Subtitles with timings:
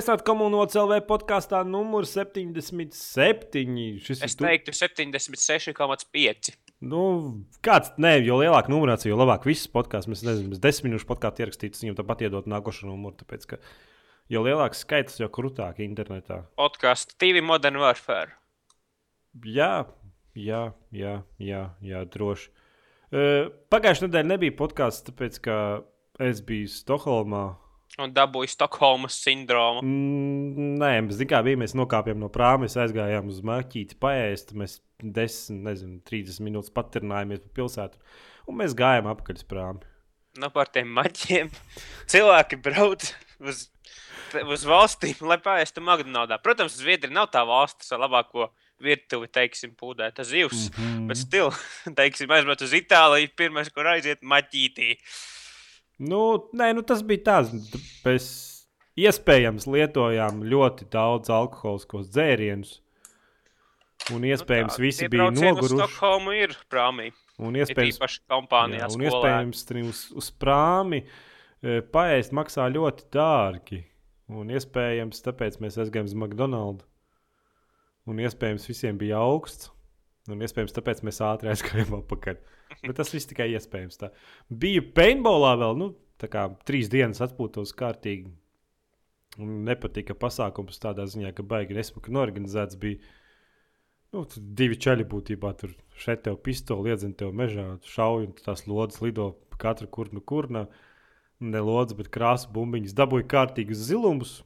[0.00, 3.74] Sveicināti komunālajā CLV podkāstā numur 77.
[4.00, 6.48] Šis Es teiktu 76,5.
[6.88, 7.02] Nu,
[7.60, 10.08] kāds, nē, jo lielāka numurācija, jo labāk viss podkāsts.
[10.08, 13.18] Mēs nezinām, mēs desmit minūšu podkāstu ierakstītu, viņam tāpat iedot nākošo numuru.
[13.20, 13.60] Tāpēc, ka
[14.32, 16.46] jo lielāks skaits, jo krūtāk internetā.
[16.56, 18.38] Podkāstu TV Modern Warfare.
[19.44, 19.84] Jā,
[20.32, 22.48] jā, jā, jā, jā droši.
[23.12, 25.58] Uh, Pagājušajā nedēļā nebija podkāsts, tāpēc, ka
[26.24, 27.50] es biju Stokholmā.
[28.00, 29.82] Un dabūju Stokholmas sindromu.
[29.84, 31.60] Mm, nē, mēs kā bija.
[31.60, 34.54] Mēs nokāpām no prāma, mēs aizgājām uz maķīti, paēst.
[34.56, 38.00] Mēs 10, nezinu, 30 minūtes paturnājāmies pa pilsētu.
[38.48, 39.84] Un mēs gājām uz prāmu.
[40.38, 41.50] Nu, par tiem maģiem.
[42.10, 43.04] Cilvēki brauc
[43.42, 43.64] uz,
[44.44, 46.38] uz valstīm, lai paēstu McDonald's.
[46.44, 50.70] Protams, Zviedrija nav tā valsts ar labāko virtuvi, teiksim, pūdēta zivs.
[50.70, 51.08] Mm -hmm.
[51.10, 51.50] Bet stila,
[52.00, 54.96] teiksim, aizbraukt uz Itāliju, pirmais, kur aiziet maķītī.
[56.00, 56.20] Nu,
[56.56, 57.72] nē, nu tas bija tāds.
[58.06, 58.28] Mēs
[59.00, 62.78] iespējams lietojām ļoti daudz alkoholiskos dzērienus.
[64.14, 65.76] Un iespējams, nu tā, visi bija noguruši.
[65.76, 67.10] Stokholma ir prāmī.
[67.40, 73.82] Un iespējams, jā, un iespējams uz, uz prāmi e, paēst maksā ļoti dārgi.
[74.30, 76.86] Un iespējams, tāpēc mēs aizgājām uz McDonald's.
[78.08, 79.68] Un iespējams, visiem bija augsts.
[80.28, 82.40] Un iespējams, tāpēc mēs ātri aizgājām atpakaļ.
[82.84, 84.00] Bet tas viss tikai iespējams.
[84.00, 84.10] Tā.
[84.50, 88.28] Bija paintballā vēl, nu, tā kā trīs dienas atpūtos kārtīgi.
[89.40, 92.98] Un nepatika pasākums tādā ziņā, ka baigi nesmuki norganizēts bija.
[94.10, 94.24] Nu,
[94.58, 99.36] divi čaļi būtībā tur šeit tev pistoli, iedzina tev mežā, šauj un tās lodes lido
[99.60, 100.66] katra kur nu kurna.
[101.40, 104.40] Ne lodes, bet krāsa bumbiņas dabūja kārtīgus zilumus.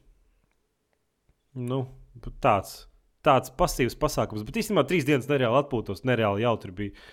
[1.55, 1.81] Nu,
[2.43, 2.85] tāds
[3.25, 4.45] tāds pasīvs pasākums.
[4.47, 7.05] Bet īstenībā trīs dienas nereāli atpūtos, nereāli jautri bija.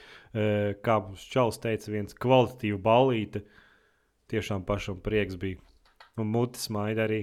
[0.85, 3.43] Kā mums Čalis teica, viens kvalitatīvs balīte.
[4.33, 5.61] Tiešām pašam prieks bija.
[6.21, 7.23] Un mutes maida arī.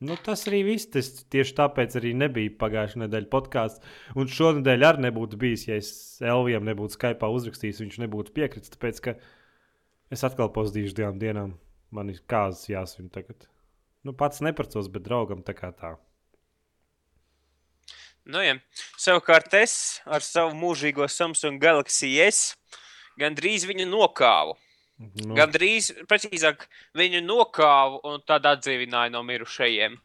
[0.00, 0.88] Nu, tas arī viss.
[0.90, 3.84] Tas tieši tāpēc arī nebija pagājušā nedēļa podkāsts.
[4.16, 5.92] Un šonadēļ arī nebūtu bijis, ja es
[6.24, 8.72] Elvijam nebūtu Skype uzrakstījis, viņš nebūtu piekritis.
[8.74, 9.16] Tāpēc, ka
[10.10, 11.58] es atkal pozdīšu divām dienām.
[11.94, 13.46] Man ir kāzas jāsvin tagad.
[14.06, 15.98] Nu, pats nepracos, bet draugam tā kā tā.
[18.30, 18.56] Nu, ja.
[19.00, 19.74] Savukārt es
[20.06, 22.54] ar savu mūžīgo Samsung Galaxy S
[23.20, 24.56] gandrīz viņu nokāvu.
[25.00, 25.32] Nu.
[25.38, 26.66] Gan drīz, precīzāk,
[26.98, 29.96] viņu nokāvu un tad atdzīvināju no mirušajiem.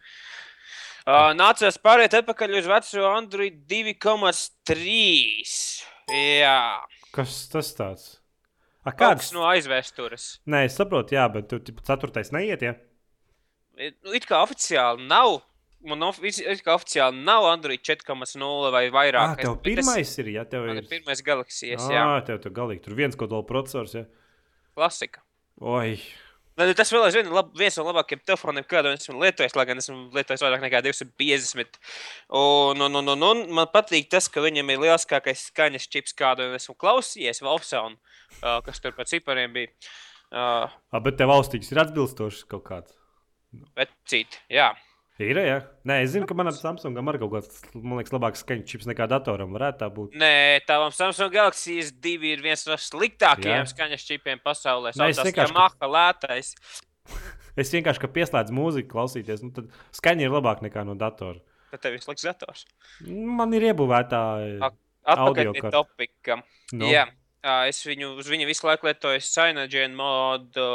[1.05, 4.95] Uh, nācās pāriet atpakaļ uz veco Android 2,3.
[6.15, 6.61] Jā.
[7.13, 8.07] Kas tas tāds?
[8.85, 10.39] A, kāds no aizvēstures?
[10.49, 12.73] Nē, es saprotu, jā, bet tur ceturtais neiet, ja?
[13.75, 15.41] Nu, it kā oficiāli nav
[15.89, 19.35] man oficiāli nav Android 4,0 vai vairāk.
[19.35, 20.83] Ah, tev pirmais es, ir, ja tev ir.
[20.89, 22.01] Pirmais Galaxijas, jā.
[22.01, 24.05] Jā, tev tur galīgi tur viens kodola processors, ja.
[24.75, 25.23] Klasika.
[25.63, 25.97] Oi.
[26.55, 30.43] Tas vēl aizvien ir viens no labākajiem telefoniem, kādu esmu lietojis, lai gan esmu lietojis
[30.43, 31.79] vairāk nekā 250.
[32.39, 36.47] Un, un, un, un, un man patīk tas, ka viņam ir lielākais skaņas čips, kādu
[36.55, 39.73] esmu klausījies, Valfsaun, uh, kas tur pēc cipariem bija.
[40.31, 42.95] Uh, A, bet tev valstīgs ir atbilstošs kaut kāds.
[43.75, 44.71] Vecīt, jā.
[45.15, 45.59] Ir, jā.
[45.87, 47.45] Nē, es zinu, ka manam Samsungam ir kaut
[47.79, 49.53] man liekas, labāks skaņas čips nekā datoram.
[49.55, 50.17] Varētu tā būt.
[50.19, 53.69] Nē, tavam Samsung Galaxy S2 ir viens no sliktākajiem jā.
[53.71, 54.91] skaņas čipiem pasaulē.
[54.99, 56.49] Nē, es vienkārši maha lētais.
[57.55, 61.39] es vienkārši, ka pieslēdzu mūziku klausīties, nu tad skaņa ir labāka nekā no datora.
[61.71, 62.65] Tad tev ir slikts dators.
[63.07, 64.19] Man ir iebūvēta
[65.15, 66.41] audio topika.
[66.75, 66.91] No.
[66.91, 67.07] Jā,
[67.71, 70.67] es viņu, uz viņu visu laiku lietoju Synogen modu,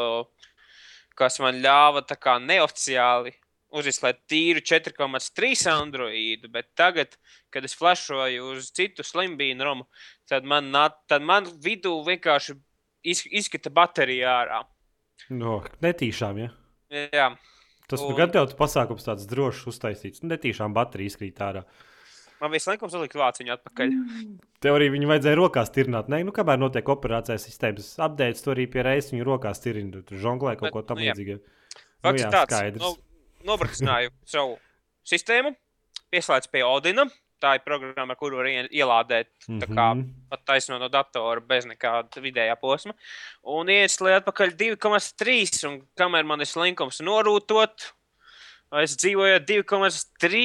[1.12, 3.36] kas man ļāva tā kā neoficiāli
[3.76, 7.14] uzizslēgt tīru 4,3 Android, bet tagad,
[7.54, 9.86] kad es flashēju uz citu slimbīnu romu,
[10.30, 10.72] tad man,
[11.10, 12.56] tad man vidū vienkārši
[13.04, 14.64] izskata baterija ārā.
[15.30, 16.50] No, netīšām, ja?
[16.90, 17.30] Jā.
[17.90, 18.14] Tas un...
[18.18, 20.24] gan tev pasākums tāds drošs uztaisīts.
[20.26, 21.64] Netīšām baterija izkrīt ārā.
[22.40, 23.90] Man visu laiku uzlikt vāciņu atpakaļ.
[24.64, 26.08] Tev arī viņu vajadzēja rokās tirināt.
[26.08, 30.00] Nē, nu, kamēr notiek operācijas sistēmas updates, tu arī pie reizes viņu rokās tirini.
[30.06, 31.36] Tu žonglē kaut ko tam nu, līdzīgu.
[32.06, 32.80] Nu, jā, tāds, skaidrs.
[32.80, 32.94] Nu,
[33.46, 34.56] nobrakstināju savu
[35.06, 35.54] sistēmu,
[36.12, 37.06] pieslēdzu pie Odina.
[37.40, 40.02] Tā ir programma, kuru var ielādēt mm -hmm.
[40.28, 42.92] pat taisno no datora bez nekāda vidējā posma.
[43.42, 45.68] Un iesliet atpakaļ 2,3.
[45.68, 47.92] Un kamēr man ir slinkums norūtot,
[48.70, 50.42] Es dzīvoju 2,3.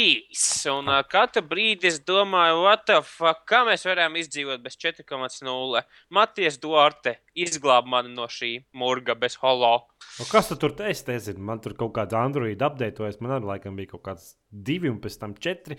[0.71, 2.63] Un uh, katru brīdi es domāju,
[3.05, 5.83] fuck, kā mēs varam izdzīvot bez 4,0.
[6.09, 9.85] Matijas Duarte izglāba mani no šī murga bez holo.
[10.17, 11.45] Nu, kas tu tur te es nezinu?
[11.51, 13.21] Man tur kaut kāds Android apdeitojis.
[13.21, 15.77] Man arī laikam bija kaut kāds 2 un pēc tam 4.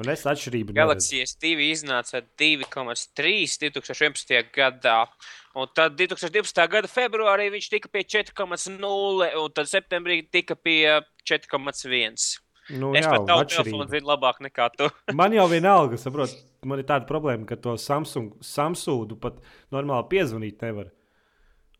[0.00, 0.72] Un es atšķirību.
[0.72, 4.38] Galaxy S2 iznāca 2,3 2011.
[4.54, 5.02] gadā.
[5.52, 6.64] Un tad 2012.
[6.72, 12.40] gada februārī viņš tika pie 4,0, un tad septembrī tika pie 4,1.
[12.78, 13.48] Nu, es jā, pat atšķirība.
[13.66, 14.86] telefonu zinu labāk nekā tu.
[15.18, 16.30] Man jau vienalga, saprot,
[16.64, 19.40] man ir tāda problēma, ka to Samsung, Samsūdu pat
[19.74, 20.92] normāli piezvanīt nevar.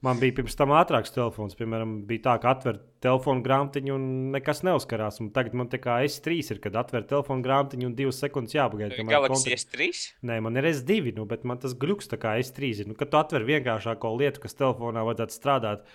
[0.02, 4.64] Man bija pirms tam ātrāks telefons, piemēram, bija tā, ka atver telefonu grāmatiņu un nekas
[4.66, 5.20] neuzkarās.
[5.22, 8.96] Un tagad man tā kā S3 ir, kad atver telefonu grāmatiņu un divas sekundes jāpagaida.
[8.98, 10.00] kamēr Galaxy kontakts- S3.
[10.26, 12.88] Nē, man ir S2, nu, bet man tas gluks tā kā S3 ir.
[12.90, 15.86] Nu, kad tu atver vienkāršāko lietu, kas telefonā vajadzētu strādāt,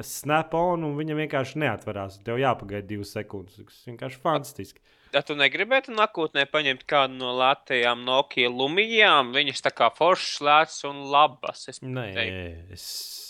[0.00, 2.20] snap on un viņa vienkārši neatverās.
[2.24, 3.58] Tev jāpagaida divas sekundes.
[3.60, 4.80] Tas vienkārši fantastiski.
[5.12, 10.78] Ja tu negribētu nākotnē paņemt kādu no lētajām Nokia lumijām, viņas tā kā foršas, lētas
[10.88, 11.66] un labas.
[11.68, 12.72] Es Nē, teiktu.
[12.72, 12.86] es,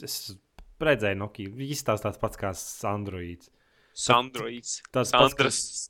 [0.06, 0.18] es
[0.78, 1.50] redzēju, Nokia.
[1.66, 2.52] Izstāstās tāds pats kā
[2.92, 3.50] Androids.
[3.92, 4.78] Sandroids.
[4.92, 5.34] Tas pats,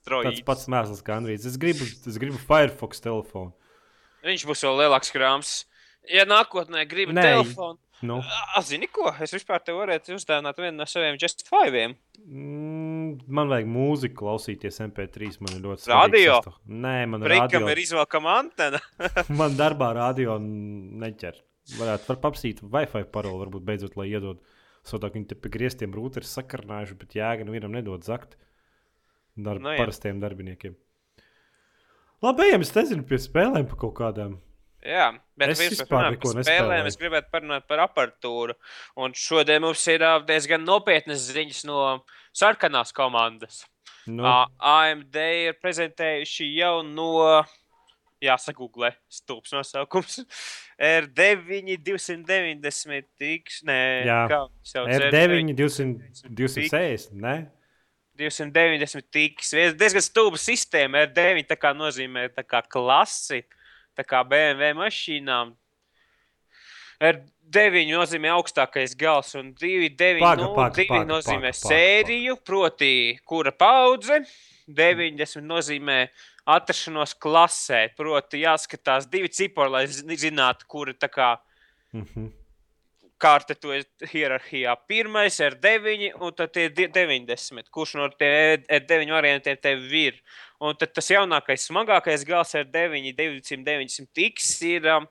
[0.03, 1.47] Tāds pats mēsls kā Androids.
[1.47, 3.53] Es gribu, es gribu Firefox telefonu.
[4.27, 5.53] Viņš būs vēl lielāks krāms.
[6.11, 7.23] Ja nākotnē gribi Nē.
[7.23, 8.17] telefonu, Nu,
[8.67, 9.07] zini ko?
[9.23, 11.85] Es vispār te varētu uzdāvināt vienu no saviem Just Five.
[12.19, 15.37] mm, man vajag mūziku klausīties MP3.
[15.45, 16.35] Man ir ļoti Radio?
[16.39, 16.59] svarīgs tas.
[16.67, 18.81] Nē, man radio, ir izvēlkama antena.
[19.41, 21.39] man darbā radio neķer.
[21.79, 24.43] Varētu var paprasīt Wi-Fi paroli, varbūt beidzot, lai iedod.
[24.83, 28.35] Sotāk viņi te pie grieztiem rūteri sakarnājuši, bet jēga nu vienam nedod zakt.
[29.39, 29.79] Darb, Nu no, jā.
[29.79, 30.75] parastiem darbiniekiem.
[32.23, 34.35] Labi, ejam, es nezinu, pie spēlēm pa kaut kādām.
[34.83, 36.87] Jā, bet Es vispār neko nespēlēju.
[36.91, 38.57] es gribētu parunāt par aparatūru.
[38.99, 41.79] Un šodien mums ir diezgan nopietnas ziņas no
[42.35, 43.63] sarkanās komandas.
[44.11, 45.15] Nu, Ā, AMD
[45.47, 47.45] ir prezentējuši jau no,
[48.23, 50.25] jāsagūglē, stulbs nosaukums.
[50.83, 54.21] R9 290 X, nē, Jā.
[54.31, 54.91] kā viņš sauc?
[54.99, 57.37] R9, 200, 260, ne?
[58.19, 59.55] 290 X.
[59.79, 61.07] Diezgan stulba sistēma.
[61.07, 63.45] R9 tā kā nozīmē tā kā klasi,
[63.99, 65.53] tā kā BMW mašīnām.
[67.03, 72.37] R9 nozīmē augstākais gals, un 2,9 Paga, nu, paga, divi paga, nozīmē paga, paga, sēriju,
[72.47, 72.93] proti,
[73.27, 74.21] kura paudze.
[74.73, 75.97] 90 nozīmē
[76.49, 81.33] atrašanos klasē, proti, jāskatās divi cipari, lai zi- zinātu, kura tā kā
[81.93, 82.31] Mhm.
[83.23, 84.75] Kārta tu esi hierarhijā.
[84.91, 87.71] Pirmais ir 9, un tad ir di- 90.
[87.71, 90.19] Kurš no tiem R9 variantiem tev ir?
[90.61, 94.51] Un tad tas jaunākais, smagākais gals ir 9, 990 X.
[94.67, 95.07] Ir, um,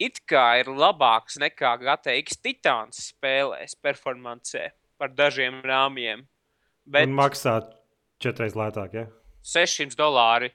[0.00, 6.26] it kā ir labāks nekā GTX Titans spēlēs performancē par dažiem rāmjiem.
[6.86, 7.60] Bet Un maksā
[8.20, 9.06] četreiz lētāk, ja?
[9.44, 10.50] 600 dolāri.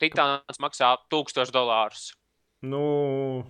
[0.00, 2.12] Titāns maksā 1000 dolārus.
[2.62, 3.44] Nu,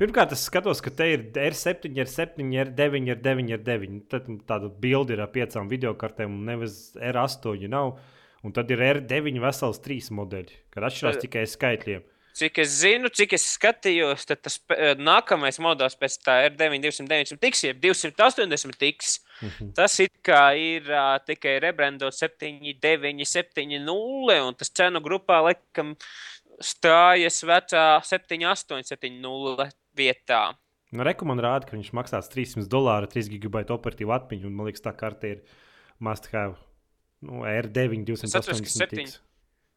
[0.00, 4.00] pirmkārt, es skatos, ka te ir R7, R7, R9, R9, R9.
[4.12, 7.96] Tad tāda bilde ir ar piecām video kartēm, un nevis R8 nav.
[8.42, 12.02] Un tad ir R9 vesels trīs modeļi, kad atšķirās tikai skaitļiem.
[12.32, 17.36] Cik es zinu, cik es skatījos, tad tas eh, nākamais modelis pēc tā ir 9290
[17.42, 19.18] tiks, jeb 280 tiks.
[19.42, 19.72] Mhm.
[19.76, 23.84] Tas it kā ir uh, tikai rebrandots 7970,
[24.46, 25.92] un tas cenu grupā laikam
[26.62, 30.54] stājas vecā 7870 vietā.
[30.92, 34.82] Nu, Rekomendācija rāda, ka viņš maksās 300 dolāru, 3 gigabaitu operatīvu atmiņu, un man liekas,
[34.84, 35.42] tā karte ir
[35.98, 36.56] must have.
[37.22, 38.82] Nu, R9, Es atceros, ka 280.
[38.82, 39.20] septiņi- tiks.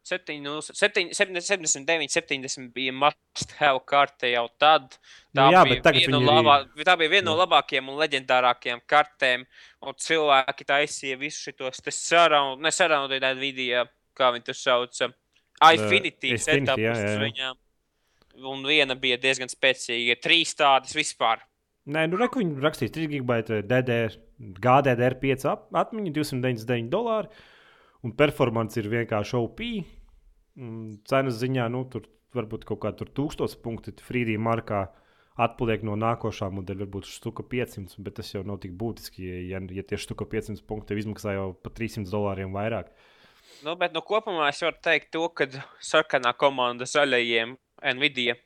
[0.06, 1.08] 7, nu, 7,
[1.42, 4.92] 79, 70 bija must have karte jau tad.
[5.34, 8.80] Tā, Nu jā, bija, viena no ir- labā, tā bija viena no labākajām un leģendārākajām
[8.86, 9.46] kartēm.
[9.82, 14.94] Un cilvēki taisīja visus šos sarunu, ne sarunu, bet video, kā viņi to sauc.
[15.62, 17.54] Infinity Infinity, jā, jā, uz viņām.
[18.44, 20.18] Un viena bija diezgan spēcīga.
[20.20, 21.40] Trīs tādas vispār.
[21.86, 24.16] Nē, nu, reku viņi rakstīs 3 gigabaitu DDR,
[24.58, 27.30] GDDR5 ap- atmiņu, 299 dolāri.
[28.04, 29.62] Un performance ir vienkārši OP.
[31.08, 34.86] Cenas ziņā, nu, tur varbūt kaut kā tur 1000 punkti Freedom markā
[35.40, 39.84] atpaliek no nākošā modeļa, varbūt štuka 500, bet tas jau nav tik būtiski, ja, ja
[39.84, 42.88] tieši štuka 500 punkti tev izmaksā jau pa 300 dolāriem vairāk.
[43.64, 45.46] Nu, bet nu, kopumā es varu teikt to, ka
[45.84, 48.36] sarkanā komanda zaļajiem Nvidia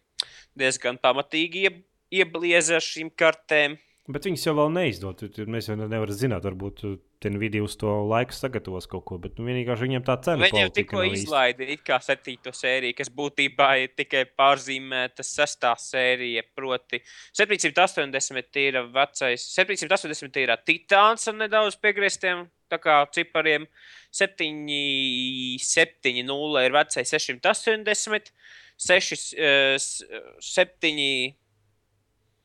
[0.58, 1.84] diezgan pamatīgi ie-
[2.20, 3.78] ieblieza ar šīm kartēm.
[4.10, 5.20] Bet viņas jau vēl neizdod.
[5.46, 6.80] Mēs jau nevaram zināt, varbūt
[7.22, 10.62] ten video uz to laiku sagatavos kaut ko, bet nu, vienkārši viņiem tā cena Viņi
[10.64, 16.42] jau tikko izlaida it kā septīto sēriju, kas būtībā ir tikai pārzīmēta sestā sērija.
[16.56, 16.98] Proti,
[17.38, 23.68] 780 ir vecais, 780 ir titāns ar nedaudz piegrieztiem tā kā cipariem.
[24.10, 28.32] 770 ir vecais 680,
[28.80, 30.02] 6, eh, s-
[30.40, 31.36] 7.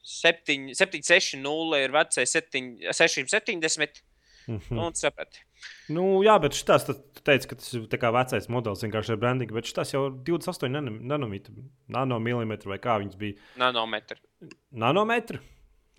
[0.06, 4.04] 7, 760 ir vecais 7, 670.
[4.48, 4.78] Mhm.
[4.78, 5.40] Un saprati.
[5.90, 6.94] Nu, jā, bet šis tu
[7.26, 11.00] teici, ka tas ir vecais modelis, vienkārši ar brandingu, bet šis jau ir 28 nano-
[11.02, 11.56] nanometri,
[11.90, 13.40] nanomilimetri vai kā viņas bija.
[13.58, 14.20] Nanometri.
[14.72, 15.40] Nanometri?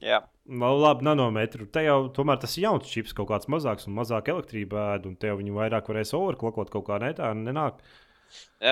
[0.00, 0.20] Jā.
[0.46, 1.66] Nu, labi, nanometru.
[1.72, 5.16] Te jau tomēr tas ir jauns čips, kaut kāds mazāks un mazāk elektrība ēd, un
[5.16, 7.80] te jau viņi vairāk varēs overklokot kaut kā ne tā, nenāk.
[7.80, 8.05] Jā,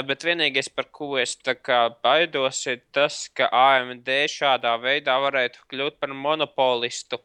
[0.08, 1.36] bet vienīgais, par ko es
[2.02, 7.20] baidos, ir tas, ka AMD šādā veidā varētu kļūt par monopolistu.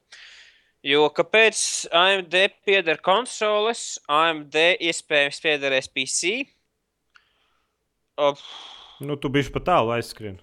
[0.84, 6.46] Jo kāpēc AMD pieder konsoles, AMD iespējams piederēs PC?
[8.20, 8.44] Of.
[9.00, 10.40] Nu, tu biji pat tālu aizskrien.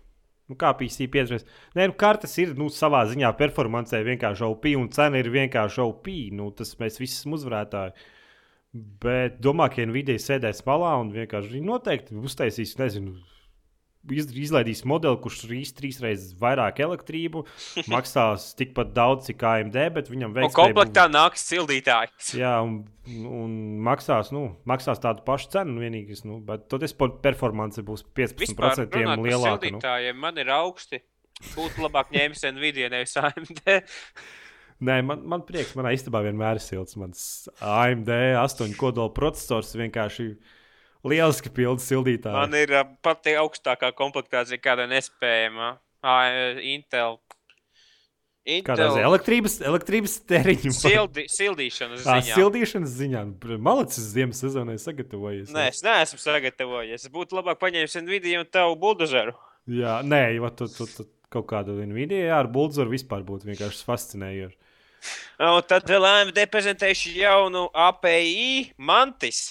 [0.47, 1.33] Nu, kā PC 5.
[1.75, 6.11] Nē, nu, kartes ir nu, savā ziņā performancē vienkārši OP, un cena ir vienkārši OP.
[6.39, 7.97] Nu, tas mēs visi esam uzvarētāji.
[9.03, 13.15] Bet domā, ka Nvidia sēdēs malā un vienkārši noteikti uztaisīs, nezinu,
[14.07, 17.45] izlaidīs modeli, kurš rīs trīs reizes vairāk elektrību,
[17.95, 20.53] maksās tikpat daudz, cik AMD, bet viņam veiks.
[20.53, 22.33] Un komplektā nāks sildītājs.
[22.43, 22.85] Jā, un,
[23.27, 28.99] un maksās, nu, maksās tādu pašu cenu, vienīgais, nu, bet tad es performance būs 15%
[29.27, 29.77] lielāka.
[29.77, 29.85] Nu.
[30.21, 31.03] Man ir augsti.
[31.53, 33.61] Būtu labāk ņēmis Nvidia nevis AMD.
[34.85, 36.99] Nē, man, man prieks, manā istabā vienmēr ir silts.
[37.01, 37.21] Mans
[37.65, 38.11] AMD
[38.43, 40.35] 8 kodola processors vienkārši ir
[41.07, 42.35] Lieliski pildi sildītāji.
[42.35, 42.73] Man ir
[43.05, 45.77] pati augstākā komplektācija, kāda nespējama.
[46.07, 47.19] Uh, Intel.
[48.47, 48.67] Intel.
[48.69, 49.07] Kādā ziņā?
[49.09, 50.73] Elektrības, elektrības tēriņu.
[50.77, 52.21] Sildi, sildīšanas ziņā.
[52.21, 53.25] À, sildīšanas ziņā.
[53.59, 55.51] Malacis ziemas sezonai sagatavojies.
[55.55, 57.09] Nē, es neesmu sagatavojies.
[57.09, 59.35] Es būtu labāk paņēmis Nvidia un tavu buldožeru.
[59.67, 64.66] Jā, nē, jo tu, tu, tu kaut kādu Nvidia ar buldožeru vispār būtu vienkārši fascinējoši.
[65.47, 69.51] Un tad vēl AMD prezentējuši jaunu API mantis.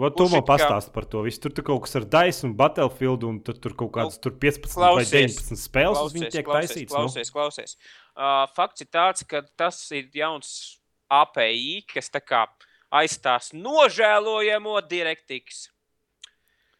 [0.00, 1.42] Vat tu man pastāsti par to visu.
[1.44, 4.72] Tur, tur kaut kas ar Daisu un Battlefield, un tur, tur kaut kādas tur 15
[4.72, 6.94] klausies, vai 19 spēles, klausies, viņi tiek klausies, taisīts.
[6.94, 6.96] Nu?
[6.96, 7.34] Klausies, nu?
[7.36, 7.74] klausies.
[8.14, 10.54] Uh, fakts ir tāds, ka tas ir jauns
[11.12, 12.46] API, kas tā kā
[13.02, 15.66] aizstās nožēlojamo DirectX.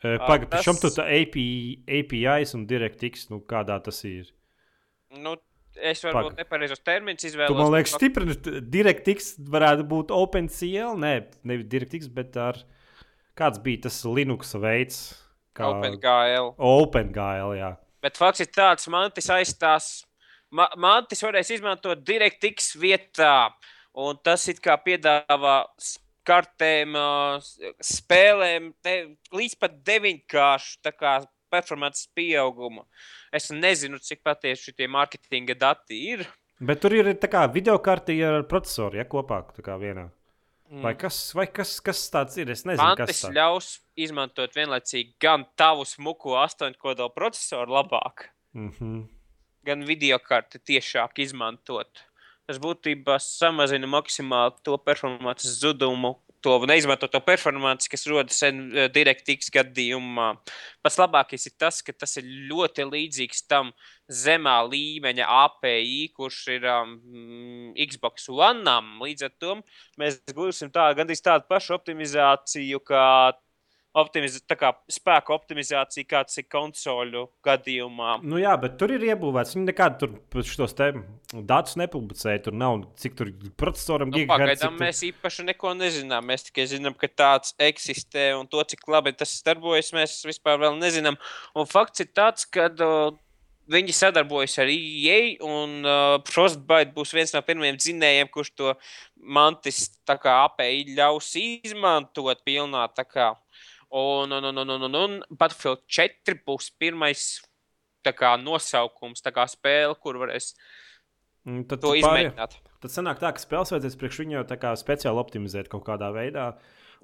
[0.00, 0.64] Uh, Pagaidām, uh, tas...
[0.64, 1.48] šam tur API,
[2.00, 4.32] APIs un DirectX, nu kādā tas ir?
[5.12, 5.36] Nu,
[5.80, 7.54] Es varbūt nepareizos terminus izvēlos.
[7.54, 10.98] Tu, man liekas, stipri DirectX varētu būt OpenCL.
[11.00, 11.14] Nē,
[11.48, 12.60] nevis DirectX, bet ar.
[13.38, 15.00] Kāds bija tas Linux veids?
[15.56, 15.70] Kā...
[15.70, 16.52] OpenGL.
[16.56, 17.72] OpenGL, jā.
[18.04, 19.90] Bet fakts ir tāds, mantis aizstās.
[20.56, 23.52] Ma mantis varēs izmantot DirectX vietā,
[23.94, 25.56] un tas it kā piedāvā
[26.26, 26.96] kartēm,
[27.86, 28.96] spēlēm te,
[29.34, 30.80] līdz pat deviņkāršu
[31.50, 32.86] performances pieaugumu.
[33.32, 36.24] Es nezinu, cik patiesi šie mārketinga dati ir.
[36.60, 40.10] Bet tur ir tā kā video karte ar procesoru, ja kopā tā kā vienā.
[40.70, 40.84] Mm.
[40.84, 42.50] Vai, kas, vai kas, kas tāds ir?
[42.52, 48.68] Es nezinu, Mantis kas tas ļaus izmantot vienlaicīgi gan tavu smuko astoņkodola procesoru labāk, mm
[48.76, 49.00] -hmm.
[49.66, 52.04] gan video karti tiešāk izmantot.
[52.46, 60.28] Tas būtībā samazina maksimāli to performances zudumu, to neizmantoto performanci, kas rodas eh, DirectX gadījumā.
[60.84, 63.72] Pats labākais ir tas, ka tas ir ļoti līdzīgs tam
[64.10, 66.96] zemā līmeņa API, kurš ir um,
[67.76, 68.78] Xbox One.
[69.04, 69.60] Līdz ar to
[70.00, 73.04] mēs gūsim tā, gandrīz tādu pašu optimizāciju, kā
[73.96, 78.18] optimiz kā spēka optimizācija, kāds ir konsoļu gadījumā.
[78.26, 79.56] Nu jā, bet tur ir iebūvēts.
[79.56, 82.44] Viņi nekādu tur šos datus nepublicēja.
[82.46, 84.84] Tur nav cik tur procesoram nu, Pagaidām tur...
[84.84, 86.28] mēs īpaši neko nezinām.
[86.30, 90.78] Mēs tikai zinām, ka tāds eksistē un to, cik labi tas darbojas, mēs vispār vēl
[90.80, 91.18] nezinām.
[91.58, 92.70] Un fakts ir tāds, ka.
[92.78, 93.18] Uh,
[93.70, 98.72] Viņi sadarbojas ar EA, un uh, Frostbite būs viens no pirmajiem dzinējiem, kurš to
[99.22, 102.88] mantis API ļaus izmantot pilnā.
[103.06, 103.28] Kā,
[103.90, 107.24] Un, un, un, un, un, un, Battlefield 4 būs pirmais
[108.06, 110.52] kā, nosaukums, kā spēle, kur varēs
[111.44, 112.54] mm, tad to izmēģināt.
[112.80, 116.52] Tad sanāk tā, ka spēles vajadzēs priekš viņu jau speciāli optimizēt kaut kādā veidā.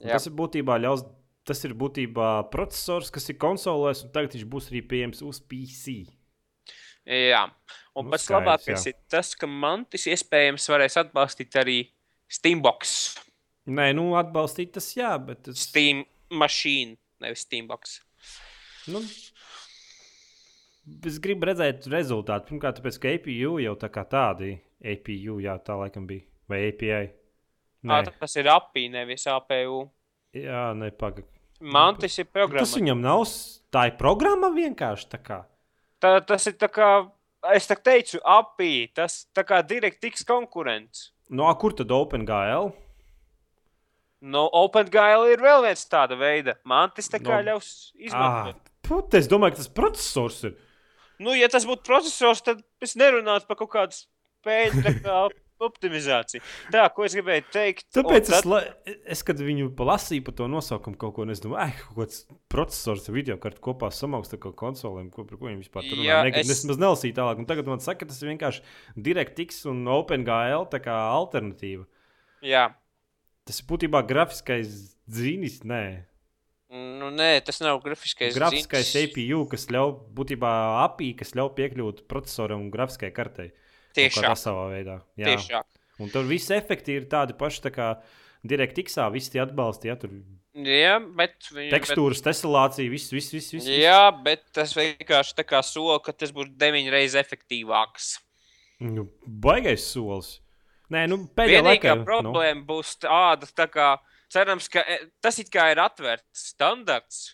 [0.00, 1.06] Tas ir būtībā ļaus.
[1.46, 6.00] Tas ir būtībā processors, kas ir konsolēs, un tagad viņš būs arī pieejams uz PC.
[7.06, 7.44] Jā,
[7.94, 8.90] un nu, pats skaidrs, labākais jā.
[8.90, 11.76] ir tas, ka mantis iespējams varēs atbalstīt arī
[12.26, 12.96] Steambox.
[13.70, 15.44] Nē, nu atbalstīt tas jā, bet.
[15.46, 15.68] Tas...
[15.68, 16.02] Steam
[16.33, 17.99] mašīna, nevis Steambox.
[18.90, 19.02] Nu,
[21.06, 22.52] es gribu redzēt rezultātu.
[22.52, 26.26] Pirmkārt, tāpēc, ka APU jau tā kā tādi APU, jā, tā laikam bija.
[26.50, 27.09] Vai API?
[27.87, 28.02] Nē.
[28.02, 29.83] À, tas ir API, nevis APU.
[30.37, 31.28] Jā, nepagaidi.
[31.61, 32.62] Mantis ir programma.
[32.62, 33.25] Tas viņam nav.
[33.73, 35.38] Tā ir programma vienkārši tā kā.
[36.02, 36.90] Tā, tas ir tā kā.
[37.54, 38.90] Es tā teicu, API.
[38.97, 41.11] Tas tā kā DirectX konkurents.
[41.30, 42.73] No kur tad OpenGL?
[44.25, 46.56] Nu, OpenGL ir vēl viens tāda veida.
[46.68, 47.52] Mantis tā kā no.
[47.52, 48.61] ļaus izmantot.
[48.88, 50.54] Ah, es domāju, ka tas processors ir.
[51.23, 55.18] Nu, ja tas būtu processors, tad es nerunātu par kaut kādu spēļu kā
[55.66, 56.42] optimizācija.
[56.73, 57.87] Tā, ko es gribēju teikt.
[57.96, 58.38] Tāpēc tad...
[58.38, 58.61] es, la...
[59.16, 63.08] es, kad viņu palasīju par to nosaukumu kaut ko, es domāju, ah, kaut kāds processors
[63.08, 66.23] ar video kartu kopā samauksta kaut konsolēm, ko, par ko viņi vispār tur runā.
[66.32, 67.40] Es nemaz nelasīju tālāk.
[67.40, 68.64] Un tagad man saka, ka tas ir vienkārši
[69.08, 71.88] DirectX un OpenGL alternatīva.
[72.44, 72.68] Jā.
[73.46, 74.72] Tas ir būtībā grafiskais
[75.06, 75.82] zinis, nē.
[76.74, 78.34] Nu, nē, tas nav grafiskais.
[78.34, 79.12] Grafiskais zins.
[79.12, 83.52] APU, kas ļauj būtībā API, kas ļauj piekļūt procesoram un grafiskai kartei.
[83.96, 84.32] Tieši tā.
[84.38, 84.98] Savā veidā.
[85.14, 85.30] Jā.
[85.30, 85.62] Tieši tā.
[86.02, 87.92] Un tur viss efekti ir tādi paši tā kā
[88.46, 89.92] DirectX, visi tie atbalsti.
[89.92, 90.12] Ja, tur...
[90.56, 91.38] Jā, bet.
[91.52, 92.32] Tekstūras, bet...
[92.32, 93.54] testelācija, viss, viss, viss.
[93.54, 93.84] Vis, vis.
[93.86, 98.16] Jā, bet tas vienkārši tā kā sola, ka tas būs deviņas reizes efektīvāks.
[98.82, 100.36] Nu, baigais solis.
[100.94, 101.96] Nē, nu, pēdējā laikā.
[101.98, 102.04] Nu.
[102.06, 102.66] problēma nu.
[102.68, 103.88] būs tāda, tā kā
[104.32, 107.24] cerams, ka e, tas it kā ir atvērts standarts.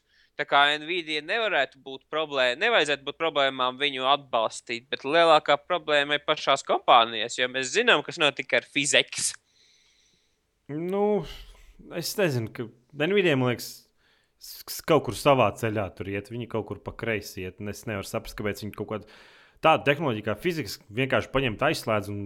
[0.40, 6.24] Tā kā Nvidia nevarētu būt problēma, nevajadzētu būt problēmām viņu atbalstīt, bet lielākā problēma ir
[6.24, 9.34] pašās kompānijās, jo mēs zinām, kas notika ar fizikas.
[10.72, 11.26] Nu,
[12.00, 12.66] es nezinu, ka
[12.96, 13.68] Nvidia, man liekas,
[14.88, 17.60] kaut kur savā ceļā tur iet, viņi kaut kur pa kreisi iet.
[17.68, 19.12] Es nevaru saprast, kāpēc viņi kaut kādu
[19.62, 22.22] tādu tehnoloģiju kā fizikas vienkārši paņemt, aizslēdz un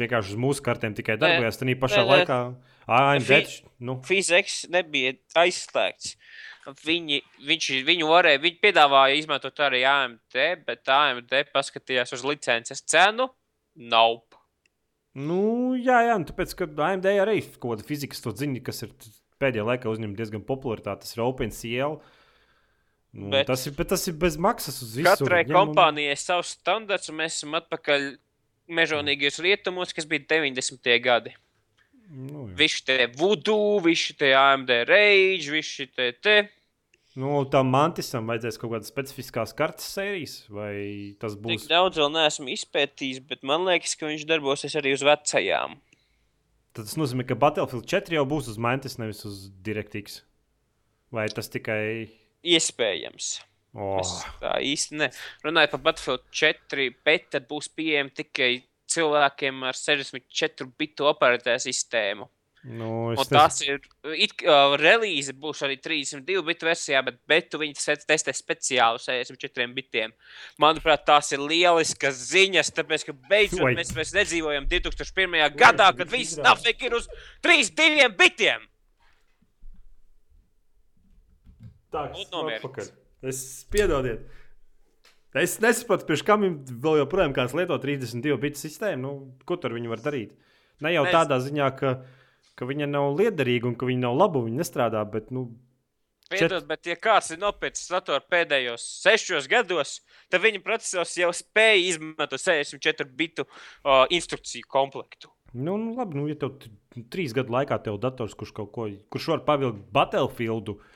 [0.00, 1.58] vienkārši uz mūsu kartēm tikai darbojas.
[1.60, 2.38] Tad pašā ne, laikā
[2.86, 3.30] AMD.
[3.30, 3.98] Fi, nu.
[4.06, 6.16] Fiziks nebija aizslēgts.
[6.82, 13.28] Viņi, viņš, viņu varēja, viņi piedāvāja izmantot arī AMD, bet AMD paskatījās uz licences cenu.
[13.76, 14.40] Nope.
[15.16, 18.82] Nu, jā, jā, nu, tāpēc, ka AMD arī ir kaut kāda fizikas to ziņa, kas
[18.84, 18.92] ir
[19.40, 21.06] pēdējā laikā uzņemta diezgan popularitāte.
[21.06, 21.98] Tas ir OpenCL.
[23.16, 25.06] Nu, bet, tas, ir, bet tas ir bez maksas uz visu.
[25.06, 28.10] Katrai ņem, kompānijai ir savs standarts, un mēs esam atpakaļ
[28.68, 30.92] mežonīgajos rietumos, kas bija 90.
[31.04, 31.34] gadi.
[32.06, 32.54] Nu, jā.
[32.60, 36.36] visi tie voodoo, visi tie AMD rage, visi tie te.
[37.16, 41.64] Nu, tam mantisam vajadzēs kaut kādas specifiskas kartes sērijas, vai tas būs?
[41.64, 45.78] Tik daudz vēl neesmu izpētījis, bet man liekas, ka viņš darbosies arī uz vecajām.
[46.76, 50.20] Tad tas nozīmē, ka Battlefield 4 jau būs uz mantis, nevis uz DirectX.
[51.16, 52.10] Vai tas tikai.
[52.44, 53.30] Iespējams.
[53.76, 53.98] Oh.
[54.00, 55.10] Es tā īsti ne.
[55.44, 58.50] Runājot par Battlefield 4, bet tad būs pieejama tikai
[58.88, 62.30] cilvēkiem ar 64 bitu operatēru sistēmu.
[62.66, 63.78] Nu, un tas ir.
[64.18, 67.76] It, uh, relīze būs arī 32 bitu versijā, bet betu viņi
[68.08, 70.14] testē speciāli 64 bitiem.
[70.62, 73.78] Manuprāt, tās ir lieliskas ziņas, tāpēc, ka beidzot Wait.
[73.78, 75.36] mēs vairs nedzīvojam 2001.
[75.36, 75.58] Wait.
[75.60, 77.06] gadā, kad viss nafik ir uz
[77.46, 78.66] 32 bitiem.
[81.94, 82.90] Tā, es,
[83.30, 83.40] es
[83.72, 84.26] piedodiet.
[85.36, 89.02] Es nesaprotu, pirms kam vēl joprojām kāds lieto 32 bitu sistēmu.
[89.02, 89.10] Nu,
[89.48, 90.32] ko tur viņi var darīt?
[90.84, 91.12] Ne jau Mēs...
[91.12, 91.92] tādā ziņā, ka,
[92.56, 95.02] ka viņa nav liederīga un ka viņa nav laba, viņa nestrādā.
[95.12, 95.50] Bet, nu,
[96.30, 96.68] Piedod, čet...
[96.70, 99.98] bet, ja kāds ir nopircis datoru pēdējos sešos gados,
[100.32, 105.30] tad viņa procesors jau spēja izmantot 64 bitu uh, instrukciju komplektu.
[105.52, 106.56] Nu, nu, labi, nu, ja tev
[107.12, 110.95] trīs gadu laikā tev dators, kurš kaut ko, kurš var pavilkt Battlefieldu, uh,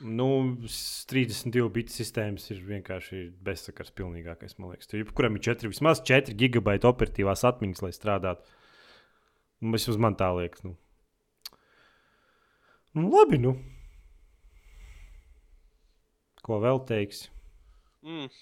[0.00, 0.26] Nu,
[1.10, 4.88] 32 bitu sistēmas ir vienkārši bezsakars pilnīgākais, man liekas.
[4.88, 8.54] Tur jebkuram ir 4, vismaz 4 gigabaita operatīvās atmiņas, lai strādātu.
[9.60, 10.64] Nu, vismaz man tā liekas.
[10.64, 10.72] Nu.
[12.96, 13.52] Nu, labi, nu.
[16.46, 17.28] Ko vēl teiksi?
[18.00, 18.32] Mm.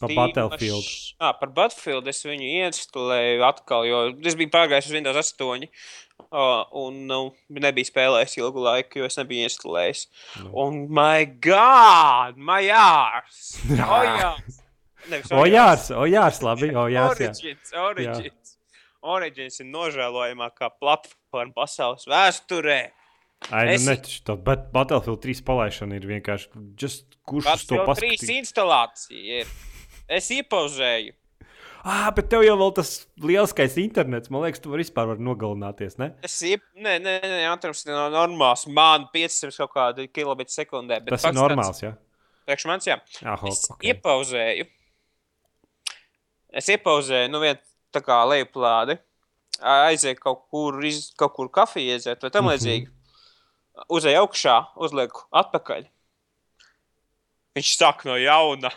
[0.00, 0.88] Par Battlefield.
[1.20, 5.68] Ah, par Battlefield es viņu instalēju atkal, jo es biju pārgājis uz Windows 8.
[6.26, 7.18] Uh, un nu,
[7.52, 10.06] nebija spēlējis ilgu laiku, jo es nebiju instalējis.
[10.40, 10.52] Nu.
[10.64, 13.42] Un, my God, my jārs!
[13.86, 14.62] Oh, jārs!
[15.06, 17.20] Nevis, o, jārs, o, jārs, labi, o, jārs.
[17.20, 17.82] Origins, jā.
[17.84, 18.52] Origins.
[18.56, 18.82] Jā.
[19.06, 22.80] Origins ir nožēlojamākā platforma pasaules vēsturē.
[23.52, 23.86] Ai, nu, es...
[23.86, 23.94] ne,
[24.26, 26.50] tā, bet Battlefield 3 palaišana ir vienkārši.
[26.80, 28.24] Just, kurš Battlefield to paskatīs?
[28.24, 29.52] 3 instalācija ir.
[30.08, 31.14] Es iepauzēju.
[31.86, 32.90] Ah, bet tev jau tas
[33.22, 35.94] lielskais internets, man liekas, tu vari vispār var nogalināties.
[36.02, 36.08] Ne?
[36.26, 37.14] Es nē, nē,
[37.46, 38.64] ātrums ir normāls.
[38.66, 40.98] Man 500 kaut kādu kilometru sekundē.
[41.06, 41.92] Tas ir normāls, jā.
[42.46, 42.98] Priekš manis, jā.
[43.22, 43.92] Ah, es okay.
[43.92, 44.66] iepauzēju.
[46.56, 47.62] Es iepauzēju, nu, vienu
[47.94, 48.98] tā kā lejuplādi.
[49.62, 52.54] Aizēju kaut kur, iz, kaut kur kafiju iedzert vai tam mhm.
[52.54, 52.86] līdzīgi.
[52.86, 53.90] Mm -hmm.
[53.94, 55.86] Uzēju augšā, uzlieku atpakaļ.
[57.56, 58.68] Viņš sāk no jauna.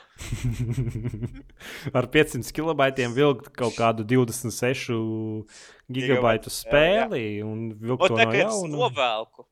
[1.98, 4.96] Ar 500 kilobaitiem vilkt kaut kādu 26
[5.92, 7.48] gigabaitu spēli jā, jā.
[7.50, 8.72] un vilkt to no jauna.
[8.78, 9.44] Novelku.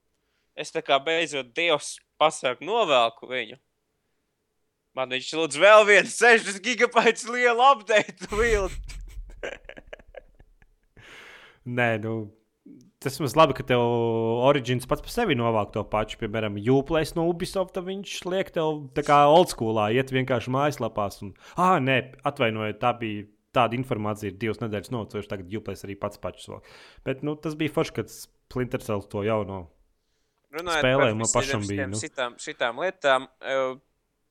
[0.55, 3.59] Es tā kā beidzot Dievs pasaku novelku viņu.
[4.95, 8.95] Man viņš lūdz vēl vienu 6 gigabaitu lielu update vilkt.
[11.77, 12.15] Nē, nu,
[13.07, 13.81] tas mums labi, ka tev
[14.47, 16.19] Origins pats par sevi novāk to pašu.
[16.21, 21.21] Piemēram, Uplēs no Ubisoft, viņš liek tev tā kā oldschoolā, iet vienkārši mājaslapās.
[21.25, 23.25] Un, ah, nē, atvainojiet, tā bija
[23.57, 26.61] tāda informācija ir divas nedēļas nocojuši, tagad Juplēs arī pats pašs vēl.
[27.07, 29.63] Bet nu, tas bija forši, kad Splinter Cell to jauno
[30.53, 31.87] spēlējumu man pašam bija.
[31.91, 31.99] Nu.
[31.99, 33.27] Šitām, šitām lietām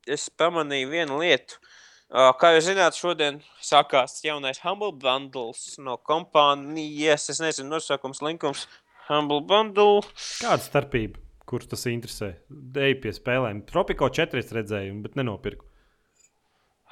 [0.06, 1.58] es pamanīju vienu lietu.
[2.06, 7.26] Kā jūs zināt, šodien sākās jaunais Humble Bundles no kompānijas.
[7.32, 8.66] Es nezinu, nosaukums, linkums.
[9.08, 10.04] Humble Bundle.
[10.38, 11.18] Kāda starpība?
[11.46, 12.32] Kurš tas interesē?
[12.50, 13.64] Dēļ pie spēlēm.
[13.66, 15.66] Tropico 4 redzēju, bet nenopirku.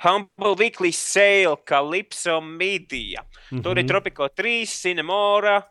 [0.02, 3.22] Humble Weekly Sale, Calypso Media.
[3.22, 3.62] Mm -hmm.
[3.62, 5.62] Tur ir Tropico 3, Cinemora,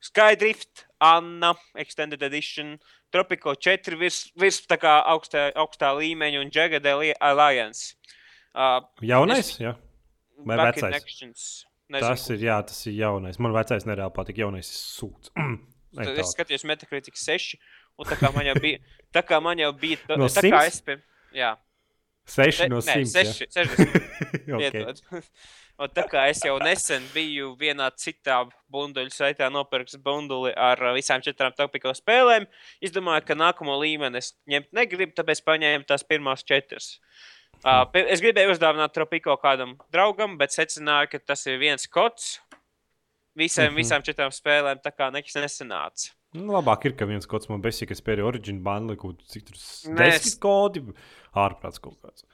[0.00, 2.78] Skydrift, Anna, Extended Edition,
[3.10, 6.86] Tropico 4 virs, virs tā kā augstā, augstā līmeņa un Jagged
[7.20, 7.94] Alliance.
[8.54, 9.74] Uh, Jaunais, es, jā.
[10.46, 11.64] Vai vecais?
[11.88, 13.38] Tas ir, jā, tas ir jaunais.
[13.40, 14.42] Man vecais nereāli patīk.
[14.42, 15.32] Jaunais ir sūds.
[15.96, 17.54] Tad es skatījos Metacritic 6,
[17.98, 18.82] un tā kā man jau bija,
[19.16, 20.98] tā kā man jau bija, tā, no tā kā es, pie,
[21.34, 21.54] jā.
[22.28, 23.06] 6 no 100.
[23.08, 24.04] Nē, 6, 60.
[24.58, 24.84] okay.
[25.78, 31.22] Un tā kā es jau nesen biju vienā citā bunduļu saitā nopircis bunduli ar visām
[31.24, 32.48] četrām topiko spēlēm,
[32.82, 36.96] es domāju, ka nākamo līmeni es ņemt negribu, tāpēc paņēmu tās pirmās četras.
[36.98, 42.38] Uh, es gribēju uzdāvināt tropiko kādam draugam, bet secināju, ka tas ir viens kods
[43.38, 43.80] visiem, mm -hmm.
[43.82, 46.12] visām četrām spēlēm, tā kā nekas nesanāca.
[46.36, 49.56] Nu, labāk ir, ka viens kods man besīk, kas pēdējā origin bundle, kaut cik tur
[49.96, 50.82] desmit kodi,
[51.32, 52.24] ārprāts kaut kāds.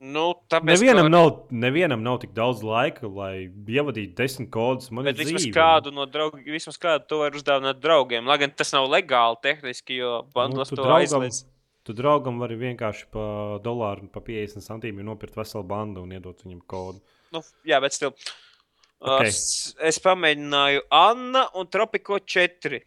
[0.00, 1.12] Nu, tāpēc, nevienam, ka...
[1.12, 4.88] nav, nevienam nav tik daudz laika, lai ievadītu desmit kodus.
[4.90, 5.52] Man Bet vismaz dzīve.
[5.52, 8.24] kādu no draugiem, vismaz kādu to var uzdāvināt draugiem.
[8.28, 11.42] Lai gan tas nav legāli tehniski, jo bundles nu, to aizliedz.
[11.86, 13.24] Tu draugam vari vienkārši pa
[13.64, 17.00] dolāru, pa 50 centīmiem nopirkt veselu bandu un iedot viņam kodu.
[17.32, 18.12] Nu, jā, bet stil.
[19.00, 19.30] Okay.
[19.30, 22.82] Es, es pamēģināju Anna un Tropico 4.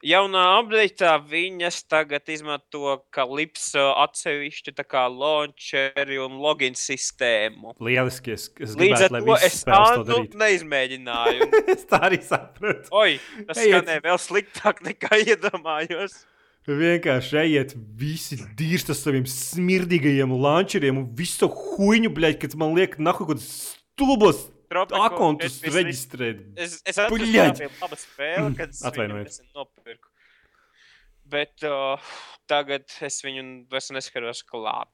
[0.00, 4.72] Jaunā update viņas tagad izmanto Kalipso atsevišķu
[5.12, 7.74] launcheri un login sistēmu.
[7.84, 11.50] Lieliski, es, es Līdz ar to es Annu neizmēģināju.
[11.76, 12.88] es tā arī sapratu.
[12.96, 13.76] Oi, tas Ejiet.
[13.76, 16.22] skanēja vēl sliktāk nekā iedomājos.
[16.78, 22.98] Vienkārši ejiet, visi dirst ar saviem smirdīgajiem launcheriem un visu huīņu, bļaļ, kad man liek
[23.02, 26.44] nahu kaut kāds stulbos Akontus reģistrēt.
[26.54, 26.98] Es, es
[28.04, 30.10] spēle, kad es viņu nopirku.
[31.30, 32.12] Bet uh,
[32.50, 34.92] tagad es viņu vairs neskaros klāt.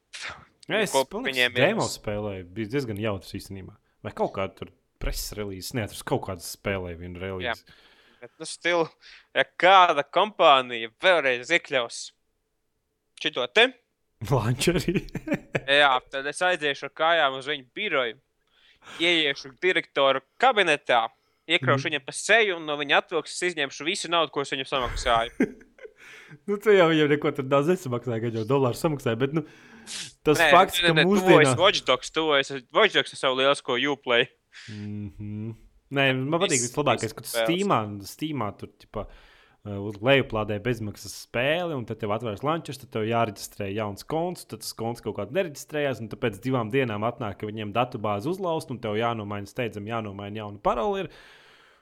[0.67, 3.77] Es viņiem demo spēlēju, bija diezgan jautrs īstenībā.
[4.05, 7.77] Vai kaut kāda tur preses relīze, neatrast kaut kādas spēlēju vienu relīzi.
[8.21, 8.87] Bet, nu, stilu,
[9.37, 11.99] ja kāda kompānija vēlreiz iekļaus
[13.21, 13.69] šito te.
[14.31, 15.03] Lančerī.
[15.83, 18.17] jā, tad es aiziešu ar kājām uz viņu biroju
[19.03, 21.03] ieiešu direktora kabinetā,
[21.51, 21.91] iekraušu mm.
[21.91, 25.51] viņam pa seju un no viņa atvilks, izņemšu visu naudu, ko es viņam samaksāju.
[26.49, 29.21] nu, tu jau viņam neko tur daudz nesamaksāji, kad jau dolāru samaksāji.
[29.21, 29.45] Bet, nu,
[30.25, 31.29] tas nē, fakts, nē, nē, ka mūsdienās...
[31.29, 34.31] tuvojas Watchdogs, tuvojas Watchdogs ar savu lielisko Uplay.
[34.73, 35.55] Mm -hmm.
[35.95, 41.87] Nē, man patīk vislabākais, ka tu Steamā, Steamā tur, tipā, uh, lejuplādē bezmaksas spēli, un
[41.87, 46.03] tad tev atvērs lančus, tad tev jāreģistrē jauns konts, tad tas konts kaut kādā nereģistrējās,
[46.03, 50.63] un pēc divām dienām atnāk, ka viņiem datubāzi uzlaust, un tev jānomaina steidzami, jānomaina jauna
[50.63, 51.07] paroli.
[51.07, 51.11] Ir.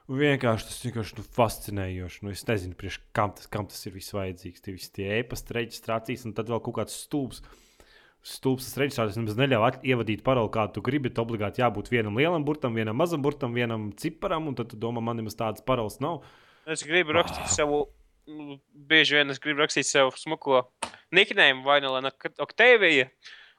[0.04, 2.24] Un vienkārši tas vienkārši nu, fascinējoši.
[2.26, 4.64] Nu, es nezinu, prieš, kam, tas, kam tas ir vajadzīgs.
[4.64, 7.40] Tie visi tie e-pasta reģistrācijas, un tad vēl kaut kāds stūps.
[8.24, 11.10] Tas reģistrācijas nemaz neļauj ievadīt paroli, kādu tu gribi.
[11.12, 15.02] Tad obligāti jābūt vienam lielam burtam, vienam mazam burtam, vienam ciparam, un tad tu domā,
[15.04, 16.22] man nemaz tādas paroles nav.
[16.64, 17.82] Es gribu rakstīt savu,
[18.30, 20.62] nu, bieži vien es gribu rakstīt savu smuko
[21.14, 21.92] niknējumu vai nu
[22.46, 23.10] Oktēvija,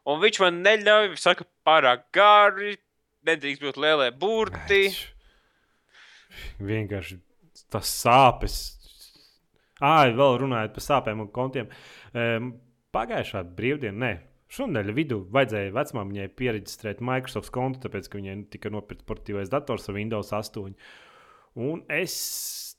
[0.10, 2.73] un viņš man neļauj, saka, pārāk gari,
[3.30, 4.88] nedrīkst būt lielie burti.
[6.58, 7.21] Vienkārši
[7.69, 8.62] tas sāpes.
[9.78, 11.69] Ah, vēl runājot par sāpēm un kontiem.
[12.15, 12.56] Um,
[12.95, 14.13] pagājušā brīvdiena, nē,
[14.53, 19.97] Šonadēļ vidū vajadzēja vecmāmiņai pierakstīt Microsoft kontu, tāpēc, ka viņai tika nopirkts portīvais dators ar
[19.97, 20.75] Windows 8.
[21.65, 22.15] Un es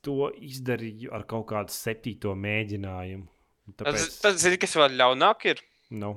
[0.05, 3.27] to izdarīju ar kaut kādu septīto mēģinājumu.
[3.75, 3.99] Tāpēc...
[3.99, 5.49] Tas, tas ir kas vēl ļaunāk.
[5.51, 5.65] Ir?
[5.99, 6.13] No.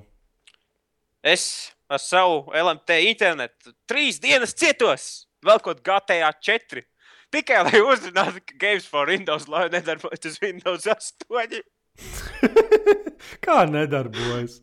[1.25, 5.09] Es ar savu LMT internetu trīs dienas cietos,
[5.45, 6.85] vēl kaut GTA 4.
[7.33, 11.59] Tikai lai uzzinātu, ka Games for Windows lai nedarbojas uz Windows 8.
[13.45, 14.61] Kā nedarbojas?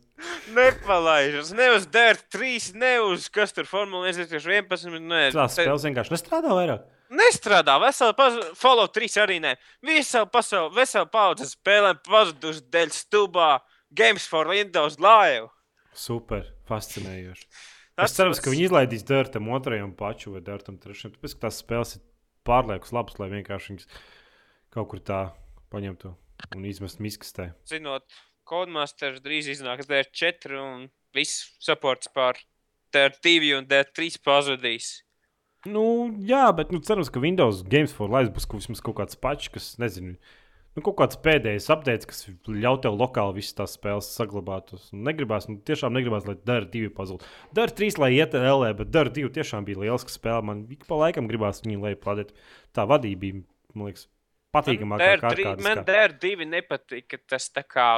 [0.56, 5.00] Nepalaižas, ne uz DER 3, ne uz kas tur Formula 1, 11.
[5.04, 6.86] Nē, tās spēles vienkārši nestrādā vairāk.
[7.16, 9.52] Nestrādā, vesela pasaule, follow 3 arī nē.
[9.84, 13.50] Visa pasaule, vesela paudze spēlēm pazudusi dēļ stulbā
[13.94, 15.50] Games for Windows Live.
[15.96, 17.46] Super, fascinējoši.
[17.96, 21.14] Tas es ceru, ka viņi izlaidīs Dārtam otrajam pašu vai Dārtam trešajam.
[21.14, 22.02] Tāpēc, ka tās spēles ir
[22.48, 23.88] pārliekas labas, lai vienkārši viņas
[24.74, 25.20] kaut kur tā
[25.72, 26.12] paņemtu
[26.56, 27.50] un izmestu miskastē.
[27.68, 28.04] Zinot,
[28.46, 32.38] Codemasters drīz iznāks DR4 un viss supports par
[32.94, 35.00] DR2 un DR3 pazudīs.
[35.66, 35.82] Nu,
[36.22, 39.68] jā, bet nu, cerams, ka Windows Games for Life būs kaut, kaut kāds pačs, kas,
[39.82, 40.14] nezinu,
[40.76, 44.70] nu, kaut kāds pēdējais update, kas ļauj tev lokāli visas tās spēles saglabāt.
[44.94, 47.26] Negribās, nu, tiešām negribās, lai Dara 2 pazūd.
[47.56, 50.44] Dara 3, lai iet LE, bet Dara 2 tiešām bija liels spēle.
[50.46, 52.30] Man ik pa laikam gribās viņu lai plādēt.
[52.76, 53.42] Tā vadība bija,
[53.74, 54.06] man liekas,
[54.54, 55.56] patīkamākā.
[55.66, 57.90] Man Dara 2 nepatika tas tā kā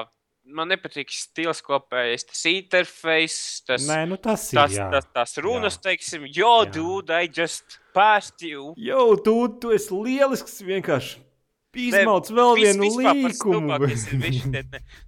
[0.54, 4.60] man nepatīk stils kopējais, tas interfejs, tas, Nē, nu tas ir.
[4.60, 4.88] Tas, jā.
[4.92, 5.84] tas, tas runas, jā.
[5.90, 6.52] teiksim, jā.
[6.72, 8.72] dude, I just passed you.
[8.76, 11.24] Jo, tu, tu esi lielisks vienkārši.
[11.78, 13.76] Izmauc vēl vis, vienu līkumu.
[14.54, 14.62] ne,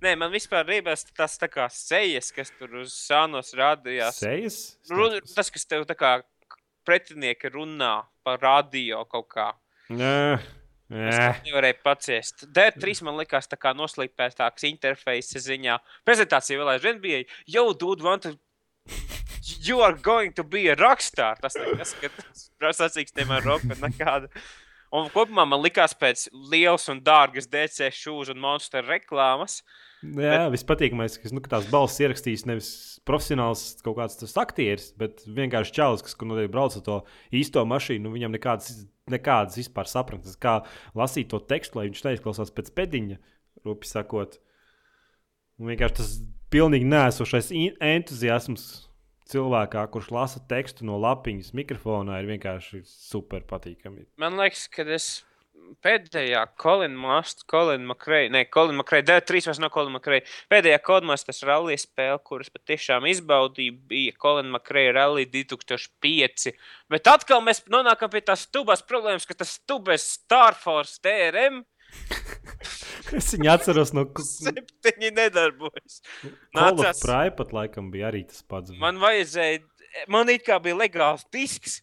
[0.05, 4.21] nē, man vispār rībās tas tā kā sejas, kas tur uz sānos rādījās.
[4.21, 4.61] Sejas?
[4.93, 6.19] Run, tas, kas tev tā kā
[6.87, 7.95] pretinieki runā
[8.27, 9.51] par radio kaut kā.
[9.91, 10.60] Nē.
[10.91, 12.49] Es nevarēju paciest.
[12.51, 15.77] D3 man likās tā kā noslīpētāks interfejs ziņā.
[16.09, 18.35] Prezentācija vēl aizvien bija, yo, dude, want to...
[19.63, 21.39] You are going to be a rockstar.
[21.43, 24.31] Tas nekas, ka tas sacīkstiem ar roku nekādu.
[24.91, 29.61] Un kopumā man likās pēc lielas un dārgas DC šūžu un monstru reklāmas.
[30.03, 30.55] Jā, bet...
[30.57, 32.71] vispatīkamais, ka nu, tās balss ierakstīs nevis
[33.07, 36.99] profesionāls kaut kāds tas aktieris, bet vienkārši čalis, kas nu, brauc ar to
[37.37, 40.63] īsto mašīnu, nu, viņam nekādas, nekādas vispār sapratnes, kā
[40.99, 43.21] lasīt to tekstu, lai viņš neizklausās pēc pēdiņa,
[43.69, 44.41] rupi sakot.
[45.61, 46.15] Un vienkārši tas
[46.51, 48.71] pilnīgi nēsošais entuziasms
[49.31, 54.09] cilvēkā, kurš lasa tekstu no lapiņas mikrofonā, ir vienkārši super patīkami.
[54.21, 55.11] Man liekas, ka es
[55.85, 60.23] pēdējā Colin Mast, Colin McRae, ne, Colin McRae, D3 vairs no Colin McRae.
[60.51, 66.51] Pēdējā Codemasters rally spēle, kuras patiešām izbaudīja, bija Colin McRae rally 2005.
[66.91, 71.63] Bet atkal mēs nonākam pie tās stubas problēmas, ka tas stubes Star Force DRM.
[73.19, 76.01] Es viņu atceros no septiņi nedarbojas.
[76.57, 78.75] Nācās Prāja pat laikam bija arī tas pats.
[78.81, 79.65] Man vajadzēja,
[80.13, 81.81] man it kā bija legāls disks.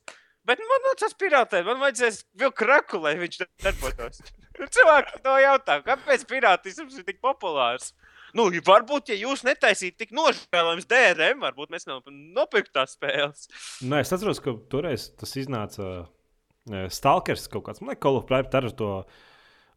[0.47, 4.21] Bet man nācās pirātēt, man vajadzēs vēl kraku, lai viņš darbotos.
[4.57, 7.91] Cilvēki to jautā, kāpēc pirātisms ir tik populārs?
[8.35, 13.47] Nu, varbūt, ja jūs netaisītu tik nožēlojams DRM, varbūt mēs nopirktu tās spēles.
[13.83, 18.27] Nē, es atceros, ka toreiz tas iznāca uh, Stalkers kaut kāds, man liekas, Call of
[18.29, 18.91] Private ar to,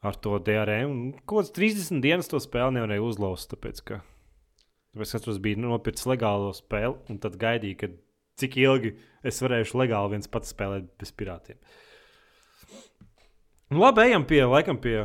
[0.00, 1.12] ar to DRM.
[1.24, 4.00] Kaut kāds 30 dienas to spēli nevarēja uzlauzt, tāpēc, ka,
[4.94, 7.96] tāpēc, ka tas bija nopircis legālo spēli un tad gaidīja, kad
[8.40, 8.94] cik ilgi
[9.26, 11.60] es varēšu legāli viens pats spēlēt bez pirātiem.
[13.70, 15.04] Nu, labi, ejam pie, laikam, pie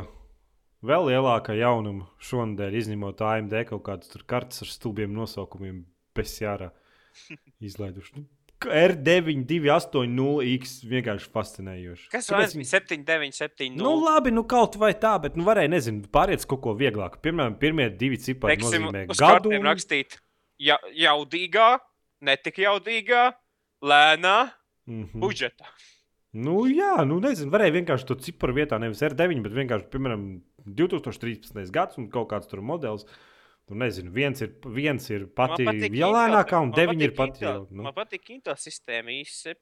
[0.86, 5.84] vēl lielākā jaunuma šonadēļ, izņemot AMD kaut kādas kartes ar stulbiem nosaukumiem,
[6.16, 6.72] bez jārā
[7.68, 8.16] izlaiduši.
[8.18, 8.26] Nu,
[8.64, 12.06] R928X vienkārši fascinējoši.
[12.12, 12.54] Kas Kāpēc...
[12.56, 13.76] bija 7970?
[13.76, 17.20] Nu, labi, nu kaut vai tā, bet nu, varēja, nezinu, pāriet uz kaut ko vieglāku.
[17.24, 19.48] Piemēram, pirmie divi cipari Teiksim, nozīmē gadu.
[19.66, 20.10] rakstīt
[20.62, 21.68] ja, jaudīgā,
[22.24, 23.24] netik jaudīgā,
[23.84, 24.38] lēnā
[24.86, 25.20] mm -hmm.
[25.20, 25.66] budžetā.
[26.36, 30.22] Nu, jā, nu nezinu, varēja vienkārši to ciparu vietā, nevis R9, bet vienkārši, piemēram,
[30.66, 31.70] 2013.
[31.72, 33.06] gads un kaut kāds tur modelis.
[33.66, 37.64] Nu, nezinu, viens ir, viens ir pati lēnākā, un deviņi ir pati jau.
[37.70, 37.82] Nu.
[37.88, 39.56] Man patīk Intel sistēma i7.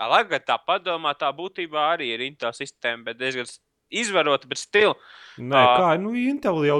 [0.00, 3.50] Labi, tā padomā, tā būtībā arī ir Intel sistēma, bet diezgan
[3.92, 4.96] izvarota, bet stila.
[5.36, 6.78] Nē, uh, kā, nu, Intel jau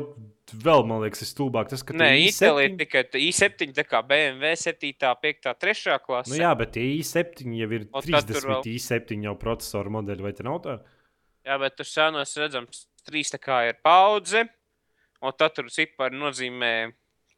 [0.64, 1.68] vēl, man liekas, ir stulbāk.
[1.70, 4.96] Tas, Nē, Intel ir tikai i7, tā kā BMW 7,
[5.28, 6.33] 5, 3 klasē.
[6.33, 8.66] Nu, jā, bet i7 jau ir o, 30 vēl...
[8.74, 10.80] i7 jau procesoru modeļi, vai te nav tā?
[11.44, 14.46] Jā, bet tur senos redzams, 3 tā kā ir paudze,
[15.22, 16.72] un tad tur cipari nozīmē,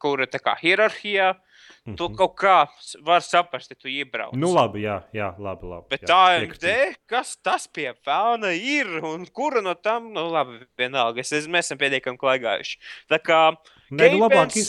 [0.01, 1.33] kura tā kā hierarhijā.
[1.33, 1.97] Mm -hmm.
[1.97, 2.67] Tu kaut kā
[3.03, 4.33] vari saprast, ja tu iebrauc.
[4.33, 5.67] Nu, labi, jā, jā labi.
[5.67, 10.29] labi Bet jā, tā AMD, kas tas pie pelna ir un kura no tām, nu,
[10.31, 11.19] labi, vienalga.
[11.19, 12.77] Es, mēs esam pietiekami klaigājuši.
[13.09, 13.55] Tā kā
[13.91, 14.65] Nē, nu, labāk ir.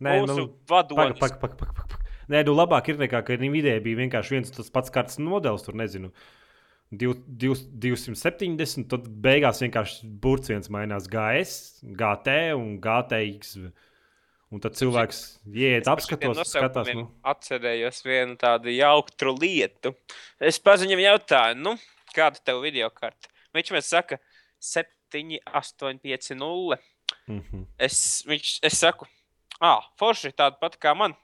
[0.00, 1.18] Nē, nu, vadonis.
[1.18, 1.98] Pak, pak, pak, pak, pak.
[2.28, 5.74] Nē, nu, labāk ir nekā, ka Nvidia bija vienkārši viens tas pats kartes modelis, tur
[5.74, 6.12] nezinu.
[6.92, 13.56] 270, tad beigās vienkārši burciens mainās GS, GT un GTX.
[14.52, 16.90] Un tad cilvēks ieiet, apskatās, skatās.
[16.92, 17.06] Nu.
[17.24, 19.94] Atcerējos vienu tādu jautru lietu.
[20.36, 21.72] Es paziņoju, jautāju, nu,
[22.12, 23.32] kāda tev video karte?
[23.56, 24.20] Viņš man saka,
[24.60, 26.76] 7, 8, 5, 0.
[27.26, 27.64] Mm -hmm.
[27.78, 29.08] es, viņš, es saku,
[29.60, 31.16] ah, forši tāda pati kā man.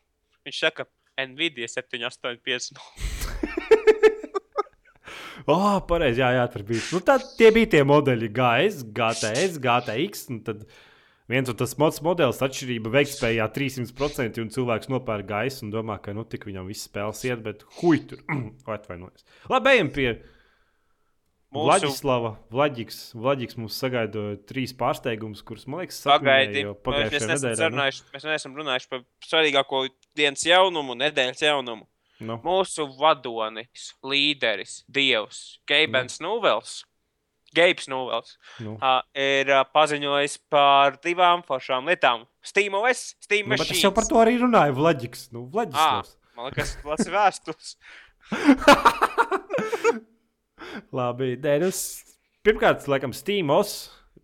[0.49, 4.15] Viņš saka, Nvidia 7, 8, 5, 0.
[5.55, 6.85] Oh, pareizi, jā, jā, tur bija.
[6.95, 10.25] Nu, tad tie bija tie modeļi, GS, GTS, GTX.
[10.47, 10.65] Tad
[11.29, 16.17] viens un tas mods modelis, atšķirība veiktspējā 300%, un cilvēks nopērk gaisu un domā, ka
[16.17, 18.25] nu tik viņam viss spēles iet, bet huj tur
[18.79, 19.27] atvainojas.
[19.53, 20.11] Labi, ejam pie
[21.49, 21.65] Mūsu...
[21.65, 22.35] Vladislava.
[22.53, 27.69] Vladiks, Vladiks mums sagaida trīs pārsteigumus, kurus, man liekas, sagaidīja pagājušajā nedēļā.
[27.71, 27.79] Nu?
[27.79, 29.81] Runājuši, mēs neesam runājuši par svarīgāko
[30.19, 31.89] dienas jaunumu, nedēļas jaunumu.
[32.25, 32.39] No.
[32.43, 36.35] Mūsu vadonis, līderis, dievs, Geibens no.
[36.35, 36.81] Nūvels.
[37.55, 38.75] Geibs Nūvels no.
[38.77, 42.27] uh, ir uh, paziņojis par divām foršām lietām.
[42.45, 43.79] Steam OS, Steam nu, Machines.
[43.79, 45.31] Es jau par to arī runāju, Vlaģiks.
[45.33, 46.03] Nu, Vlaģis ah,
[46.37, 47.71] man liekas, tas ir vēstures.
[50.99, 51.73] Labi, nē, nu,
[52.45, 53.79] pirmkārt, laikam, Steam OS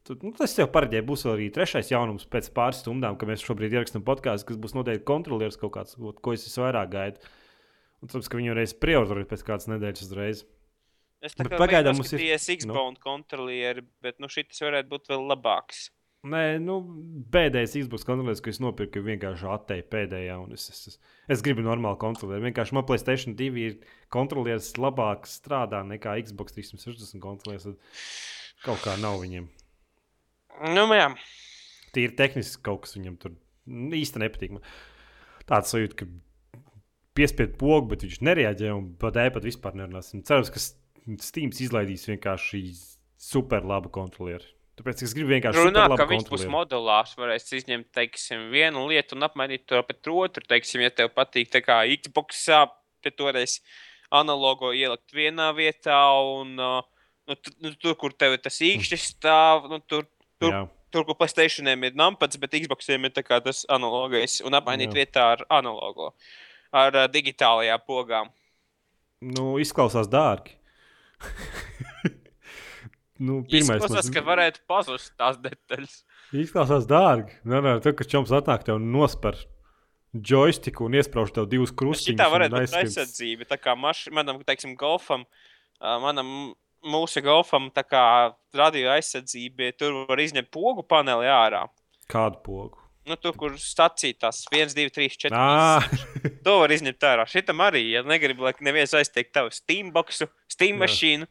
[0.05, 4.03] Nu, tas jau paredzēja, būs arī trešais jaunums pēc pāris stundām, kad mēs šobrīd ierakstām
[4.05, 7.31] podkāstu, kas būs noteikti kontrolieris kaut kāds, ko es visvairāk gaidu.
[8.05, 10.45] Un, protams, ka viņu reiz prioritāri pēc kādas nedēļas uzreiz.
[11.25, 13.01] Es tā kā pagaidām mums ir X-Bound nu.
[13.01, 15.87] kontrolieri, bet nu, šis varētu būt vēl labāks.
[16.25, 16.79] Nē, nu,
[17.33, 20.37] pēdējais Xbox kontrolieris, ko es nopirku, ir vienkārši attēlot pēdējā.
[20.57, 22.47] Es, es, es, es gribu normālu kontrolieri.
[22.47, 23.79] Vienkārši man Playstation 2 ir
[24.13, 27.81] kontrolieris labāk strādā nekā Xbox 360 kontrolieris.
[28.65, 29.49] Kaut kā nav viņiem.
[30.77, 31.11] Nu, jā.
[31.97, 33.37] Tīri tehniski kaut kas viņam tur
[33.97, 34.57] īsti nepatīk.
[35.49, 36.09] Tāds sajūta, ka
[37.17, 40.13] piespiedu pogu, bet viņš nereaģē un pat e-pat vispār nerunās.
[40.27, 40.63] Cerams, ka
[41.21, 42.63] Steams izlaidīs vienkārši
[43.21, 44.47] super labu kontrolieri.
[44.75, 47.13] Tāpēc es gribu vienkārši runāt, ka viņš būs modulārs.
[47.19, 50.43] Varēs izņemt, teiksim, vienu lietu un apmainīt to pret otru.
[50.51, 52.41] Teiksim, ja tev patīk, tā kā Xbox,
[53.05, 53.61] tad toreiz
[54.15, 56.83] analogo ielikt vienā vietā un uh,
[57.31, 60.09] nu, nu, tur, kur tev tas īkšķis stāv, nu, tur
[60.43, 60.63] Tur, Jā.
[60.93, 64.41] tur kur Playstationiem ir numpads, bet Xboxiem ir tas analogais.
[64.47, 64.99] Un apmainīt Jā.
[65.01, 66.13] vietā ar analogo,
[66.75, 68.33] ar uh, digitālajām pogām.
[69.25, 70.57] Nu, izklausās dārgi.
[73.27, 74.13] nu, pirmais, Izklausās, mums...
[74.17, 75.97] ka varētu pazust tās detaļas.
[76.35, 77.39] Izklausās dārgi.
[77.47, 79.39] Nē, nē, tad, kad čoms atnāk tev nosper
[80.15, 82.21] joystiku un iesprāž tev divus krustiņus.
[82.21, 83.49] Tā varētu būt aizsardzība.
[83.51, 85.25] Tā kā maš, manam, teiksim, golfam,
[85.81, 87.71] manam mūsu golfam
[88.55, 91.65] radio aizsardzība, tur var izņemt pogu paneli ārā.
[92.11, 92.84] Kādu pogu?
[93.05, 95.37] Nu, tur, kur stācija tas 1, 2, 3, 4.
[95.37, 95.85] Ah.
[96.47, 97.27] to var izņemt ārā.
[97.29, 101.29] Šitam arī, ja negribu, lai neviens aiztiek tavu Steam boxu, Steam mašīnu,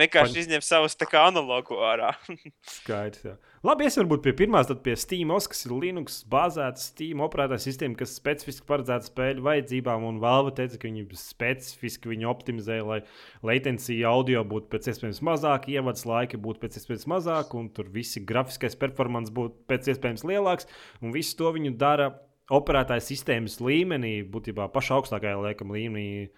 [0.00, 0.40] vienkārši Paņ...
[0.42, 2.12] izņem savus tā kā analogu ārā.
[2.78, 3.24] Skaidrs.
[3.26, 3.34] Jā.
[3.66, 7.96] Labi, es varbūt pie pirmās, tad pie SteamOS, kas ir Linux bāzēta Steam operētāja sistēma,
[7.98, 13.00] kas specifiski paredzēta spēļu vajadzībām, un Valve teica, ka viņi specifiski viņu optimizē, lai
[13.46, 18.22] latencija audio būtu pēc iespējas mazāk, ievads laika būtu pēc iespējas mazāk, un tur visi
[18.28, 20.70] grafiskais performance būtu pēc iespējas lielāks,
[21.02, 22.12] un visu to viņi dara
[22.54, 26.28] operētāja sistēmas līmenī, būtībā pašā augstākajā liekam līmenī,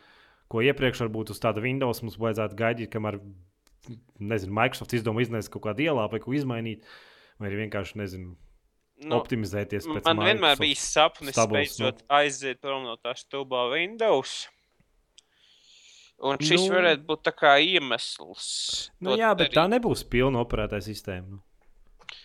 [0.48, 3.20] ko iepriekš varbūt uz tāda Windows mums vajadzētu gaidīt, kamēr
[4.18, 6.84] nezinu, Microsoft izdomā iznēst kaut kādu ielāpu vai ko izmainīt
[7.38, 8.34] vai arī vienkārši, nezinu,
[9.04, 10.18] nu, optimizēties pēc tam.
[10.18, 12.08] Man Microsoft vienmēr bija sapnis, stables, beidzot nu.
[12.18, 14.38] aiziet prom no tā stulbā Windows.
[16.18, 18.48] Un šis nu, varētu būt tā kā iemesls.
[18.98, 19.58] Nu, jā, bet darīt.
[19.60, 21.36] tā nebūs pilna operētāja sistēma.
[21.36, 21.44] Nu.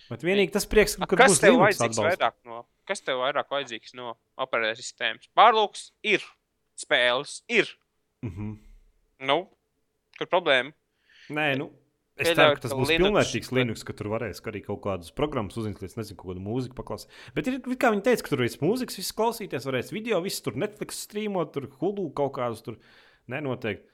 [0.09, 4.15] Bet vienīgi tas prieks, ka kas tev vajadzīgs vairāk no, kas tev vairāk vajadzīgs no
[4.41, 5.29] operētāja sistēmas?
[5.37, 6.25] Pārlūks ir,
[6.79, 7.69] spēles ir.
[8.25, 8.55] Mm -hmm.
[9.29, 9.37] Nu,
[10.17, 10.73] kur problēma?
[11.31, 11.69] Nē, nu,
[12.13, 15.55] Es ceru, ka tas būs Linux, pilnvērtīgs Linux, ka tur varēs arī kaut kādas programmas
[15.57, 17.15] uzinstalēt, nezinu, kaut kādu mūziku paklausīt.
[17.33, 20.59] Bet, ir, kā viņi teica, ka tur varēs mūzikas, viss klausīties, varēs video, viss tur
[20.61, 22.77] Netflix streamot, tur Hulu kaut kādus tur
[23.33, 23.89] nenoteikti.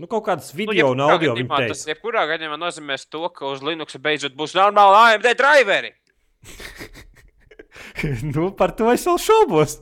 [0.00, 1.74] Nu, kaut kādas nu, video nu, un audio viņi teica.
[1.74, 5.90] Tas jebkurā gadījumā nozīmēs to, ka uz Linux beidzot būs normāli AMD driveri.
[8.36, 9.80] nu, par to es vēl šaubos.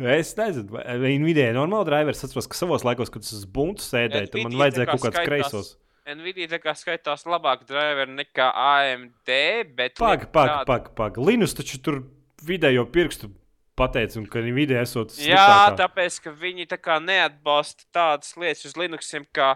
[0.00, 2.16] Es nezinu, vai Nvidia ir normāla driver.
[2.16, 5.26] Es atceros, ka savos laikos, kad es uz buntu sēdēju, tad man vajadzēja kaut kāds
[5.26, 5.74] kreisos.
[6.10, 9.34] Nvidia tā kā skaitās labāk driveri nekā AMD,
[9.76, 9.98] bet.
[10.00, 10.64] Pag, pag, tāda...
[10.66, 11.20] pag, pag.
[11.22, 12.00] Linus taču tur
[12.46, 13.30] vidējo pirkstu
[13.78, 15.14] pateica, un ka Nvidia esot.
[15.14, 15.36] Sliktākā.
[15.36, 19.54] Jā, tāpēc, ka viņi tā kā neatbalsta tādas lietas uz Linuxiem, kā,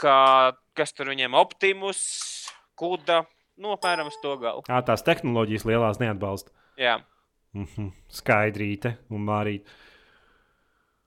[0.00, 0.20] kā
[0.76, 2.04] kas tur viņiem Optimus,
[2.76, 3.22] Kuda,
[3.56, 4.64] nu, apmēram uz to galu.
[4.68, 6.52] Jā, tās tehnoloģijas lielās neatbalsta.
[6.80, 6.98] Jā.
[7.56, 7.92] Mm -hmm.
[8.12, 9.64] Skaidrīte un Mārīte.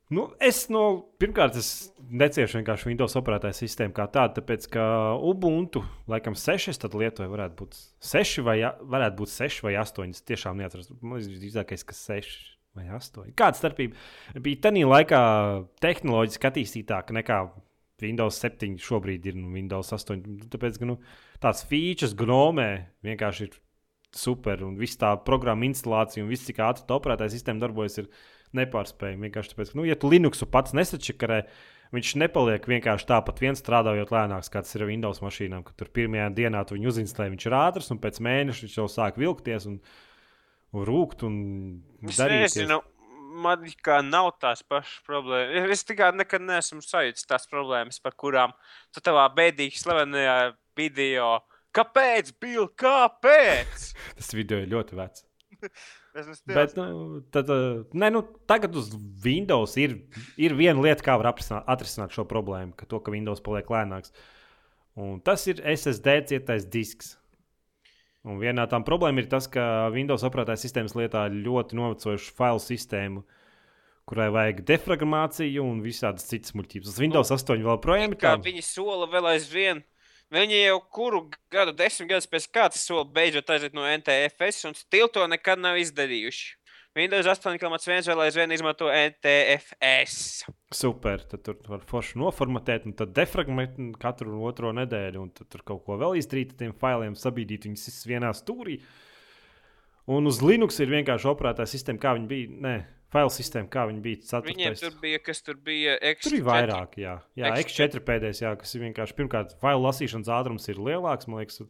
[0.09, 4.85] Nu, es no pirmkārt, es neciešu vienkārši Windows operētāju sistēmu kā tādu, tāpēc ka
[5.21, 10.09] Ubuntu, laikam, 6, tad Lietuvai varētu būt 6 vai, varētu būt 6 vai 8.
[10.09, 10.89] Es tiešām neatceros.
[11.01, 12.25] Man liekas, drīzākais, ka 6
[12.73, 13.35] vai 8.
[13.37, 15.21] Kāda starpība bija tajā laikā
[15.85, 17.43] tehnoloģiski attīstītāka nekā
[18.01, 20.49] Windows 7 šobrīd ir nu, Windows 8.
[20.49, 20.97] Tāpēc, ka nu,
[21.43, 22.69] tāds features gnomē
[23.05, 23.61] vienkārši ir
[24.15, 24.63] super.
[24.65, 28.09] Un viss tā programma instalācija un viss, cik ātri tā operētāja sistēma darbojas, ir
[28.57, 29.27] nepārspējami.
[29.27, 31.39] Vienkārši tāpēc, ka, nu, ja tu Linuxu pats nesačakarē,
[31.93, 35.65] viņš nepaliek vienkārši tāpat viens strādājot lēnāks, kā tas ir Windows mašīnām.
[35.67, 38.87] Kad tur pirmajā dienā tu viņu uzinstalē, viņš ir ātrs, un pēc mēneša viņš jau
[38.89, 39.81] sāk vilkties un,
[40.73, 41.35] un rūkt un
[42.09, 42.57] darīt.
[43.39, 45.69] Man kā nav tās pašas problēmas.
[45.75, 48.55] Es tikai nekad neesmu sajūtis tās problēmas, par kurām
[48.89, 50.33] tu tavā bēdīgi slavenajā
[50.79, 52.69] video uh, Kāpēc, Bill?
[52.79, 53.89] Kāpēc?
[54.17, 55.25] Tas video ir ļoti vecs.
[56.49, 57.49] Bet, nu, tad,
[57.93, 58.89] ne, nu, tagad uz
[59.23, 59.93] Windows ir,
[60.41, 64.11] ir viena lieta, kā var atrisināt šo problēmu, ka, to, ka Windows paliek lēnāks.
[64.99, 67.13] Un tas ir SSD cietais disks.
[68.27, 72.59] Un viena no tām problēmām ir tas, ka Windows operētājas sistēmas lietā ļoti novecojušu failu
[72.63, 73.23] sistēmu,
[74.09, 76.89] kurai vajag defragmentāciju un visādas citas muļķības.
[76.89, 78.19] Tas Windows 8 vēl projām ir.
[78.19, 79.85] Kā viņi sola vēl aizvien
[80.29, 85.09] Viņi jau kuru gadu, desmit gadus pēc kārtas soli beidzot aiziet no NTFS, un stili
[85.13, 86.51] to nekad nav izdarījuši.
[86.97, 90.45] Windows 8,1 vēl aizvien izmanto NTFS.
[90.73, 95.65] Super, tad tur var forši noformatēt, un tad defragmentēt katru otro nedēļu, un tad tur
[95.65, 98.79] kaut ko vēl izdarīt ar tiem failiem, sabīdīt viņus vienā stūrī.
[100.09, 102.53] Un uz Linux ir vienkārši operētāja sistēma, kā viņi bija.
[102.65, 102.75] Nē,
[103.09, 104.21] Failu sistēma, kā viņi bija.
[104.21, 104.53] Ceturtais.
[104.53, 105.95] Viņiem tur bija, kas tur bija.
[106.11, 106.25] X4.
[106.27, 109.15] Tur ir vairāk, jā, jā X4 pēdējais, jā, kas ir vienkārši.
[109.17, 111.63] Pirmkārt, failu lasīšanas ātrums ir lielāks, man liekas,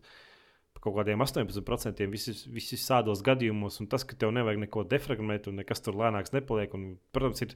[0.75, 2.43] par kaut kādiem 18% visos,
[2.83, 3.79] sādos gadījumos.
[3.79, 6.75] Un tas, ka tev nevajag neko defragmentēt, un nekas tur lēnāks nepaliek.
[6.75, 7.55] Un, protams, ir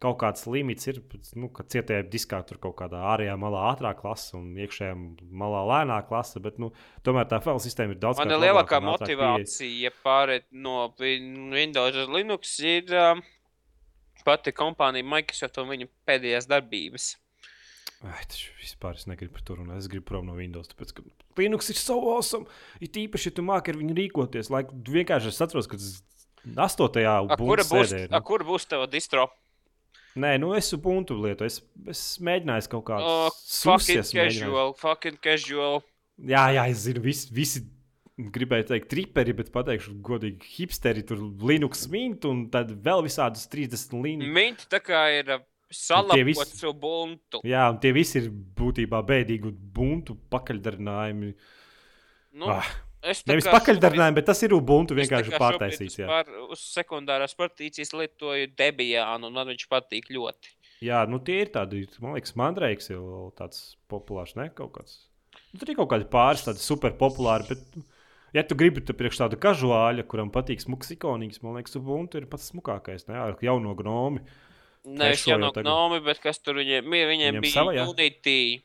[0.00, 1.00] kaut kāds limits, ir,
[1.36, 4.94] nu, ka cietajā diskā tur kaut kādā ārējā malā ātrāk lasa un iekšējā
[5.42, 6.40] malā lēnāk lasa.
[6.42, 6.70] Bet, nu,
[7.06, 8.20] tomēr tā file sistēma ir daudz.
[8.22, 13.20] Man ir lielākā motivācija pārēt no Windows uz Linux ir um,
[14.24, 17.10] pati kompānija Microsoft un viņa pēdējās darbības.
[18.00, 19.82] Ai, tas vispār es negribu par to runāt.
[19.82, 20.70] Es gribu prom no Windows.
[20.72, 21.04] Tāpēc, ka
[21.36, 22.48] Linux ir so awesome.
[22.80, 24.48] Ir īpaši, ja tu māki ar viņu rīkoties.
[24.52, 26.00] Lai vienkārši es atceros, ka tas
[26.48, 27.36] 8.
[27.36, 27.92] būs.
[28.08, 28.22] Nu.
[28.24, 29.28] Kur būs tava distro?
[30.18, 31.50] Nē, nu es Ubuntu lietoju.
[31.50, 31.60] Es,
[31.92, 35.84] es mēģināju kaut kādu oh, fucking casual, fucking casual.
[36.20, 37.62] Jā, jā, es zinu, visi, visi
[38.34, 43.96] gribēju teikt, triperi, bet pateikšu, godīgi, hipsteri tur Linux mint un tad vēl visādus 30
[43.96, 44.34] līnijas.
[44.34, 47.40] Mint tā kā ir uh, salabots visi, Ubuntu.
[47.46, 51.32] Jā, un tie visi ir būtībā bēdīgi Ubuntu pakaļdarinājumi.
[52.40, 52.74] Nu, ah.
[53.00, 56.00] Es Nevis pakaļdarinājumi, bet tas ir Ubuntu vienkārši pārtaisīts.
[56.08, 60.52] Par, uz sekundārās partīcijas lietoju Debianu, un man viņš patīk ļoti.
[60.84, 63.00] Jā, nu tie ir tādi, man liekas, Mandreiks ir
[63.38, 64.98] tāds populārs, ne kaut kāds.
[65.52, 67.80] Nu, tur ir kaut kādi pāris tādi super populāri, bet,
[68.36, 72.28] ja tu gribi tu priekš tādu kažuāļa, kuram patīk smuks ikonīgs, man liekas, Ubuntu ir
[72.28, 74.24] pats smukākais, ne, ar jauno gnomi.
[74.84, 78.60] Nevis jauno gnomi, bet kas tur viņiem, viņiem, viņiem bija sava, Unity.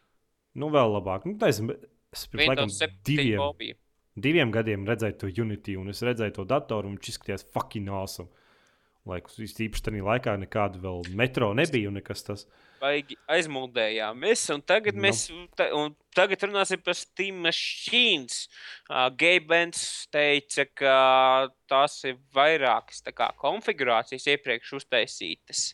[0.59, 1.27] Nu, vēl labāk.
[1.27, 1.71] Nu, taisam,
[2.15, 3.39] es pirms laikam diviem.
[3.39, 3.73] Bobby
[4.15, 8.31] diviem gadiem redzēju to Unity, un es redzēju to datoru, un viņš izskatījās fucking awesome.
[9.05, 12.47] Laikus īpaši tajā laikā nekāda vēl metro nebija un nekas tas.
[12.81, 15.03] Baigi aizmuldējāmies, un tagad, no.
[15.05, 18.47] mēs, ta, un tagad runāsim par Steam Machines.
[18.89, 20.97] Uh, Geibens teica, ka
[21.69, 25.67] tās ir vairākas kā, konfigurācijas iepriekš uztaisītas.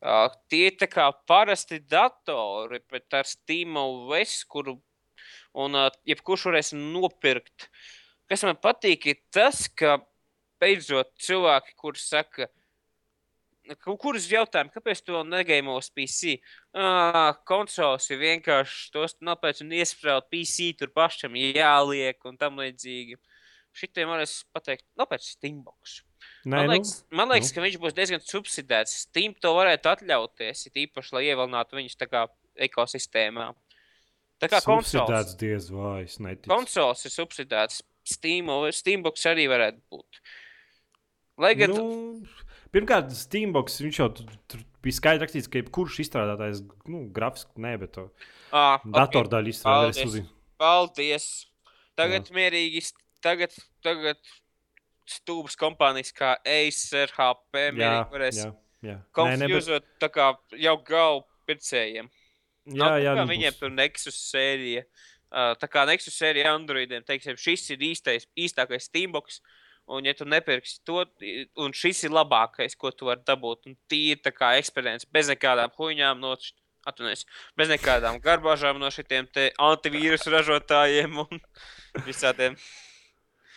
[0.00, 0.98] Uh, tie ir
[1.28, 4.78] parasti datori, bet ar Steam OS, kuru
[5.56, 7.70] un uh, jebkurš varēs nopirkt.
[8.30, 9.98] Kas man patīk, ir tas, ka
[10.60, 12.48] beidzot cilvēki, kuriem saka,
[13.98, 16.36] kurus jautājumu, kāpēc to negaimos PC?
[16.76, 23.18] Ah, konsoles ir vienkārši tos nopēc un iesprāst PC tur pašam jāliek un tam līdzīgi.
[23.76, 26.00] Šitiem varēs pateikt, nopēc Steambox.
[26.46, 27.56] Nē, man liekas, nu, man liekas nu.
[27.56, 29.00] ka viņš būs diezgan subsidēts.
[29.04, 32.24] Steam to varētu atļauties, it īpaši, lai ievilinātu viņus tā kā
[32.68, 33.50] ekosistēmā.
[34.42, 35.34] Tā kā konsoles.
[35.40, 36.50] diez vai es neticu.
[36.52, 37.82] Konsoles ir subsidētas.
[38.06, 40.20] Steam, Steambox arī varētu būt.
[41.42, 41.72] Lai gan.
[41.74, 41.86] Nu,
[42.74, 46.62] pirmkārt, Steambox viņš jau tur, tur bija skaidrs rakstīts, ka jebkurš izstrādātājs,
[46.92, 48.06] nu, grafiski, ne, bet to
[48.54, 49.56] ah, datordaļu okay.
[49.56, 50.02] izstrādājis.
[50.04, 50.32] Paldies.
[50.62, 51.28] Paldies.
[51.96, 52.36] Tagad Jā.
[52.36, 52.84] mierīgi,
[53.24, 54.20] tagad, tagad
[55.08, 58.42] stūbas kompānijas kā Acer, HP, mierīgi varēs
[59.16, 60.30] konfuzēt tā kā
[60.60, 62.10] jau galvu pircējiem.
[62.66, 63.60] Jā, jā, nu, viņiem būs.
[63.60, 64.82] tur Nexus sērija.
[65.26, 69.40] Uh, tā kā Nexus sērija Androidiem, teiksim, šis ir īstais, īstākais Steambox.
[69.86, 71.04] Un, ja tu nepirksi to,
[71.62, 75.70] un šis ir labākais, ko tu vari dabūt, un tīri tā kā eksperiments, bez nekādām
[75.76, 76.32] huņām, no,
[76.86, 77.22] atunies,
[77.58, 79.28] bez nekādām garbāžām no šitiem
[79.62, 81.38] antivīrusu ražotājiem un
[82.08, 82.58] visādiem.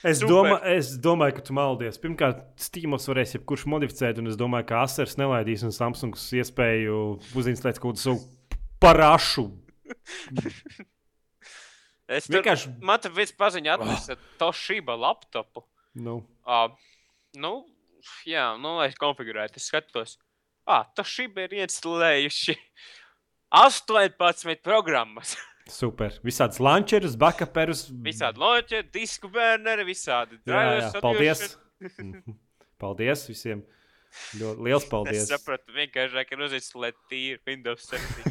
[0.06, 1.98] Es, domā, es domāju, ka tu maldies.
[2.00, 7.00] Pirmkārt, Steamos varēs jebkurš modificēt, un es domāju, ka Asers nelaidīs un Samsungs iespēju
[7.36, 8.22] uzinstalēt kaut kādu savu
[8.82, 9.48] parašu.
[12.18, 12.72] es tur, vienkārši.
[12.86, 14.32] Man te viens paziņa atnesa oh.
[14.42, 15.66] Toshiba laptopu.
[16.00, 16.20] Nu.
[16.48, 16.72] Uh,
[17.40, 17.54] nu,
[18.30, 20.18] jā, nu, lai konfigurētu, es skatos.
[20.70, 22.56] Ah, Toshiba ir ieinstalējuši
[23.50, 25.36] 18 programmas.
[25.70, 26.16] Super.
[26.26, 27.88] Visādas launcherus, backuperus.
[28.06, 30.40] Visādi launcheri, disku bērneri, visādi.
[30.50, 31.44] Jā, jā, paldies.
[32.82, 33.64] paldies visiem.
[34.40, 35.28] Ļoti liels paldies.
[35.28, 38.29] Es sapratu, vienkāršāk ir uzinstalēt tīru Windows 7.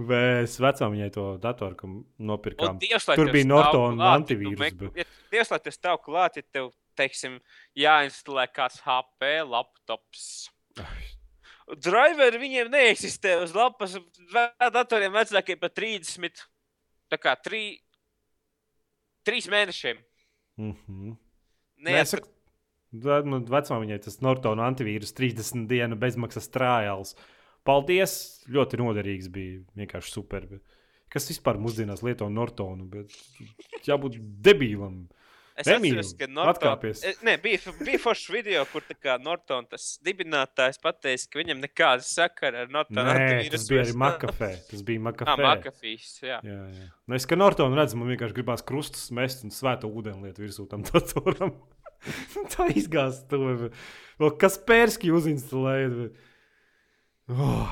[0.00, 1.96] Mēs vecām viņai to datoru, kam
[2.30, 2.78] nopirkām.
[2.80, 4.76] Dievs, Tur bija Nortona antivīrus.
[5.32, 7.38] Dievs, lai tas tev klāt, ja tev, teiksim,
[7.78, 10.24] jāinstalē kāds HP laptops.
[11.84, 13.96] Driveri viņiem neeksistē uz lapas.
[14.74, 16.44] Datoriem vecākiem pat 30,
[17.12, 17.62] tā kā 3,
[19.28, 20.04] 3 mēnešiem.
[20.60, 21.16] Mm -hmm.
[21.86, 22.26] Neatsak...
[22.90, 27.14] Nu, vecumā viņai tas Nortona antivīrus 30 dienu bezmaksas trājāls.
[27.68, 28.18] Paldies!
[28.50, 29.62] Ļoti noderīgs bija.
[29.78, 30.46] Vienkārši super.
[30.50, 30.64] Bet
[31.12, 32.88] kas vispār mūsdienās lieto Nortonu?
[33.86, 35.08] Jābūt debīlam.
[35.60, 37.02] Es atceros, ka Nortons.
[37.26, 38.84] Nē, bija, bija foršs video, kur
[39.20, 43.04] Nortons tas dibinātājs pateica, ka viņam nekāda sakara ar Nortonu.
[43.04, 44.50] Nē, tas bija arī Makafē.
[44.70, 45.34] Tas bija Makafē.
[45.34, 46.38] Ah, Makafīs, jā.
[46.46, 46.88] jā, jā.
[47.04, 50.64] Nu, es, ka Nortonu redzu, man vienkārši gribās krustus mest un svēto ūdeni lietu virsū
[50.70, 51.58] tam datoram.
[52.54, 53.68] Tā izgāzt to.
[54.40, 56.08] Kas pērski uzinstalēja?
[57.30, 57.70] Oh.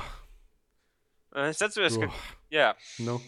[1.49, 2.07] Es atceros, ka.
[2.09, 2.23] Oh.
[2.53, 2.71] Jā.
[3.05, 3.19] Nu.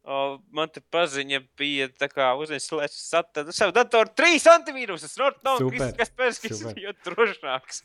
[0.00, 5.18] O, man te paziņa bija tā kā uzinstalēts savu savu datoru trīs antivīrusus.
[5.20, 5.92] Norton, Super.
[5.98, 7.84] kas pēc tam bija drošāks.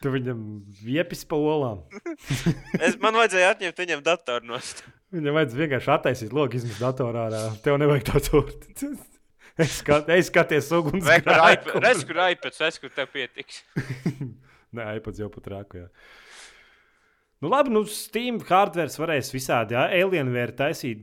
[0.00, 0.40] Tu viņam
[0.84, 1.82] viepis pa olām.
[2.84, 4.82] es, man vajadzēja atņemt viņam datoru nost.
[5.14, 7.42] Viņam vajadzēja vienkārši attaisīt logu, izmest datorā ārā.
[7.64, 8.56] Tev nevajag datoru.
[9.62, 11.06] es, skat, es skaties uguns.
[11.06, 13.62] Redz, kur iPads, es kur tev pietiks.
[14.76, 15.86] Nē, iPads jau pat rākojā.
[17.44, 21.02] Nu, labi, nu, Steam hardware varēs visādi, jā, Alienware taisīt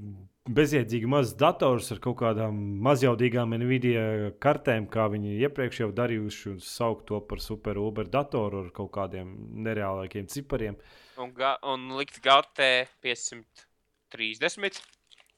[0.50, 6.58] bezjēdzīgi mazus datorus ar kaut kādām mazjaudīgām Nvidia kartēm, kā viņi iepriekš jau darījuši, un
[6.66, 9.30] saukt to par super Uber datoru ar kaut kādiem
[9.68, 10.80] nereālākiem cipariem.
[11.22, 12.72] Un, ga, un likt GT
[13.06, 14.82] 530.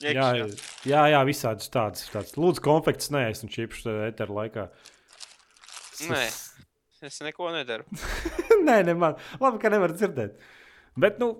[0.08, 0.32] Jā,
[0.88, 2.08] jā, jā, visādas tādas.
[2.16, 2.40] tādas.
[2.40, 4.70] Lūdzu, konfekts neesmu čipšu eteru laikā.
[6.08, 6.26] Nē,
[7.12, 7.92] es neko nedaru.
[8.72, 9.20] Nē, ne man.
[9.44, 10.40] Labi, ka nevar dzirdēt.
[11.00, 11.32] Bet, nu,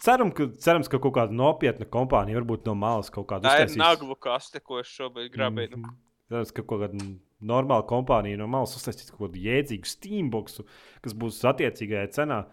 [0.00, 3.76] ceram, ka, cerams, ka kaut kāda nopietna kompānija, varbūt no malas kaut kāda uztaisīs.
[3.76, 5.76] Tā ir naglu kaste, ko es šobrīd grabēju.
[5.76, 6.02] Mm -hmm.
[6.32, 7.08] Cerams, ka kaut kāda
[7.44, 10.64] normāla kompānija no malas uztaisīs kaut kādu jēdzīgu steamboxu,
[11.04, 12.44] kas būs attiecīgajā cenā.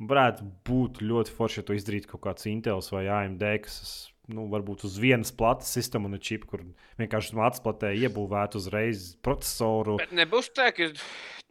[0.00, 4.84] Varētu būt ļoti forši, ja to izdarītu kaut kāds Intel vai AMD, kas nu, varbūt
[4.88, 6.64] uz vienas plates sistēmu un čipu, kur
[6.96, 9.98] vienkārši atsplatē iebūvētu uzreiz procesoru.
[10.00, 10.88] Bet nebūs tā, ka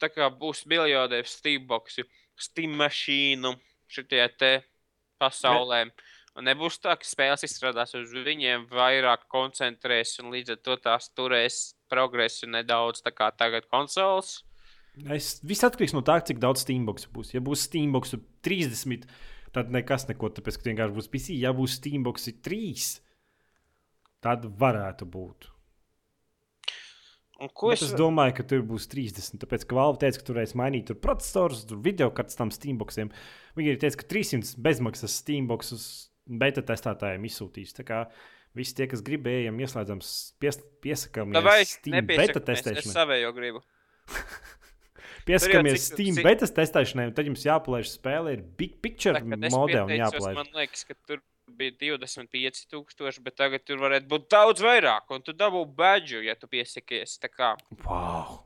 [0.01, 2.07] tā kā būs miljardiem Steamboxu,
[2.39, 3.53] Steam mašīnu
[3.91, 4.53] šitie te
[5.21, 5.87] pasaulē.
[6.37, 11.09] Un nebūs tā, ka spēles izstrādās uz viņiem, vairāk koncentrēs un līdz ar to tās
[11.17, 11.57] turēs
[11.91, 14.37] progresu nedaudz tā kā tagad konsoles.
[15.15, 17.33] Es, viss atkarīgs no tā, cik daudz Steambox būs.
[17.33, 18.15] Ja būs Steambox
[18.45, 19.05] 30,
[19.55, 21.37] tad nekas neko, tāpēc ka vienkārši būs PC.
[21.39, 22.87] Ja būs Steambox 3,
[24.25, 25.49] tad varētu būt.
[27.85, 27.85] Es...
[27.89, 29.39] es domāju, ka tur būs 30.
[29.41, 33.11] Tāpēc, ka Valve teica, ka tur varēs mainīt tur procesorus, tur video kartes tam Steamboxiem.
[33.59, 35.87] Viņi arī teica, ka 300 bezmaksas Steamboxus
[36.29, 37.73] beta testētājiem izsūtīs.
[37.77, 38.03] Tā kā
[38.57, 40.03] visi tie, kas gribējām, ieslēdzam,
[40.41, 42.85] pies, piesakām, vai Steam beta testēšanai.
[42.85, 43.63] Es savējo gribu.
[45.29, 46.25] Pieskaramies Steam cik...
[46.25, 50.37] beta testēšanai, tad jums jāpalaiž spēle, ir Big Picture modē un jāpalaiž.
[50.37, 51.21] Man liekas, ka tur
[51.59, 55.09] bija 25,000, bet tagad tur varētu būt daudz vairāk.
[55.15, 57.17] Un tu dabū badžu, ja tu piesakies.
[57.21, 57.55] Tā kā
[57.85, 58.39] wow.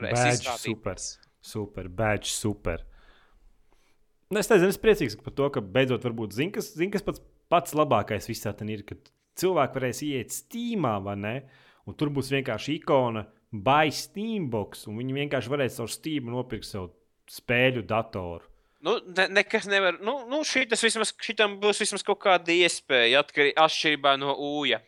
[0.00, 1.00] Badge, super,
[1.42, 2.84] super, badge, super.
[4.30, 7.22] Nu, es nezinu, es priecīgs par to, ka beidzot varbūt zinu, kas, zin, kas pats,
[7.50, 8.94] pats labākais visā tam ir, ka
[9.40, 11.34] cilvēki varēs iet Steamā, vai ne?
[11.90, 16.92] Un tur būs vienkārši ikona buy Steambox, un viņi vienkārši varēs caur Steam nopirkt sev
[17.30, 18.46] spēļu datoru.
[18.80, 19.98] Nu, ne, nekas nevar.
[20.00, 23.20] Nu, nu šitas vismaz, šitam būs vismaz kaut kāda iespēja
[23.60, 24.80] atšķirībā no ūja.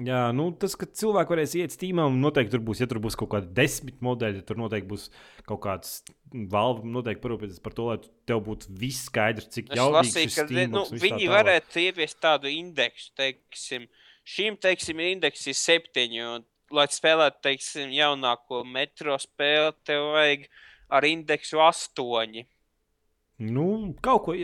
[0.00, 3.16] Jā, nu, tas, ka cilvēki varēs iet stīmā, un noteikti tur būs, ja tur būs
[3.18, 5.04] kaut kādi desmit modeļi, tur noteikti būs
[5.46, 5.98] kaut kāds
[6.32, 10.72] valve, noteikti parūpēties par to, lai tev būtu viss skaidrs, cik jaudīgs ir Steam.
[10.72, 13.84] Nu, viņi tā varētu ieviest tādu indeksu, teiksim,
[14.32, 20.48] šīm, teiksim, indeks ir septiņi, un, lai spēlētu, teiksim, jaunāko metro spēli, tev vajag
[20.92, 22.46] ar indeksu astoņi.
[23.42, 23.66] Nu,
[24.04, 24.34] kaut, ko,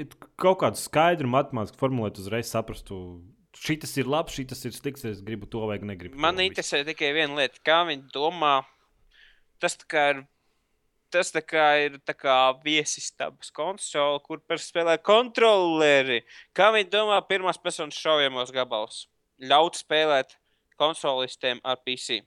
[0.40, 3.20] kaut kādu skaidru matemātisku formulētu uzreiz saprastu.
[3.58, 6.18] Šis ir labs, šis ir slikts, es gribu to vai negribu.
[6.20, 8.60] Man interesē tikai viena lieta, kā viņi domā.
[9.62, 10.20] Tas ir,
[11.10, 11.44] tas ir
[12.64, 16.20] viesistabas konsole, kur spēlē kontroleri.
[16.54, 19.06] Kā viņi domā pirmās personas šaujamos gabalus?
[19.42, 20.36] Ļaut spēlēt
[20.78, 22.22] konsolistiem ar PC.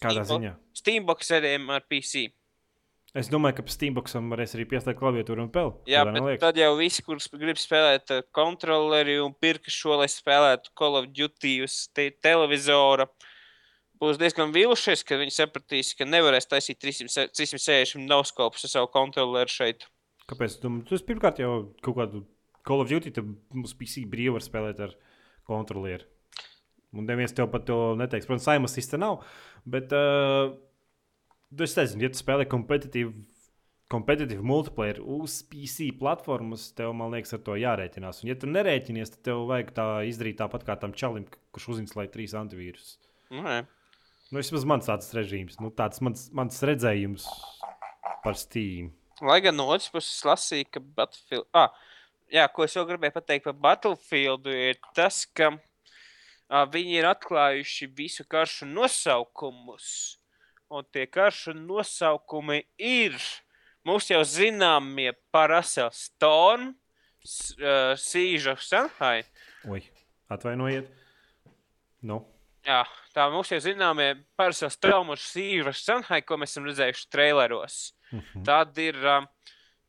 [0.00, 0.54] Kādā ziņā?
[0.76, 2.28] Steamboxeriem ar PC.
[3.10, 5.72] Es domāju, ka Steamboxam varēs arī pieslēgt klaviatūru un peli.
[5.90, 6.38] Jā, bet neliek?
[6.42, 11.08] tad jau visi, kurus grib spēlēt uh, kontroleri un pirka šo, lai spēlētu Call of
[11.10, 13.08] Duty uz te televizora,
[13.98, 19.50] būs diezgan vīlušies, ka viņi sapratīs, ka nevarēs taisīt 300, 360 noskopus ar savu kontroleri
[19.50, 19.88] šeit.
[20.30, 20.60] Kāpēc?
[20.62, 22.22] Tu pirmkārt jau kaut kādu
[22.62, 24.94] Call of Duty mums PC brīvi var spēlēt ar
[25.50, 26.06] kontrolieri.
[26.96, 28.26] Un neviens tev par to neteiks.
[28.26, 29.20] Protams, Saimons īsti nav.
[29.68, 30.54] Bet uh,
[31.54, 33.14] es nezinu, ja tu spēlē kompetitīvu.
[33.90, 38.20] Kompetitīvu multiplayer uz PC platformas, tev, man liekas, ar to jārēķinās.
[38.22, 42.12] Un, ja tu nerēķinies, tad tev vajag tā izdarīt tāpat kā tam čalim, kurš uzinstalēja
[42.14, 43.00] trīs antivīrusus.
[43.34, 43.56] Nē.
[44.30, 47.26] Nu, vismaz mans tāds režīms, nu, tāds mans, mans redzējums
[48.22, 48.92] par Steam.
[49.26, 51.48] Lai gan no otras puses lasīju, ka Battlefield.
[51.50, 51.74] Ah,
[52.30, 55.50] jā, ko es vēl gribēju pateikt par Battlefield, ir tas, ka
[56.50, 60.18] viņi ir atklājuši visu karšu nosaukumus.
[60.70, 63.16] Un tie karšu nosaukumi ir
[63.86, 69.24] mūsu jau zināmie Parasel Storm, uh, Sīža Shanghai.
[69.66, 69.82] Oi,
[70.30, 70.90] atvainojiet.
[72.06, 72.22] Nu.
[72.66, 72.84] Jā,
[73.16, 77.80] tā mums jau zināmie Parasel Storm un Sīža Shanghai, ko mēs esam redzējuši traileros.
[78.10, 78.44] Mm -hmm.
[78.44, 79.26] Tad ir um,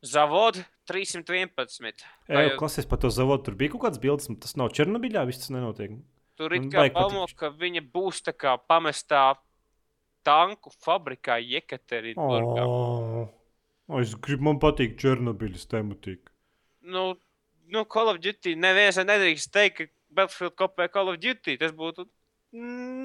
[0.02, 0.58] Zavod
[0.90, 2.02] 311.
[2.28, 3.44] Jā, jau klases par to zavodu.
[3.46, 5.94] Tur bija kaut kāds bildes, tas nav Černobiļā, viss tas nenotiek.
[6.42, 9.36] Tur ir kā palmo, ka viņa būs tā kā pamestā
[10.26, 12.64] tanku fabrikā Jekaterinburgā.
[12.66, 16.32] Oh, es gribu, man patīk Černobiļas tematika.
[16.82, 17.12] Nu,
[17.70, 21.54] nu, Call of Duty neviens nedrīkst teikt, ka Battlefield kopē Call of Duty.
[21.60, 22.08] Tas būtu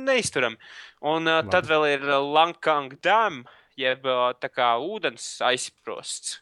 [0.08, 0.58] neizturami.
[1.06, 3.44] Un uh, tad vēl ir Lankang Dam
[3.78, 4.10] jeb
[4.42, 6.40] tā kā ūdens aizprosts.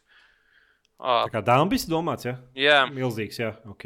[0.96, 2.38] Tā kā dambis domāts, ja?
[2.56, 2.78] Jā.
[2.88, 3.84] Milzīgs, jā, ok.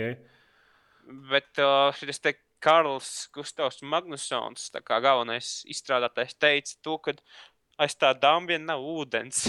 [1.30, 7.16] Bet uh, šis te Karls Gustavs Magnusons, tā kā galvenais izstrādātājs, teica to, ka
[7.80, 9.48] aiz tā dambja nav ūdens.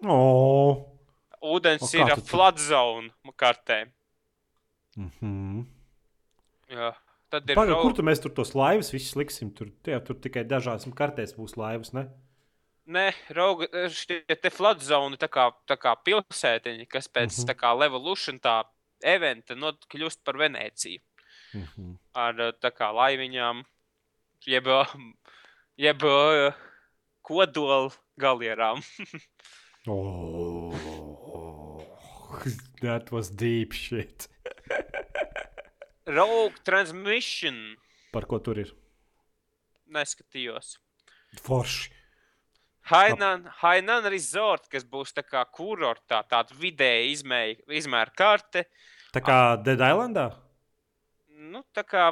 [0.00, 0.86] Oh.
[1.44, 3.84] Ūdens o, ir flood zone kartē.
[4.96, 5.10] Mhm.
[5.28, 5.68] Mm
[6.70, 6.90] jā.
[7.30, 7.58] Tad ir.
[7.58, 9.52] Pagaid, kur tu mēs tur tos laivas visus liksim?
[9.54, 12.08] Tur, tie, tur tikai dažās kartēs būs laivas, ne?
[12.90, 17.50] Nē, rauga, šie te flood zone, tā kā, tā kā pilsētiņa, kas pēc mm -hmm.
[17.50, 18.64] tā kā Levolution tā
[19.00, 20.98] eventa kļūst par Venēciju.
[21.54, 21.98] Mm -hmm.
[22.14, 23.64] Ar kā laiviņām,
[24.46, 24.64] jeb,
[25.86, 26.02] jeb
[27.22, 28.82] kodola galierām.
[29.88, 30.74] oh,
[32.80, 34.28] that was deep shit.
[36.06, 37.76] Rogue Transmission.
[38.12, 38.74] Par ko tur ir?
[39.90, 40.78] Neskatījos.
[41.42, 41.90] Forši.
[42.90, 47.12] Hainan, Hainan Resort, kas būs tā kā kurortā, tāda vidēja
[47.78, 48.64] izmēra karte.
[49.14, 50.30] Tā kā Dead Islandā?
[51.40, 52.10] Nu, tā kā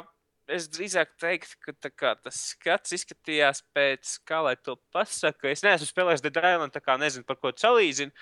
[0.49, 5.51] es drīzāk teiktu, ka kā, tas skats izskatījās pēc, kā lai to pasaka.
[5.51, 8.13] Es neesmu spēlējis Dead Island, tā kā nezinu, par ko salīdzinu.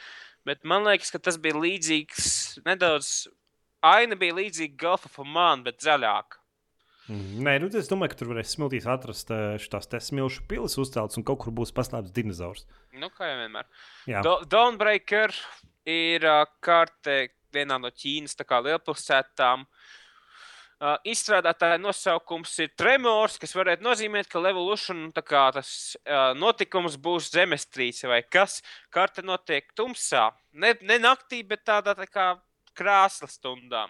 [0.47, 2.27] Bet man liekas, ka tas bija līdzīgs,
[2.67, 3.29] nedaudz
[3.87, 6.41] aina bija līdzīga Golfa Famāna, bet zaļāka.
[7.07, 11.15] Mm, nē, nu, es domāju, ka tur varēs smiltīs atrast eh, šīs smilšu pilas uzceltas
[11.19, 12.65] un kaut kur būs paslēpts dinozaurs.
[12.99, 13.69] Nu, kā jau vienmēr.
[14.27, 15.31] Do Dawnbreaker
[15.87, 19.63] ir uh, karte vienā no Ķīnas lielpilsētām.
[19.63, 19.96] Uh,
[21.09, 25.71] izstrādātāja nosaukums ir Tremors, kas varētu nozīmēt, ka Levolution kā, tas
[26.03, 28.61] uh, notikums būs zemestrīce vai kas.
[28.93, 30.29] Karte notiek tumsā.
[30.53, 32.27] Ne, ne naktī, bet tādā tā kā
[32.77, 33.87] krāsla stundā.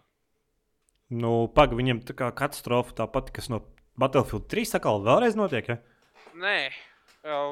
[1.12, 3.64] Nu, Pagaidām, viņam tā kā katastrofa tāpat, kas no
[4.00, 5.68] Battlefield 3 atkal vēlreiz notiek.
[5.72, 5.78] Ja?
[6.38, 6.60] Nē,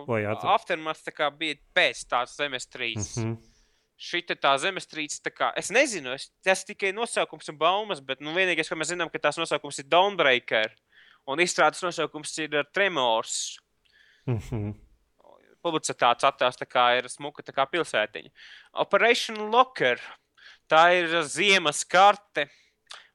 [0.07, 3.17] Vai Aftermath tā bija pēc tās zemestrīces.
[3.17, 3.54] Mm -hmm.
[3.95, 8.33] Šī tā zemestrīce, tā kā, es nezinu, es, tas tikai nosaukums un baumas, bet nu,
[8.35, 10.73] vienīgais, ko mēs zinām, ka tās nosaukums ir Dawnbreaker
[11.31, 13.57] un izstrādes nosaukums ir Tremors.
[14.25, 14.73] Mm -hmm.
[15.63, 18.29] Publicitātes attēls tā kā ir smuka tā kā pilsētiņa.
[18.73, 19.99] Operation Locker.
[20.69, 22.49] Tā ir ziemas karte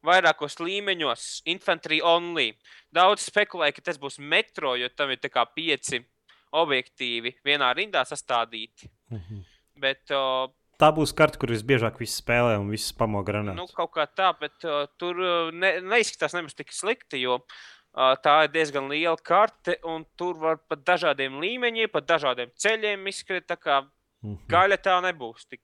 [0.02, 2.58] vairākos līmeņos, infantry only.
[2.92, 5.18] Daudz spekulēja, ka tas būs metro, jo tam ir
[5.54, 6.04] pieci
[6.52, 8.90] objektīvi vienā rindā sastādīti.
[9.10, 9.44] Mm -hmm.
[9.76, 10.50] Bet, uh,
[10.80, 13.58] Tā būs karte, kur visbiežāk viss spēlē un viss pamo granāts.
[13.58, 15.18] Nu, kaut kā tā, bet uh, tur
[15.52, 20.60] ne, neizskatās nemaz tik slikti, jo uh, tā ir diezgan liela karte, un tur var
[20.70, 23.48] pat dažādiem līmeņiem, pat dažādiem ceļiem izskriet.
[23.50, 23.90] Tā kā mm
[24.32, 24.46] -hmm.
[24.48, 25.60] gaļa tā nebūs tik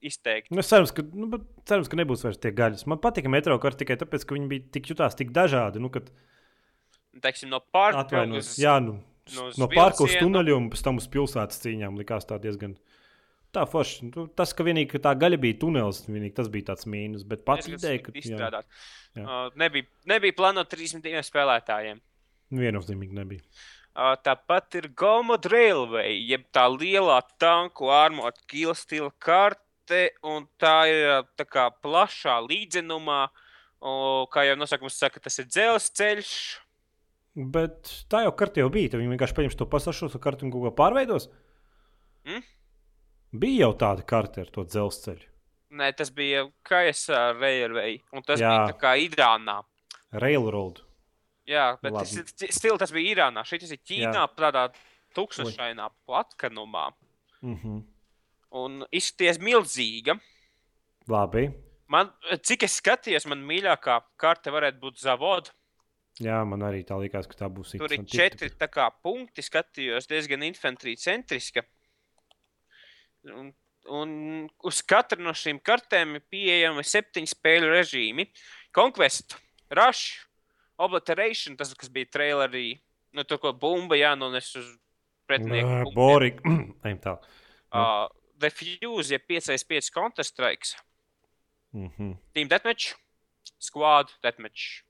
[0.00, 0.54] izteikti.
[0.54, 1.28] Nu, cerams, ka, nu,
[1.68, 2.86] cerams, ka nebūs vairs tie gaļas.
[2.90, 5.82] Man patika metro karti tikai tāpēc, ka viņi bija tik jutās tik dažādi.
[5.82, 6.10] Nu, kad...
[7.22, 7.60] Teiksim, no
[8.38, 9.00] uz, jā, nu,
[9.34, 12.76] no, no parka uz tuneļiem un pēc tam uz pilsētas cīņām likās tā diezgan.
[13.56, 14.10] Tā forši.
[14.10, 17.24] Nu, tas, ka vienīgi ka tā gaļa bija tunelis, vienīgi, tas bija tāds mīnus.
[17.28, 18.68] Bet pats ideja, ka izstrādāt.
[19.16, 19.24] Jā.
[19.24, 22.02] Uh, nebija, nebija plānota 32 spēlētājiem.
[22.58, 23.44] Viennozīmīgi nebija.
[23.98, 30.76] Uh, tāpat ir Gomo Railway, jeb tā lielā tanku armota kila stila karte, un tā
[30.92, 33.24] ir tā kā plašā līdzenumā.
[33.78, 33.90] O,
[34.34, 36.30] kā jau nosaukums saka, tas ir dzelzceļš.
[37.38, 38.98] Bet tā jau karte jau bija.
[38.98, 41.28] Viņi vienkārši paņems to pasažieru kartu un kaut ko pārveidos.
[42.26, 42.42] Mm?
[43.32, 45.26] Bija jau tāda karte ar to dzelzceļu.
[45.78, 48.48] Nē, tas bija KSR Railway, un tas Jā.
[48.48, 49.58] bija tā kā Irānā.
[50.16, 50.80] Railroad.
[51.48, 52.14] Jā, bet tas,
[52.56, 53.44] stil, tas bija Irānā.
[53.44, 54.26] Šis ir Ķīnā, Jā.
[54.36, 54.64] tādā
[55.16, 56.90] tukšsainā platkanumā.
[57.42, 57.82] Mm -hmm.
[58.50, 60.18] Un izskaties milzīga.
[61.08, 61.50] Labi.
[61.88, 62.12] Man,
[62.42, 65.50] cik es skatījos, man mīļākā karte varētu būt Zavoda.
[66.18, 67.76] Jā, man arī tā likās, ka tā būs.
[67.78, 71.62] Tur ir četri kā, punkti, skatījos diezgan infantrija centriska.
[73.36, 73.52] Un,
[73.88, 74.10] un
[74.68, 78.28] uz katru no šīm kartēm ir pieejami septiņu spēļu režīmi.
[78.74, 79.36] Conquest,
[79.74, 80.24] Rush,
[80.78, 82.78] Obliteration, tas, kas bija trailerī.
[83.16, 84.68] Nu, tur ko bumba jānones uz
[85.28, 85.92] pretinieku.
[85.96, 86.42] Borik.
[86.86, 87.16] Ejam tā.
[87.68, 88.06] Uh,
[88.38, 90.78] The Fuse, ja 5x5 Counter-Strike.
[91.72, 92.16] Mm -hmm.
[92.32, 92.94] Team Deathmatch,
[93.58, 94.84] Squad Deathmatch.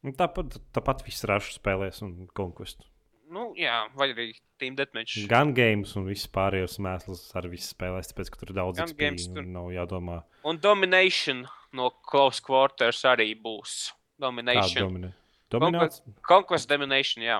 [0.00, 2.89] Nu, tāpat, tāpat viss rašu spēlēs un konkursu.
[3.30, 5.22] Nu, jā, vai arī Team Deathmatch.
[5.30, 9.28] Gan games un viss pārējos mēslus arī viss spēlēs, tāpēc, ka tur ir daudz games.
[9.30, 10.20] Tur nav jādomā.
[10.50, 11.44] Un Domination
[11.76, 13.92] no Close Quarters arī būs.
[14.20, 14.82] Domination.
[14.82, 15.12] Domine?
[15.50, 16.02] Dominēts?
[16.26, 17.38] Conquest, Domination, jā.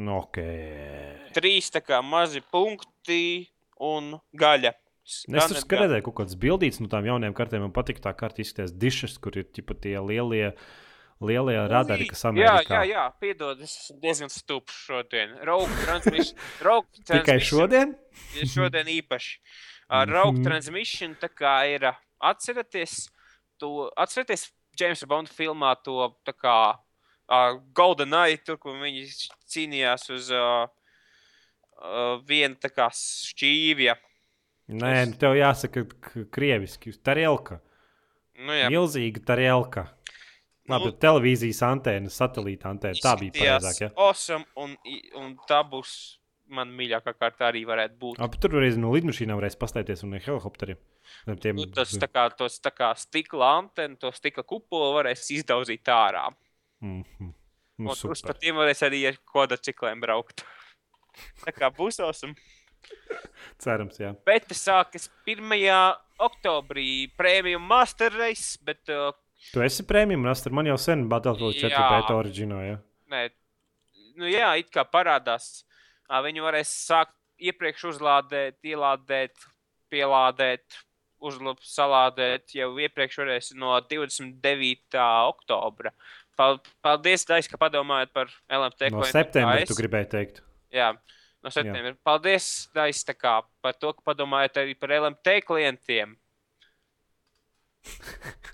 [0.00, 0.40] Nu, ok.
[1.36, 3.50] Trīs tā kā mazi punkti
[3.84, 4.72] un gaļa.
[5.02, 7.66] Es tur redzēju kaut kādas bildītas no tām jaunajām kartēm.
[7.66, 10.52] Man patīk tā karta izskatās dišas, kur ir tie lielie.
[11.22, 12.62] Lielie radari, kas Amerikā.
[12.66, 15.36] Jā, jā, jā, piedod, es esmu diezgan stupšs šodien.
[15.46, 16.38] Raugu transmission.
[17.12, 17.94] Tikai šodien?
[18.50, 19.36] šodien īpaši.
[19.92, 20.46] Uh, Raugu mhm.
[20.48, 21.90] transmission tā kā ir,
[22.22, 23.06] atceraties,
[23.60, 24.48] to, atceraties
[24.78, 29.04] Jamesa Bonda filmā to tā kā uh, Golden Eye, tur, kur viņi
[29.52, 30.64] cīnījās uz uh,
[31.82, 33.98] uh, vienu tā kā šķīvja.
[34.72, 34.94] Nē.
[35.10, 35.84] Nu, tev jāsaka
[36.32, 37.60] krieviski, tarielka.
[38.38, 38.70] Nu, jā.
[38.72, 39.90] Milzīga tarielka.
[40.70, 42.98] Labi, nu, televīzijas antēna, satelīta antēna.
[43.02, 43.80] Tā bija pareizāk.
[43.82, 43.88] Ja?
[43.98, 44.76] Awesome, un,
[45.18, 45.94] un tā būs
[46.52, 48.20] man mīļākā kārta arī varētu būt.
[48.22, 50.80] Ap, tur reiz no lidmašīnām varēs pastaigties un helikopteriem.
[51.42, 51.58] Tiem...
[51.58, 56.28] Nu, tas tā kā, tos, tā kā stikla antena, to stikla kupolu varēs izdauzīt ārā.
[56.84, 57.32] Mm -hmm.
[57.78, 60.44] nu, un uz pa tiem varēs arī ar kvadrcikliem braukt.
[61.46, 62.36] tā kā būs osam.
[63.58, 64.14] Cerams, jā.
[64.26, 65.42] Bet tas sākas 1.
[66.18, 68.88] oktobrī prēmiju master race, bet...
[68.88, 69.12] Uh,
[69.50, 72.78] tu esi prēmiju master, man jau sen Battlefield 4 beta oriģinā, jā.
[73.12, 73.24] Nē,
[74.20, 75.64] nu jā, it kā parādās.
[76.12, 79.46] Viņi varēs sākt iepriekš uzlādēt, ielādēt,
[79.92, 80.80] pielādēt,
[81.22, 85.00] uzlabot, salādēt jau iepriekš varēs no 29.
[85.32, 85.92] oktobra.
[86.82, 88.92] Paldies, Dais, ka padomājat par LMT.
[88.94, 90.40] No septembra tu gribēji teikt.
[90.72, 90.92] Jā,
[91.44, 91.94] no septembra.
[92.06, 96.16] Paldies, Dais, kā, par to, ka padomājat arī par LMT klientiem.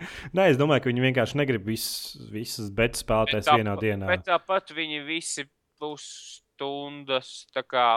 [0.36, 1.88] Nē, es domāju, ka viņi vienkārši negrib vis,
[2.32, 4.08] visas betas spēlēties vienā dienā.
[4.10, 5.46] Bet tāpat viņi visi
[5.80, 6.06] būs
[6.38, 7.32] stundas.
[7.54, 7.88] Tā kā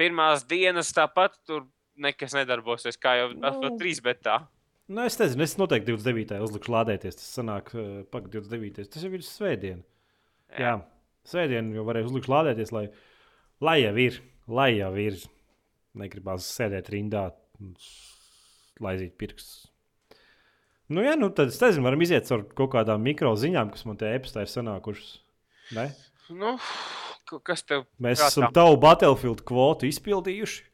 [0.00, 1.66] pirmās dienas tāpat tur
[2.02, 3.52] nekas nedarbosies, kā jau no.
[3.62, 3.74] Nu.
[3.80, 4.42] trīs betā.
[4.92, 6.40] Nu, es nezinu, es noteikti 29.
[6.44, 7.20] uzlikšu lādēties.
[7.20, 8.90] Tas sanāk, uh, pak 29.
[8.92, 9.84] Tas jau ir svētdiena.
[10.52, 10.74] Jā, Jā
[11.28, 12.86] svētdiena jau varēja uzlikt lādēties, lai,
[13.62, 14.18] lai jau ir,
[14.50, 15.20] lai jau ir.
[15.98, 17.26] Negribās sēdēt rindā,
[18.80, 19.66] laizīt pirkstus.
[20.92, 23.96] Nu, jā, nu tad es nezinu, varam iziet ar kaut kādām mikro ziņām, kas man
[24.00, 25.14] te e-pastā ir sanākušas.
[25.76, 25.86] Ne?
[26.32, 26.56] Nu,
[27.46, 27.86] kas tev?
[28.02, 28.28] Mēs prātā?
[28.34, 30.68] esam tavu Battlefield kvotu izpildījuši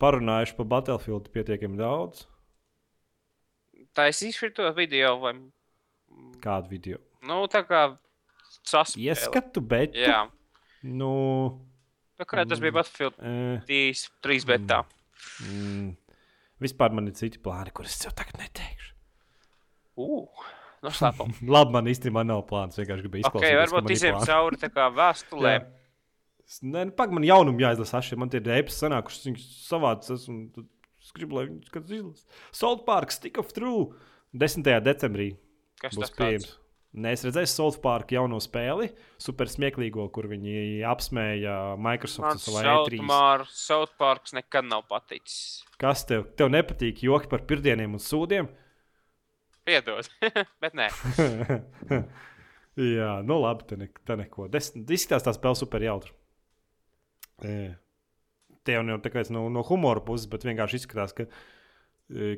[0.00, 2.24] parunājuši par Battlefield pietiekami daudz.
[3.96, 5.34] Tā es izšķiru to video vai.
[6.42, 7.00] Kādu video?
[7.26, 7.82] Nu, tā kā
[8.64, 9.10] saspēle.
[9.10, 9.96] Ieskatu, bet.
[9.98, 10.22] Jā.
[10.86, 11.10] Nu.
[12.20, 14.82] Tā kā tas bija Battlefield uh, 3, 3 betā.
[15.44, 15.90] Mm,
[16.62, 18.96] vispār man ir citi plāni, kurus es tev tagad neteikšu.
[20.00, 20.48] Uh.
[20.84, 21.42] Noslēpums.
[21.54, 22.78] Labi, man īstenībā nav plāns.
[22.80, 23.52] Vienkārši gribēju izklausīties.
[23.52, 25.66] Okay, varbūt iziem cauri tā kā vēstulēm.
[26.66, 28.00] Nē, nu, pagaidi, man jaunumu jāizlasa.
[28.04, 30.24] Šie man tie reipes sanākuši, viņas savācas.
[31.00, 32.40] Es gribu, lai viņi skatītos izlasa.
[32.62, 33.90] Salt Park, Stick of True
[34.32, 34.66] 10.
[34.86, 35.34] decembrī.
[35.80, 36.56] Kas būs pieejams?
[36.90, 38.88] Nē, es redzēju Salt Park jauno spēli,
[39.22, 42.98] super smieklīgo, kur viņi apsmēja Microsoft savā E3.
[43.06, 45.60] Man South Parks nekad nav paticis.
[45.78, 48.50] Kas tev, tev nepatīk joki par pirdieniem un sūdiem?
[49.70, 50.10] Piedod,
[50.64, 50.88] bet nē.
[52.98, 54.48] Jā, nu labi, tā, ne, tā neko.
[54.50, 56.14] Izskatās tā spēle super jautri.
[57.40, 61.30] Tie jau nav tikai no, no humora puses, bet vienkārši izskatās, ka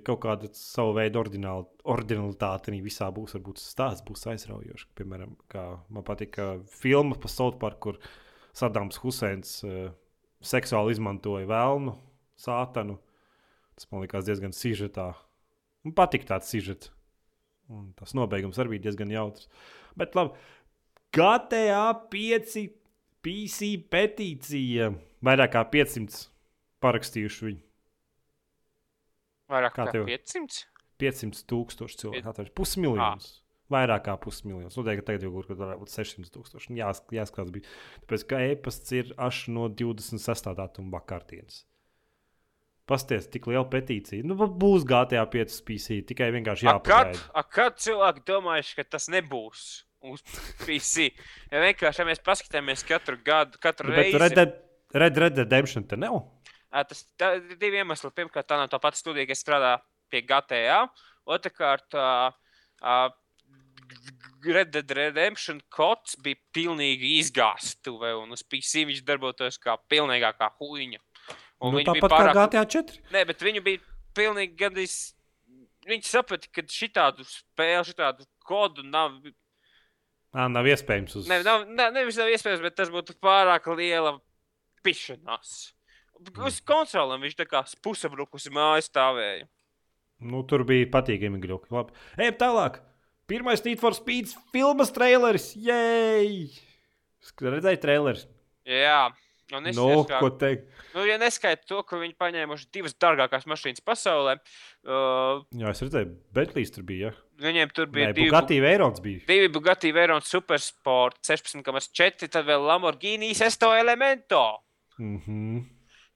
[0.04, 3.36] kaut kāda savu veidu originalitāte visā būs.
[3.38, 4.90] Varbūt stāsts būs aizraujošs.
[4.98, 5.34] Piemēram,
[5.88, 6.36] man patīk
[6.68, 8.00] filma par South Park, kur
[8.52, 9.88] Sadams Huseins uh,
[10.44, 11.94] seksuāli izmantoja vēlnu,
[12.38, 12.98] sātanu.
[13.78, 15.12] Tas man likās diezgan sižetā.
[15.86, 16.92] Man patīk tāds sižets.
[17.72, 19.48] Un tas nobeigums arī bija diezgan jautrs.
[19.96, 20.36] Bet labi,
[21.16, 22.58] GTA 5
[23.24, 24.92] PC petīcija.
[25.24, 26.26] Vairāk kā 500
[26.82, 27.62] parakstījuši viņu.
[29.52, 30.66] Vairāk kā 500?
[31.02, 32.50] 500 tūkstoši cilvēku.
[32.56, 33.28] Pusmiljons.
[33.28, 33.42] À.
[33.72, 34.76] Vairāk kā pusmiljons.
[34.76, 36.74] Nu, teikt, tagad jau kur varētu būt 600 tūkstoši.
[36.76, 37.68] Jā, jāskatās, bija.
[38.04, 40.50] Tāpēc, ka e-pasts ir až no 26.
[40.58, 41.62] datuma vakartienes.
[42.90, 44.26] Pasties, tik liela petīcija.
[44.26, 47.14] Nu, būs GTA 5 PC, tikai vienkārši jāpagaida.
[47.14, 49.62] A, kad, a, kad cilvēki domājuši, ka tas nebūs
[50.10, 50.24] uz
[50.66, 51.12] PC?
[51.52, 54.18] Ja vienkārši, ja mēs paskatāmies katru gadu, katru nu, reizi.
[54.20, 54.58] Red Dead,
[54.98, 56.24] Red Red Redemption te nav?
[56.72, 58.10] Tas ir divi iemesli.
[58.16, 59.74] Pirmkārt, tā nav tā pati studija, kas strādā
[60.12, 60.86] pie GTA.
[61.28, 61.94] Otrakārt,
[64.42, 71.02] Red Dead Redemption kods bija pilnīgi izgāztuve, un uz PC viņš darbotos kā pilnīgākā huīņa.
[71.62, 72.34] Un nu, tāpat pārāk...
[72.34, 73.02] kā GTA 4.
[73.14, 73.82] Nē, bet viņu bija
[74.16, 74.96] pilnīgi gadījis.
[75.86, 79.14] Viņi saprata, ka šitādu spēli, šitādu kodu nav.
[80.32, 81.30] Nā, nav iespējams uz.
[81.30, 84.16] Ne, nav, ne, nevis nav iespējams, bet tas būtu pārāk liela
[84.86, 85.72] pišanās.
[86.30, 86.66] Uz mm.
[86.68, 89.48] konsolēm viņš tā kā pusabrukusi māja stāvēja.
[90.22, 91.72] Nu, tur bija patīkami gļoki.
[91.74, 91.96] Labi.
[92.20, 92.78] Ejam tālāk.
[93.30, 95.52] Pirmais Need for Speed filmas traileris.
[95.58, 96.52] Jej!
[97.42, 98.26] Redzēji traileris?
[98.68, 99.10] Jā.
[99.52, 100.68] Un es no, kā, ko teikt?
[100.94, 104.38] Nu, ja neskaidro to, ka viņi paņēmuši divas dārgākās mašīnas pasaulē.
[104.86, 107.10] Uh, Jā, es redzēju, Bentlīs tur bija.
[107.10, 107.26] Ja?
[107.48, 109.02] Viņiem tur bija Nē, divi Bugatti Veirons.
[109.04, 109.24] Bija.
[109.28, 114.44] Divi Bugatti Veirons Supersport 16,4, tad vēl Lamborghini Sesto Elemento.
[114.98, 115.58] Mm -hmm.
[115.58, 115.71] uh,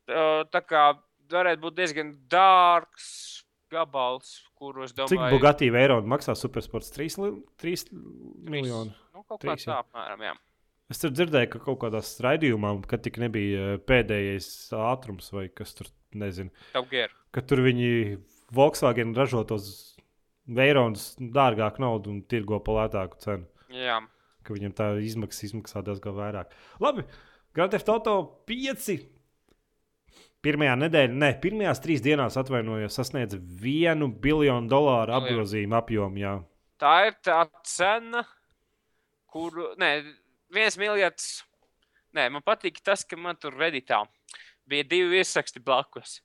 [0.07, 0.85] tā kā
[1.33, 3.09] varētu būt diezgan dārgs
[3.73, 5.17] gabals, kuru es domāju.
[5.17, 6.93] Cik Bugatti Veirons maksā Supersports?
[6.95, 7.17] 3,
[7.59, 7.89] 3
[8.47, 8.95] miljoni.
[9.15, 10.35] Nu, kaut kā tā apmēram, jā.
[10.93, 14.49] Es tur dzirdēju, ka kaut kādā raidījumā, kad tik nebija pēdējais
[14.79, 16.55] ātrums vai kas tur, nezinu.
[17.35, 18.21] Ka tur viņi
[18.55, 19.97] Volkswagen ražo tos
[20.47, 23.49] Veironus dārgāk naudu un tirgo pa lētāku cenu.
[23.75, 23.99] Jā.
[24.47, 26.55] Ka viņam tā izmaksas izmaksā diezgan vairāk.
[26.79, 27.03] Labi,
[27.57, 28.15] Grand Theft Auto
[28.47, 28.95] 5.
[30.47, 36.21] Pirmajā nedēļā, ne, pirmajās trīs dienās atvainojos, sasniedza vienu biljonu dolāru apgrozījumu apjomu.
[36.23, 36.35] Jā.
[36.79, 38.23] Tā ir tā cena,
[39.33, 39.73] kuru.
[39.81, 39.91] Ne,
[40.55, 41.41] viens miljards.
[42.15, 44.05] Nē, man patīk tas, ka man tur redītā
[44.71, 46.21] bija divi virsraksti blakus.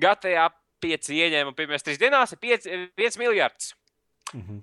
[0.00, 0.48] Gatavā
[0.80, 3.74] pieci ieņēmumi pirmajās trīs dienās ir pieci, viens miljards.
[4.32, 4.62] Mm -hmm.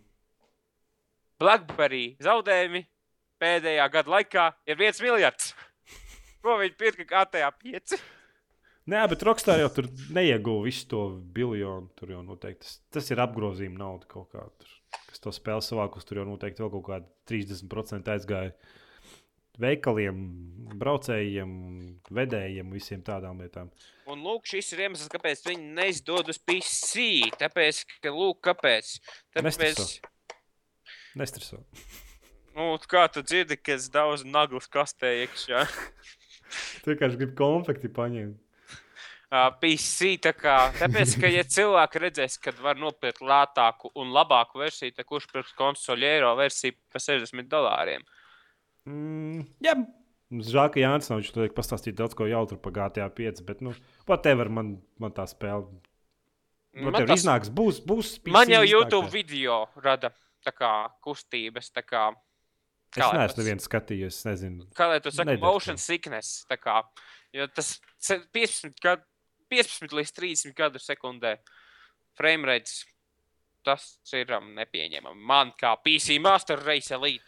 [1.39, 2.83] Blackberry zaudējumi
[3.41, 5.53] pēdējā gada laikā ir viens miljards.
[6.41, 8.01] Ko viņi pirka gatavā pieci?
[8.83, 11.01] Nē, bet Rockstar jau tur neieguva visu to
[11.35, 11.87] biljonu.
[11.95, 14.71] Tur jau noteikti tas, tas ir apgrozījuma nauda kaut kāda.
[15.07, 18.51] Kas to spēle savākus, tur jau noteikti vēl kaut kāda 30% aizgāja.
[19.61, 20.19] Veikaliem,
[20.81, 21.51] braucējiem,
[22.17, 23.69] vedējiem, visiem tādām lietām.
[24.09, 27.29] Un lūk, šis ir iemesls, kāpēc viņi neizdod uz PC.
[27.39, 28.95] Tāpēc, ka, lūk, kāpēc.
[29.37, 29.61] Tāpēc...
[29.61, 29.87] Nestreso.
[31.21, 31.63] Nestreso.
[32.53, 35.63] Nu, kā tu dzirdi, ka es daudz naglas kastē iekšā?
[36.83, 38.37] tu vienkārši gribi konfekti paņemt.
[39.33, 40.13] PC.
[40.23, 45.07] Tā kā, tāpēc, ka, ja cilvēki redzēs, ka var nopirkt lētāku un labāku versiju, tad
[45.09, 48.05] kurš pirks konsoli eiro versiju par 60 dolāriem?
[48.89, 49.77] Mm, jā,
[50.41, 53.73] žēl, ka Jānis nav viņš pastāstīt daudz ko jautru par GTA 5, bet, nu,
[54.09, 55.69] whatever man, man tā spēle.
[56.73, 60.09] Man tas iznāks, būs, būs PC Man jau YouTube iznāk, video rada
[60.43, 60.71] tā kā
[61.05, 62.07] kustības, tā kā.
[62.93, 64.67] Kā es neesmu neviens skatījies, es nezinu.
[64.77, 66.81] Kā lai tu saki, motion sickness, tā kā,
[67.33, 67.75] jo tas
[68.05, 69.05] 15, gad,
[69.53, 71.37] 15 līdz 30 gadu sekundē
[72.17, 72.83] frame rates,
[73.65, 75.25] tas ir um, nepieņemami.
[75.29, 77.23] Man kā PC Master Race Elite.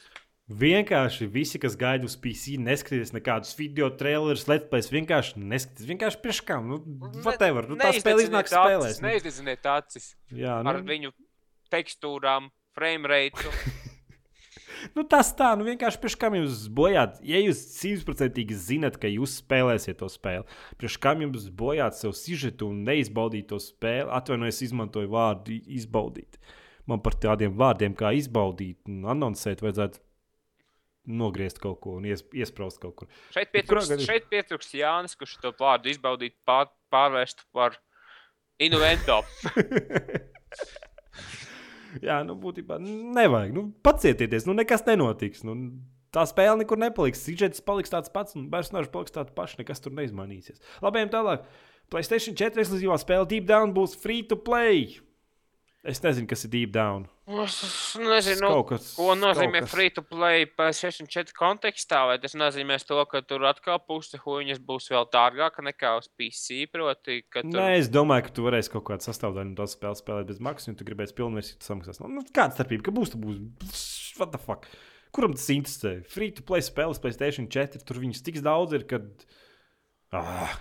[0.45, 5.88] Vienkārši visi, kas gaida uz PC, neskatās nekādus video trailerus, letplays, vienkārši neskatās.
[5.89, 6.78] Vienkārši priekš kam, nu,
[7.26, 7.65] whatever.
[7.71, 9.01] Nu, tā spēle iznāk spēlēs.
[9.01, 9.09] Nu.
[9.09, 10.11] Neizdedziniet acis.
[10.30, 10.69] Jā, nu.
[10.69, 11.15] Ar viņu
[11.73, 13.49] tekstūrām, frame rate.
[14.95, 17.17] nu, tas tā, nu vienkārši priekš kam jūs bojāt.
[17.25, 20.45] Ja jūs simtprocentīgi zinat, ka jūs spēlēsiet to spēli,
[20.79, 26.39] priekš kam jums bojāt savu sižetu un neizbaudīt to spēli, atvainojos, izmantoju vārdu izbaudīt.
[26.86, 30.03] Man par tādiem vārdiem kā izbaudīt un anoncēt vajadzētu
[31.05, 33.09] nogriezt kaut ko un ies, iesprāst kaut kur.
[33.33, 37.77] Šeit pietrūkst Jānis, kurš to vārdu izbaudīt, pār, pārvērst par
[38.61, 39.21] invento.
[42.04, 43.54] Jā, nu, būtībā nevajag.
[43.56, 45.46] Nu, pacietieties, nu, nekas nenotiks.
[45.48, 45.56] Nu,
[46.16, 47.24] tā spēle nekur nepaliks.
[47.24, 49.60] Sižets paliks tāds pats, un personāžs paliks tāds pašs.
[49.62, 50.62] Nekas tur neizmainīsies.
[50.84, 51.48] Labi, tālāk.
[51.93, 54.98] PlayStation 4 ekskluzīvā spēle Deep Down būs free to play.
[55.86, 57.06] Es nezinu, kas ir deep down.
[57.26, 59.71] Es nezinu, kas, ko nozīmē kas...
[59.71, 62.03] free to play PS4 kontekstā.
[62.05, 66.67] Vai tas nozīmē to, ka tur atkal puse huīņas būs vēl dārgāka nekā uz PC?
[66.69, 67.47] Proti, tur...
[67.49, 70.69] Nē, es domāju, ka tu varēsi kaut kādu sastāvdaļu no tās spēles spēlēt bez maksas,
[70.69, 72.03] un tu gribēsi pilnvērtīgi samaksāt.
[72.05, 72.86] Nu, kāda starpība?
[72.86, 73.88] Ka būs, tu būs.
[74.21, 74.69] What the fuck?
[75.15, 75.95] Kuram tas interesē?
[76.11, 79.09] Free to play spēles PlayStation 4, tur viņas tik daudz ir, kad.
[80.13, 80.53] Ah.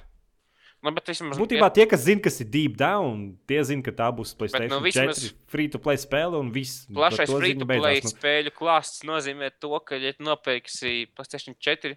[0.85, 4.11] Nu, bet vismaz, Būtībā tie, kas zina, kas ir deep down, tie zina, ka tā
[4.13, 5.23] būs PlayStation nu, vismaz...
[5.23, 6.83] 4 free to play spēle un viss.
[6.93, 8.19] Plašais free to play beidzās, nu...
[8.19, 11.95] spēļu klāsts nozīmē to, ka, ja nopirksi PlayStation 4,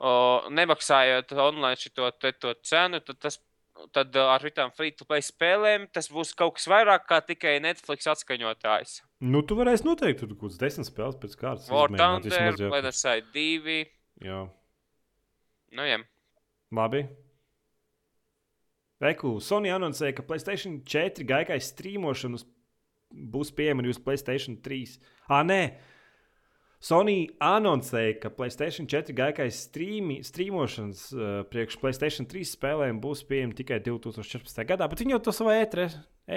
[0.00, 0.14] o,
[0.56, 2.08] nemaksājot online šo
[2.70, 3.42] cenu, tad tas.
[3.94, 8.08] Tad ar visām free to play spēlēm tas būs kaut kas vairāk kā tikai Netflix
[8.10, 8.96] atskaņotājs.
[9.22, 11.70] Nu, tu varēsi noteikt, tur kaut kādas desmit spēles pēc kārtas.
[11.70, 13.78] War Thunder, Ledarside 2.
[14.26, 14.40] Jā.
[15.78, 16.02] Nu, jā.
[16.74, 17.06] Labi.
[19.02, 22.40] Reku, Sony anoncēja, ka Playstation 4 gaigai strīmošana
[23.30, 24.98] būs pieejama arī uz Playstation 3.
[25.30, 25.62] Ah, nē!
[26.82, 33.80] Sony anoncēja, ka Playstation 4 gaigai strīmošanas uh, priekš Playstation 3 spēlēm būs pieejama tikai
[33.86, 34.62] 2014.
[34.66, 35.88] gadā, bet viņi jau to savā E3,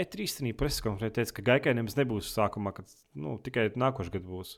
[0.02, 4.56] E3 preskonferencē teica, ka gaigai nemaz nebūs sākumā, kad nu, tikai nākošais gads būs.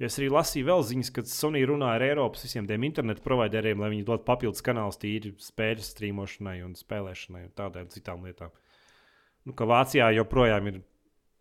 [0.00, 3.82] Ja es arī lasīju vēl ziņas, ka Sony runā ar Eiropas visiem tiem internetu provideriem,
[3.82, 8.54] lai viņi dod papildus kanālus tīri spēļu streamošanai un spēlēšanai un tādām citām lietām.
[9.46, 10.80] Nu, ka Vācijā joprojām ir.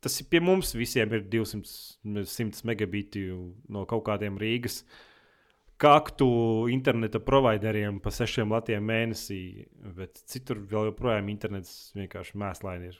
[0.01, 3.27] Tas ir pie mums visiem ir 200 megabiti
[3.69, 4.81] no kaut kādiem Rīgas
[5.81, 6.27] kaktu
[6.73, 9.41] interneta provideriem pa sešiem latiem mēnesī,
[9.97, 12.99] bet citur vēl joprojām internets vienkārši mēslaini ir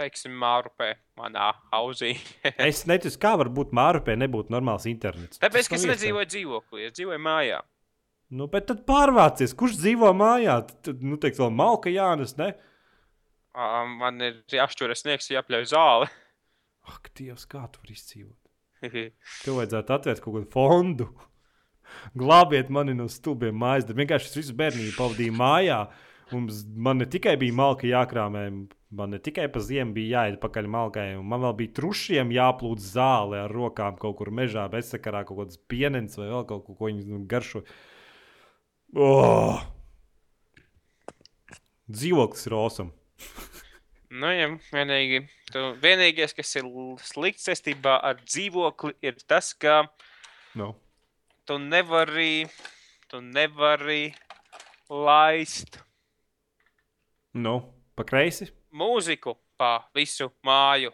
[0.00, 2.14] teiksim, Mārupē, manā hausī.
[2.68, 5.40] es neticu, kā var būt Mārupē, nebūtu normāls internets.
[5.42, 7.60] Tāpēc, ka es nedzīvoju dzīvoklī, es dzīvoju mājā.
[8.34, 10.58] Nu, bet tad pārvācies, kurš dzīvo mājā?
[10.86, 12.54] Tad, nu, teiks, vēl malka jānes, ne?
[13.54, 16.10] Um, man ir jāšķuras sniegs, jāpļauj zāli.
[16.94, 18.40] Ak, Dievs, kā tu vari izdzīvot?
[19.44, 21.08] Tev vajadzētu atvērt kaut kādu fondu.
[22.18, 23.86] Glābiet mani no stulbiem mājas.
[23.86, 25.78] Vienkārši es visu bērnību pavadīju mājā.
[26.32, 28.44] Mums, man ne tikai bija malka jākrāmē,
[28.96, 32.80] man ne tikai pa ziemu bija jāiet pakaļ malkai, un man vēl bija trušiem jāplūd
[32.80, 36.88] zāle ar rokām kaut kur mežā, bezsakarā kaut kāds pienens vai vēl kaut ko, ko
[36.88, 37.64] viņi garšo.
[38.96, 39.60] Oh!
[41.90, 42.92] Dzīvoklis ir awesome.
[44.22, 46.70] nu, jā, vienīgi, tu, vienīgais, kas ir
[47.04, 49.82] slikts saistībā ar dzīvokli, ir tas, ka
[50.56, 50.72] no.
[51.44, 52.46] tu nevari,
[53.12, 54.14] tu nevari
[54.88, 55.82] laist
[57.34, 57.54] Nu,
[57.98, 58.46] pa kreisi?
[58.74, 60.92] Mūziku pa visu māju.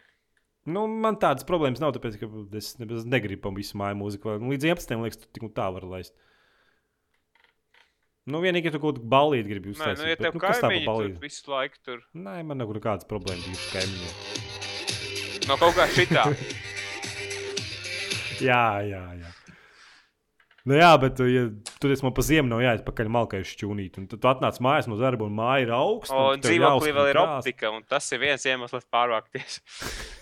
[0.70, 2.16] Nu, man tādas problēmas nav, tāpēc,
[2.56, 2.74] es,
[3.08, 4.38] negribu pa visu māju mūziku.
[4.40, 4.96] Līdz 11.
[5.04, 6.14] liekas, tu tik un tā vari laist.
[8.30, 9.72] Nu, vienīgi, ja tu kaut kādu balīti gribi.
[9.80, 11.18] Nē, nu, ja tev bet, nu, kas tā pa balīti?
[11.24, 11.98] Visu laiku tur.
[12.16, 14.14] Nē, man nav nekādas problēmas ar kaimiņiem.
[15.48, 16.24] No kaut kā šitā.
[18.48, 19.19] jā, jā, jā.
[20.68, 21.46] Nu, jā, bet, ja
[21.80, 23.96] tur man pa ziemu nav jāiet pakaļ malkai šķūnīt.
[24.00, 26.16] Un tad tu atnāc mājās no darba, un māja ir augsta.
[26.16, 29.60] O, un dzīvoklī vēl ir optika, un tas ir viens iemesls pārvākties.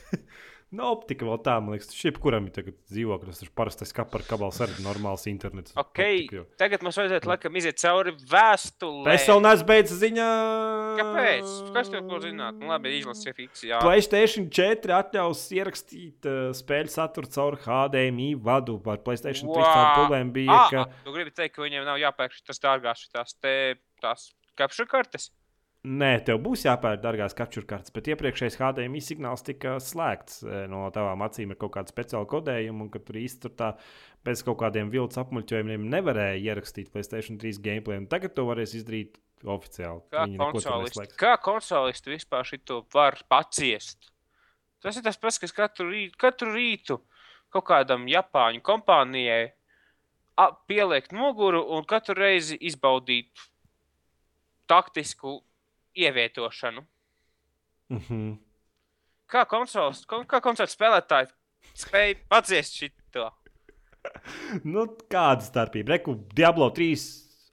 [0.68, 3.38] No nu, optika vēl tā, man liekas, šī kuram ir tagad dzīvoklis.
[3.40, 5.72] Tas parastais kapar kabals arī normāls internets.
[5.80, 9.14] Ok, optika, tagad mums vajadzētu laikam iziet cauri vēstulē.
[9.14, 10.26] Es vēl neesmu beidzis ziņā.
[11.00, 11.54] Kāpēc?
[11.72, 12.60] Kas tev ko zināt?
[12.60, 13.80] Nu, labi, izlasi fikciju.
[13.80, 18.76] Playstation 4 atļaus ierakstīt uh, spēļu saturu caur HDMI vadu.
[18.84, 19.88] Par Playstation 3 wow.
[20.02, 20.58] problēma bija.
[20.66, 21.04] Ah, ka...
[21.08, 23.56] Tu gribi teikt, ka viņiem nav jāpērk tas dārgās, tās te,
[24.04, 25.30] tās kapšu kartes?
[25.88, 30.82] Nē, tev būs jāpērk dārgās capture kartes, bet iepriekšējais HDMI signāls tika slēgts e, no
[30.92, 33.70] tavām acīm ar kaut kādu speciālu kodējumu, un ka tur īstenībā
[34.26, 38.02] bez kaut kādiem viltus apmuļķojumiem nevarēja ierakstīt PlayStation 3 gameplay.
[38.10, 39.16] Tagad to varēs izdarīt
[39.46, 40.04] oficiāli.
[40.12, 44.10] Kā konsolisti, kā konsolisti vispār šo var paciest?
[44.84, 47.00] Tas ir tas pats, kas katru rītu, katru rītu
[47.54, 49.54] kaut kādam Japāņu kompānijai
[50.68, 53.48] pielikt noguru un katru reizi izbaudīt
[54.68, 55.40] taktisku
[55.98, 56.84] ievietošanu.
[57.88, 58.36] Mm -hmm.
[59.28, 61.28] Kā konsoles, kā konsoles spēlētāji
[61.74, 63.30] spēja paciest šo?
[64.74, 65.88] nu, kāda starpība?
[65.88, 66.94] Reku Diablo 3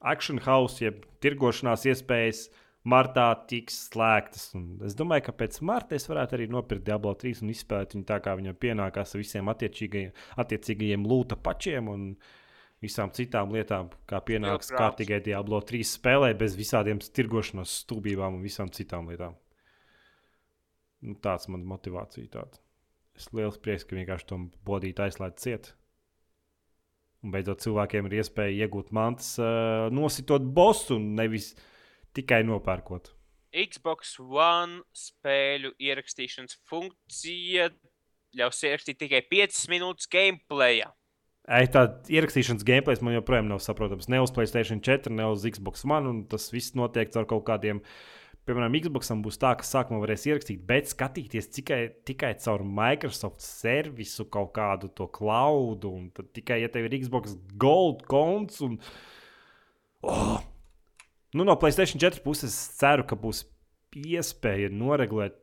[0.02, 2.50] Action House, jeb tirgošanās iespējas
[2.86, 4.54] martā tiks slēgtas.
[4.56, 8.06] Un es domāju, ka pēc marta es varētu arī nopirkt Diablo 3 un izspēlēt viņu
[8.06, 11.88] tā, kā viņam pienākās ar visiem attiecīgajiem lūta pačiem.
[11.88, 12.45] Un, uh,
[12.84, 18.72] visām citām lietām, kā pienāks kārtīgai Diablo 3 spēlē, bez visādiem tirgošanas stūbībām un visām
[18.74, 19.38] citām lietām.
[21.06, 22.28] Nu, tāds man motivācija.
[22.34, 22.62] Tāda.
[23.16, 25.72] Es liels prieks, ka vienkārši to bodīt aizslēdz ciet.
[27.24, 31.54] Un beidzot cilvēkiem ir iespēja iegūt mantas, uh, nositot bosu un nevis
[32.16, 33.14] tikai nopērkot.
[33.56, 37.70] Xbox One spēļu ierakstīšanas funkcija
[38.36, 40.84] ļaus ierakstīt tikai 5 minūtes gameplay.
[41.46, 44.10] Tā ierakstīšanas gameplay man joprojām nav saprotams.
[44.10, 46.24] Ne uz Playstation 4, ne uz Xbox One.
[46.32, 47.84] Tas viss notiek ar kaut kādiem.
[48.46, 54.28] Piemēram, Xboxam būs tā, ka sākumā varēs ierakstīt, bet skatīties tikai, tikai caur Microsoft servisu,
[54.30, 55.86] kaut kādu to cloud.
[56.14, 58.78] Tad tikai, ja tev ir Xbox Gold konts un.
[60.06, 60.38] Oh,
[61.36, 63.42] Nu, no Placēta 4 puses ceru, ka būs
[64.00, 65.36] iespēja noregulēt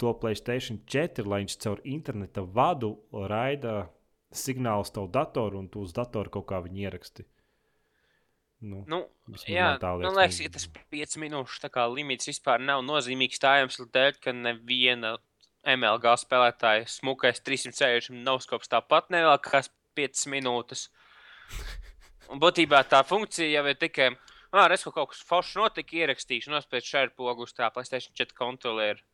[0.00, 0.56] to Placēta
[0.88, 3.82] 4, lai viņš caur interneta vadu raida
[4.38, 7.26] signālus tavu datoru un tu uz datoru kaut kā viņu ieraksti.
[8.66, 9.02] Nu, nu,
[9.44, 13.84] jā, man liekas, man liekas ka tas 5 minūšu limits vispār nav nozīmīgs tā iemesla
[13.92, 15.16] dēļ, ka neviena
[15.66, 19.68] MLG spēlētāja smukais 360 nav skops tāpat nevēlkās
[19.98, 20.88] 5 minūtes.
[22.32, 24.08] Un būtībā tā funkcija jau ir tikai,
[24.56, 29.04] ah, ka kaut kas foršs notika, ierakstīšu, nospēju šādu pogu uz tā PlayStation 4 kontrolieru.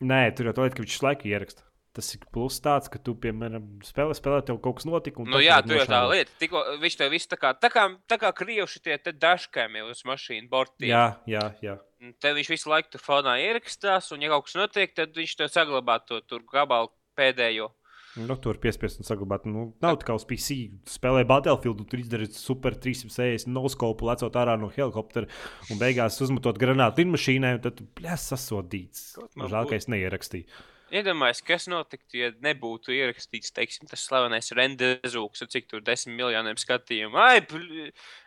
[0.00, 1.68] Nē, tur jau tā lieta, ka viņš laiku ieraksta.
[1.96, 5.24] Tas ir plus tāds, ka tu, piemēram, spēlē, spēlē, tev kaut kas notika.
[5.24, 6.34] Nu, jā, tu jau tā lieta.
[6.42, 10.50] Tikko viņš tev visu tā kā, tā kā, tā kā krievuši tie dažkājumi uz mašīnu
[10.52, 10.90] bortiem.
[10.90, 11.78] Jā, jā, jā.
[12.20, 15.50] Te viņš visu laiku tur fonā ierakstās, un ja kaut kas notiek, tad viņš tev
[15.54, 17.72] saglabā to tur gabalu pēdējo.
[18.16, 19.44] Nu, tur piespiest un saglabāt.
[19.48, 20.56] Nu, nav tā kā uz PC.
[20.88, 25.28] Spēlē Battlefield, tur izdarīt super 360 noskopu, lecot ārā no helikoptera
[25.72, 29.10] un beigās uzmetot granātu lidmašīnai, un tad plēs sasodīts.
[29.36, 30.48] Žēl, ka es neierakstīju.
[30.94, 37.18] Iedomājieties, kas notiktu, ja nebūtu ierakstīts teiksim, tas slavenais rendezvūks, cik tur desmit miljoniem skatījumu.
[37.18, 37.40] Ai,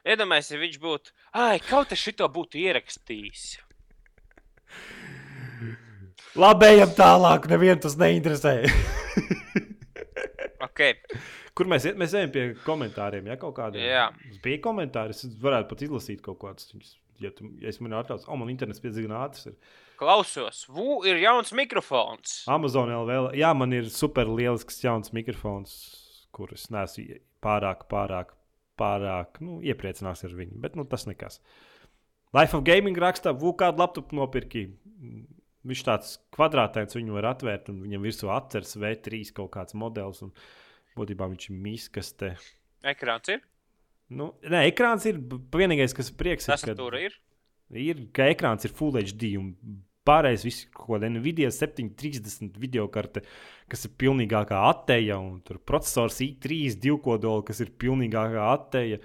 [0.04, 3.46] iedomājieties, ja viņš būtu, ai, kaut kas šito būtu ierakstījis.
[6.40, 8.56] Labi, ejam tālāk, nevienu tas neinteresē.
[10.70, 10.98] Okay.
[11.56, 13.28] Kur mēs, mēs ejam pie komentāriem?
[13.32, 14.06] Ja kaut kādiem Jā.
[14.44, 16.96] bija komentāri, es varētu pat izlasīt kaut kādus.
[17.20, 19.50] Ja, tu, ja es man atļauts, oh, man internets piedzīvo ātrs.
[19.50, 19.58] Ir.
[20.00, 22.46] Klausos, Vū ir jauns mikrofons.
[22.48, 23.34] Amazon LV.
[23.36, 25.74] Jā, man ir super lielisks jauns mikrofons,
[26.32, 28.32] kurus neesmu pārāk, pārāk,
[28.80, 30.56] pārāk nu, iepriecināts ar viņu.
[30.64, 31.42] Bet nu, tas nekas.
[32.32, 34.70] Life of Gaming rakstā, Vū kādu laptopu nopirki.
[35.68, 40.24] Viņš tāds kvadrātēns, viņu var atvērt, un viņam virsū atceras V3 kaut kāds modelis.
[40.24, 40.32] Un
[40.96, 42.32] būtībā viņš ir miskastē.
[42.88, 43.44] Ekrāns ir?
[44.08, 46.48] Nu, nē, ekrāns ir vienīgais, kas ir prieks.
[46.48, 47.20] Tas ir, tur ir.
[47.76, 49.52] Ir, ka ekrāns ir Full HD un
[50.08, 53.24] pārējais viss kaut kāda Nvidia 730 video karte,
[53.72, 59.02] kas ir pilnīgākā attēja, un tur processors i3 divkodoli, kas ir pilnīgākā attēja.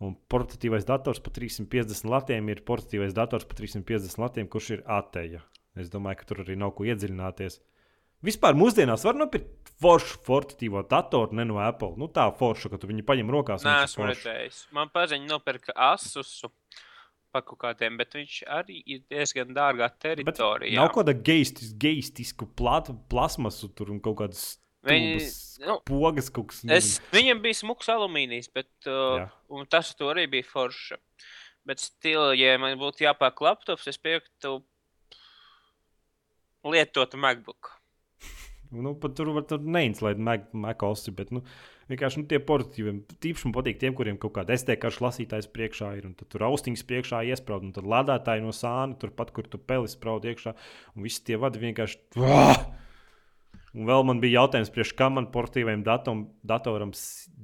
[0.00, 5.42] Un portatīvais dators par 350 latiem ir portatīvais dators par 350 latiem, kurš ir attēja.
[5.76, 7.60] Es domāju, ka tur arī nav ko iedziļināties.
[8.24, 11.94] Vispār mūsdienās var nopirkt foršu portatīvo datoru, ne no Apple.
[12.00, 13.64] Nu, tā forša, ka tu viņu paņem rokās.
[13.64, 14.58] Nē, esmu redzējis.
[14.76, 16.34] Man paziņoja, nopirka Asus
[17.32, 20.76] par kaut kādiem, bet viņš arī ir diezgan dārgā teritorijā.
[20.78, 24.44] Nav kaut kāda geistis, geistisku platu, plasmasu tur un kaut kādas.
[24.86, 25.26] Viņi,
[25.68, 26.62] nu, pogas kaut kas.
[26.72, 29.26] Es, viņam bija smuks alumīnijs, bet uh,
[29.72, 30.96] tas tur arī bija forša.
[31.68, 34.62] Bet stila, ja man būtu jāpērk laptops, es pirktu
[36.64, 37.74] lietotu MacBook.
[38.84, 41.44] nu, pat tur var neinstalēt MacOS, bet nu,
[41.90, 42.94] vienkārši nu, tie portatīvi.
[43.22, 46.86] Tīpaši man patīk tiem, kuriem kaut kāda SD karšu lasītājs priekšā ir, un tur austiņas
[46.88, 50.54] priekšā iesprāst, un tad lādētāji no sāna turpat, kur tu pelis spraud iekšā,
[50.94, 52.00] un visi tie vadi vienkārši.
[52.20, 52.62] Vah!
[53.70, 56.90] Un vēl man bija jautājums, priekš kā man portatīviem datom, datoram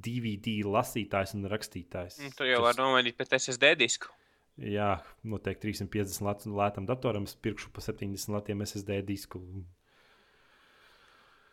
[0.06, 2.18] DVD lasītājs un rakstītājs.
[2.24, 4.10] Nu, tu jau vari nomainīt pēc SSD disku.
[4.56, 4.96] Jā,
[5.28, 9.42] noteikti 350 latu lētam datoram, es pirkšu pa 70 latiem SSD disku.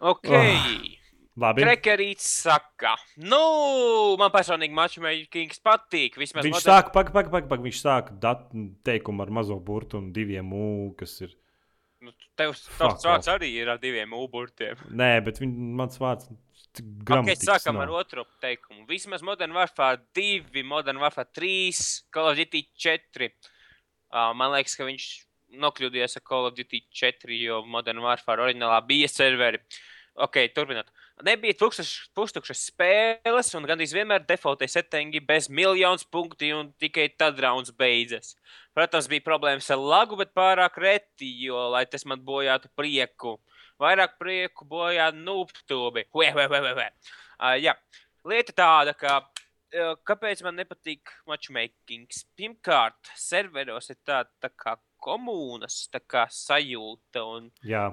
[0.03, 0.31] Ok.
[0.31, 1.02] Oh,
[1.39, 1.63] labi.
[1.65, 3.43] Krekerīts saka, nu,
[4.19, 6.17] man personīgi matchmakings patīk.
[6.21, 6.69] Vismaz viņš modern...
[6.69, 8.49] sāk, pak, pak, pak, pak, viņš sāk dat,
[8.85, 10.67] teikumu ar mazo burtu un diviem U,
[10.99, 11.35] kas ir.
[12.03, 14.79] Nu, Tev tas vārds arī ir ar diviem U burtiem.
[15.01, 16.31] Nē, bet viņ, mans vārds
[16.73, 17.83] Okay, sākam nav.
[17.83, 18.87] ar otru teikumu.
[18.89, 23.29] Vismaz Modern Warfare 2, Modern Warfare 3, Call of Duty 4.
[24.09, 25.05] Uh, man liekas, ka viņš
[25.61, 29.61] nokļūdījās ar Call of Duty 4, jo Modern Warfare oriģinālā bija serveri.
[30.25, 30.89] Ok, turpinot.
[31.21, 31.53] Nebija
[32.17, 38.33] pustukšas spēles, un gandrīz vienmēr defaultie settingi bez miljonus punktu, un tikai tad rauns beidzas.
[38.73, 43.37] Protams, bija problēmas ar lagu, bet pārāk reti, jo, lai tas man bojātu prieku.
[43.81, 46.07] Vairāk prieku bojā nūpstūbi.
[46.09, 47.75] Uh, jā,
[48.25, 52.25] lieta tāda, ka uh, kāpēc man nepatīk matchmakings?
[52.33, 57.23] Pirmkārt, serveros ir tāda tā kā komunas tā kā sajūta.
[57.23, 57.89] Un, jā.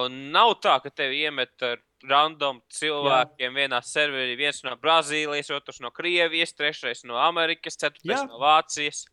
[0.00, 3.54] un nav tā, ka tevi iemet ar random cilvēkiem Jā.
[3.62, 4.36] vienā serverī.
[4.38, 8.26] Viens no Brazīlijas, otrs no Krievijas, trešais no Amerikas, ceturtais Jā.
[8.28, 9.06] no Vācijas.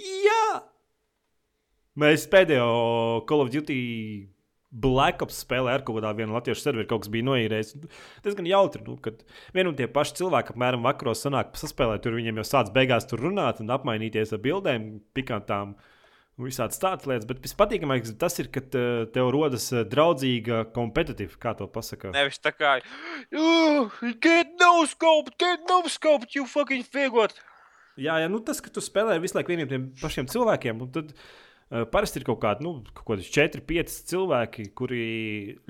[0.00, 0.60] Jā!
[2.00, 3.80] Mēs pēdējo Call of Duty
[4.70, 7.72] Black Ops spēlē ar kaut kādā vienā latviešu serverī kaut kas bija noīrējis.
[8.22, 9.24] Tas gan jautri, nu, kad
[9.56, 13.22] vien un tie paši cilvēki apmēram vakaros sanāk saspēlēt, tur viņiem jau sāc beigās tur
[13.26, 15.74] runāt un apmainīties ar bildēm, pikantām.
[16.40, 21.68] Visādi tādas lietas, bet vispatīkamākais tas ir, ka tev rodas eh, draudzīga kompetitīva, kā to
[21.70, 22.14] pasakā.
[22.16, 22.78] Nevis tā kā,
[24.24, 27.36] get no scope, get no scope, you fucking figot!
[28.00, 31.10] Jā, jā nu tas, ka tu spēlē visu laiku vieniem tiem pašiem cilvēkiem, un tad
[31.12, 35.02] uh, parasti ir kaut kādi, nu, kaut kādi 4, 5 cilvēki, kuri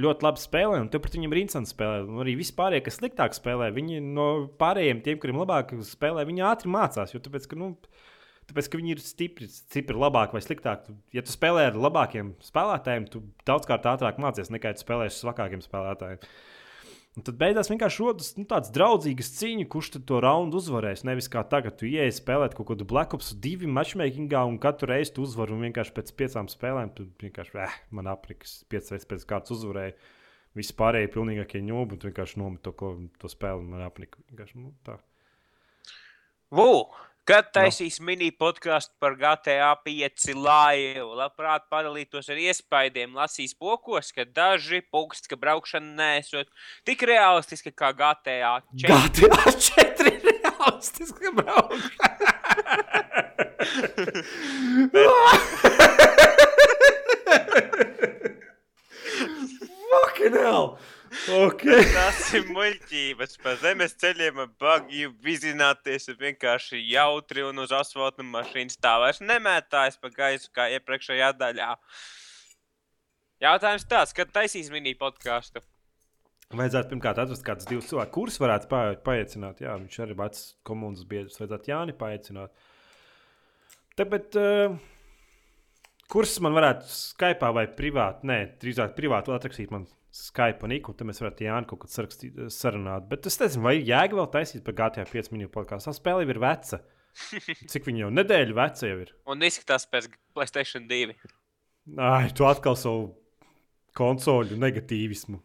[0.01, 2.07] ļoti labi spēlē, un tev pret viņiem ir interesanti spēlēt.
[2.07, 4.29] Un arī vispārējie, kas sliktāk spēlē, viņi no
[4.61, 7.17] pārējiem, tiem, kuriem labāk spēlē, viņi ātri mācās.
[7.17, 7.73] Jo tāpēc, ka, nu,
[8.51, 10.97] Tāpēc, ka viņi ir stipri, stipri labāki vai sliktāki.
[11.15, 15.63] Ja tu spēlē ar labākiem spēlētājiem, tu daudzkārt ātrāk mācies nekā ja spēlēsi ar svakākiem
[15.63, 16.25] spēlētājiem.
[17.19, 21.03] Un tad beigās vienkārši rodas nu, tāds draudzīgs cīņa, kurš to raundu uzvarēs.
[21.07, 25.17] Nevis kā tagad, tu ieej spēlēt kaut kādu Black Ops 2 matchmakingā, un katru reizi
[25.17, 29.27] tu uzvari, un vienkārši pēc piecām spēlēm tu vienkārši, eh, man apriks, piecas reizes pēc
[29.31, 29.95] kārtas uzvarēja.
[30.59, 32.75] Visi pārējie pilnīgākie ņūbi, un tu vienkārši nomet to,
[33.19, 34.23] to spēli, man aprika.
[34.31, 34.99] Vienkārši, nu, tā.
[36.55, 36.71] Vū!
[37.29, 38.07] Kad taisīs no.
[38.09, 45.29] mini podkāstu par GTA 5 laivu, labprāt padalītos ar iespaidiem, lasīs pokos, ka daži pukst,
[45.31, 46.49] ka braukšana nesot
[46.89, 48.89] tik realistiska kā GTA 4.
[48.89, 52.11] GTA 4 ir realistiska braukšana.
[59.91, 60.79] Fucking hell!
[61.11, 61.83] Okay.
[61.91, 63.35] Tas ir muļķības.
[63.43, 69.99] Pa zemes ceļiem bagiju vizināties ir vienkārši jautri un uz asfalta mašīnas tā vairs nemētājas
[69.99, 71.75] pa gaisu kā iepriekšējā daļā.
[73.43, 75.65] Jautājums tāds, kad taisīs mini podkāstu?
[76.55, 79.63] Vajadzētu pirmkārt atrast kādus divus cilvēkus, kurus varētu pa, paiecināt.
[79.63, 81.39] Jā, viņš arī vecs komunas biedrs.
[81.43, 82.55] Vajadzētu Jāni paiecināt.
[83.99, 84.75] Tāpēc, uh,
[86.11, 91.07] kurus man varētu Skype vai privāti, nē, drīzāk privāti atrakstīt man Skype un Iku, tad
[91.07, 93.07] mēs varētu Jāni kaut kad sarakstīt, sarunāt.
[93.11, 95.91] Bet es nezinu, vai jēga vēl taisīt par GTA 5 minūšu podkāstu.
[95.91, 96.81] Tā spēle jau ir veca.
[97.71, 99.13] Cik viņa jau nedēļu veca jau ir?
[99.31, 101.15] Un izskatās pēc PlayStation 2.
[101.99, 103.09] Ai, tu atkal savu
[103.99, 105.39] konsoļu negatīvismu.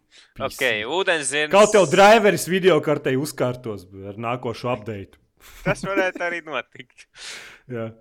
[0.45, 0.63] Ok,
[0.97, 1.53] ūdenzirds.
[1.53, 5.21] Kaut tev driveris video kartei uzkārtos ar nākošo update.
[5.65, 7.07] Tas varētu arī notikt.
[7.71, 7.91] Jā.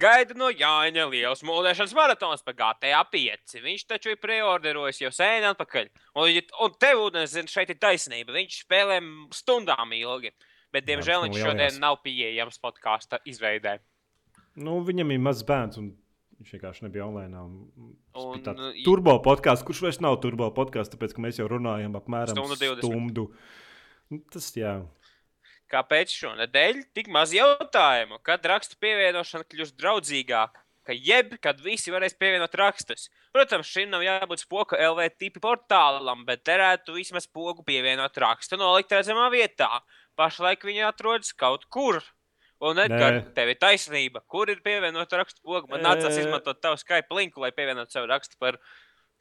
[0.00, 3.56] Gaida no Jāņa liels mūžēšanas maratons par GTA 5.
[3.64, 5.90] Viņš taču ir preorderojis jau sen atpakaļ.
[6.16, 8.34] Un, un tev, nezinu, šeit ir taisnība.
[8.36, 9.00] Viņš spēlē
[9.36, 10.32] stundām ilgi.
[10.70, 13.80] Bet, diemžēl, viņš šodien nav pieejams podkāstu izveidē.
[14.60, 15.90] Nu, viņam ir mazs bērns, un
[16.40, 17.42] viņš vienkārši nebija online.
[18.20, 18.44] Un,
[18.86, 22.70] turbo podkāsts, kurš vairs nav turbo podkāsts, tāpēc, ka mēs jau runājam apmēram stundu.
[22.80, 23.26] stundu.
[24.10, 24.78] Nu, tas, jā.
[25.70, 28.18] Kāpēc šonadēļ tik maz jautājumu?
[28.26, 30.64] Kad rakstu pievienošana kļūs draudzīgāka?
[30.88, 33.06] Ka jeb, kad visi varēs pievienot rakstus.
[33.30, 38.96] Protams, šim nav jābūt spoku LV tipu portālam, bet derētu vismaz pogu pievienot rakstu nolikt
[38.96, 39.68] redzamā vietā.
[40.18, 42.00] Pašlaik viņi atrodas kaut kur.
[42.60, 44.24] Un, Edgars, tev ir taisnība.
[44.28, 45.70] Kur ir pievienot rakstu pogu?
[45.70, 48.58] Man nācās izmantot tavu Skype linku, lai pievienotu savu rakstu par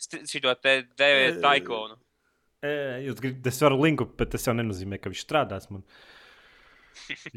[0.02, 2.00] šo te devu taikonu.
[3.06, 5.70] Jūs gribat, es varu linku, bet tas jau nenozīmē, ka viņš strādās.
[5.72, 5.86] Man.
[5.86, 6.09] Uh,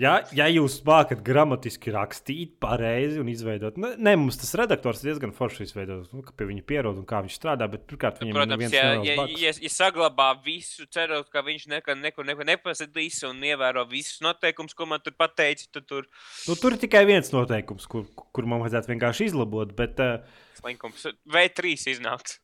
[0.05, 5.33] ja, ja jūs mākat gramatiski rakstīt pareizi un izveidot, ne, ne mums tas redaktors diezgan
[5.37, 8.41] forši izveidot, nu, ka pie viņa pierod un kā viņš strādā, bet pirmkārt viņam nu,
[8.41, 13.43] Protams, ja, ja, ja, ja saglabā visu, cerot, ka viņš neko, neko, neko nepasadīs un
[13.47, 16.09] ievēro visus noteikumus, ko man tur pateici, tad tur.
[16.49, 20.01] Nu, tur ir tikai viens noteikums, kur, kur man vajadzētu vienkārši izlabot, bet.
[20.03, 22.39] Uh, Slinkums V3 iznāks.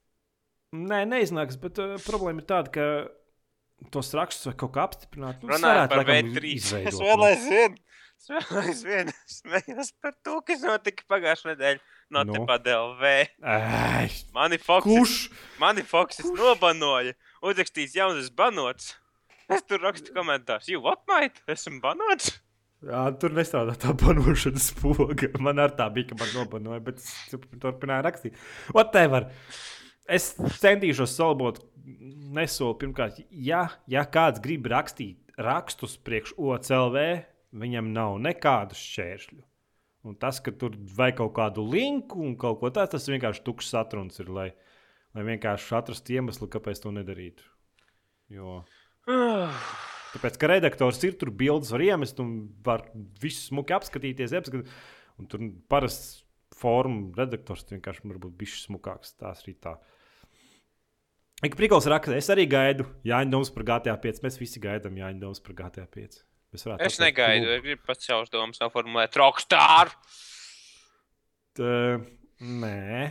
[0.77, 2.89] Nē, neiznāks, bet uh, problēma ir tāda, ka
[3.95, 5.43] tos rakstus vai kaut kā apstiprināt.
[5.43, 6.55] Nu, Runājot par V3.
[6.89, 7.77] Es vēl aizvien,
[8.19, 11.85] es vēl aizvien smējos par to, kas notika pagājušajā nedēļā.
[12.09, 12.39] No nu.
[12.39, 13.05] tepat DLV.
[13.45, 15.27] Ai, mani Foxes,
[15.61, 17.13] mani Foxes nobanoja.
[17.45, 18.95] Uzrakstīs jaunas banots.
[19.49, 20.69] Es tur rakstu komentārus.
[20.73, 21.45] Jū, what, mate?
[21.49, 22.35] Esmu banots?
[22.85, 25.29] Jā, tur nestrādā tā panošanas poga.
[25.43, 28.41] Man ar tā bija, ka man nobanoja, bet es turpināju rakstīt.
[28.77, 29.29] Whatever.
[30.09, 30.31] Es
[30.63, 31.61] centīšos salabot
[32.35, 32.77] nesolu.
[32.81, 37.05] Pirmkārt, ja, ja kāds grib rakstīt rakstus priekš OCLV,
[37.59, 39.43] viņam nav nekādu šķēršļu.
[40.09, 43.73] Un tas, ka tur vajag kaut kādu linku un kaut ko tādu, tas vienkārši tukšs
[43.75, 44.49] satruns ir, lai,
[45.17, 47.45] lai vienkārši atrastu iemeslu, kāpēc to nedarīt.
[48.33, 48.63] Jo...
[50.09, 52.31] Tāpēc, ka redaktors ir tur bildes, var iemest un
[52.65, 52.87] var
[53.21, 54.33] visu smuki apskatīties.
[54.39, 54.71] Apskat,
[55.21, 56.23] un tur parasts
[56.57, 59.13] formu redaktors vienkārši var būt bijis smukāks.
[59.21, 59.75] Tās arī tā.
[59.77, 59.98] Uh,
[61.39, 64.25] Ik prikals raksta, es arī gaidu Jāņa Domas par GTA 5.
[64.25, 66.17] Mēs visi gaidām Jāņa Domas par GTA 5.
[66.57, 69.15] Es, es negaidu, es gribu pats savus domas noformulēt.
[69.21, 69.93] Rockstar!
[71.55, 71.75] Tā,
[72.43, 73.05] nē.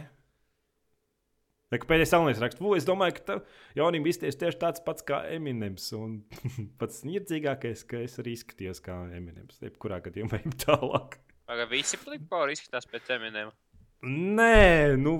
[1.71, 3.37] Tā, pēdējais salonais raksts, es domāju, ka
[3.77, 5.85] Jaunam izties tieši tāds pats kā Eminems.
[5.95, 6.17] Un
[6.81, 9.61] pats niecīgākais, ka es arī izskatījos kā Eminems.
[9.63, 11.15] Jebkurā gadījumā ejam tālāk.
[11.47, 13.55] Vai visi flipori izskatās pēc Eminema?
[14.03, 15.15] Nē, nu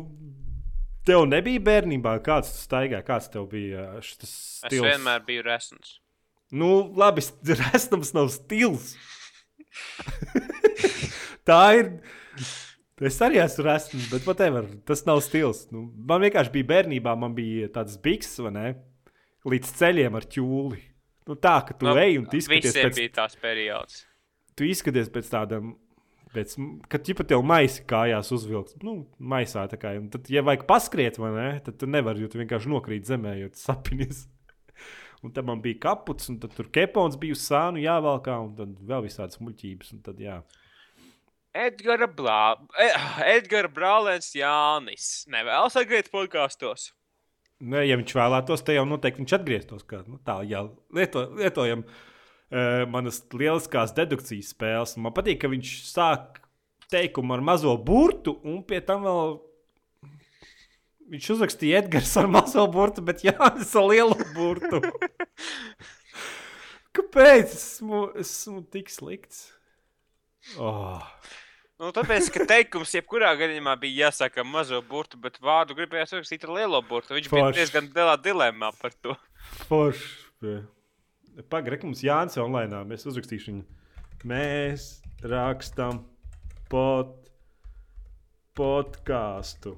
[1.07, 4.73] Tev nebija bērnībā, kāds tas staigā, kāds tev bija šis stils?
[4.73, 5.97] Es vienmēr biju resns.
[6.51, 7.23] Nu, labi,
[7.63, 8.95] resnums nav stils.
[11.47, 11.91] Tā ir.
[12.97, 15.67] Es arī esmu resns, bet whatever, tas nav stils.
[15.69, 18.67] Nu, man vienkārši bija bērnībā, man bija tāds biks, vai ne?
[19.47, 20.79] Līdz ceļiem ar ķūli.
[21.29, 22.95] Nu, tā, ka tu no, nu, ej un tu izskaties pēc...
[22.97, 23.99] bija tās periods.
[24.57, 25.75] Tu izskaties pēc tādam,
[26.33, 26.55] pēc,
[26.91, 28.77] kad ķipa tev maisi kājās uzvilks.
[28.85, 29.93] Nu, maisā tā kā.
[30.13, 33.51] Tad, ja vajag paskriet, vai ne, tad tu nevari, jo tu vienkārši nokrīt zemē, jo
[33.53, 34.25] tu sapinies.
[35.23, 38.75] un tad man bija kaputs, un tad tur kepons bija uz sānu jāvalkā, un tad
[38.89, 39.93] vēl visādas muļķības.
[39.95, 40.41] Un tad, jā.
[41.57, 42.41] Edgara, Blā...
[43.25, 45.25] Edgara Brālēns Jānis.
[45.33, 46.91] Nevēlas atgriezties podkāstos.
[47.57, 49.87] Ne, ja viņš vēlētos, tad jau noteikti viņš atgrieztos.
[49.89, 52.03] Kā, nu, tā jau lieto, lietojam uh,
[52.47, 54.93] manas lieliskās dedukcijas spēles.
[55.01, 56.37] Man patīk, ka viņš sāk
[56.91, 59.33] teikumu ar mazo burtu, un pie tam vēl
[61.11, 64.81] viņš uzrakstīja Edgars ar mazo burtu, bet Jānis ar lielu burtu.
[66.97, 69.51] Kāpēc esmu, esmu tik slikts?
[70.57, 71.03] Oh.
[71.77, 76.47] Nu, tāpēc, ka teikums jebkurā gadījumā bija jāsaka ar mazo burtu, bet vārdu gribējās rakstīt
[76.47, 77.13] ar lielo burtu.
[77.13, 77.37] Viņš Forš.
[77.37, 79.13] bija diezgan lielā dilemmā par to.
[79.67, 80.55] Forši.
[81.45, 82.83] Pagaidiet, mums Jānis online.
[82.89, 83.83] Mēs uzrakstīsim viņu.
[84.27, 84.87] Mēs
[85.21, 86.01] rakstam
[86.71, 87.13] pod,
[88.57, 89.75] podkāstu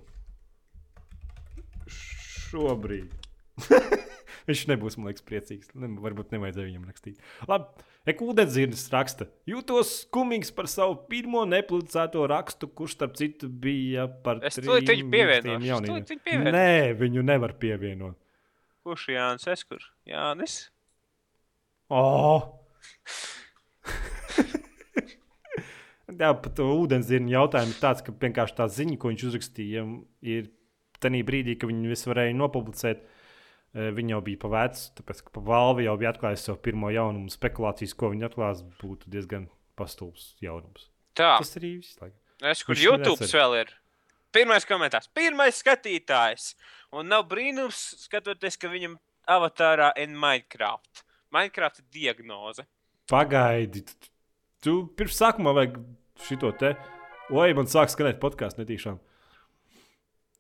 [1.91, 3.11] šobrīd.
[4.49, 5.69] Viņš nebūs, man liekas, priecīgs.
[5.77, 7.19] Ne, varbūt nevajadzēja viņam rakstīt.
[7.49, 9.27] Labi, Ekūdenzirnis raksta.
[9.49, 15.11] Jūtos skumīgs par savu pirmo nepublicēto rakstu, kurš, starp citu, bija par es to viņu
[15.13, 15.99] pievienošu.
[16.47, 18.17] Nē, viņu nevar pievienot.
[18.87, 19.45] Kurš Jānis?
[19.51, 19.83] Es kur?
[20.07, 20.61] Jānis?
[21.89, 22.41] Oh!
[26.19, 29.85] Jā, par to ūdenzirni jautājumu ir tāds, ka vienkārši tā ziņa, ko viņš uzrakstīja,
[30.25, 30.49] ir
[30.99, 32.99] tajā brīdī, kad viņi visu varēja nopublicēt.
[32.99, 33.07] Uh,
[33.69, 37.29] Viņa jau bija pavēcis, tāpēc ka Valve jau bija atklājusi savu pirmo jaunumu.
[37.29, 39.45] Spekulācijas, ko viņi atklās, būtu diezgan
[39.77, 40.87] pastulbs jaunums.
[41.13, 41.35] Tā.
[41.37, 41.99] Tas arī viss.
[42.49, 43.75] Es kur YouTube vēl ir.
[44.33, 46.55] Pirmais komentārs, pirmais skatītājs.
[46.97, 48.97] Un nav brīnums, skatoties, ka viņam
[49.29, 51.05] avatārā ir Minecraft.
[51.33, 52.65] Minecraft diagnoze.
[53.09, 53.83] Pagaidi.
[54.63, 55.77] Tu, pirms sākumā vajag
[56.25, 56.73] šito te.
[57.29, 58.97] Oi, man sāk skanēt podkāstu netīšām.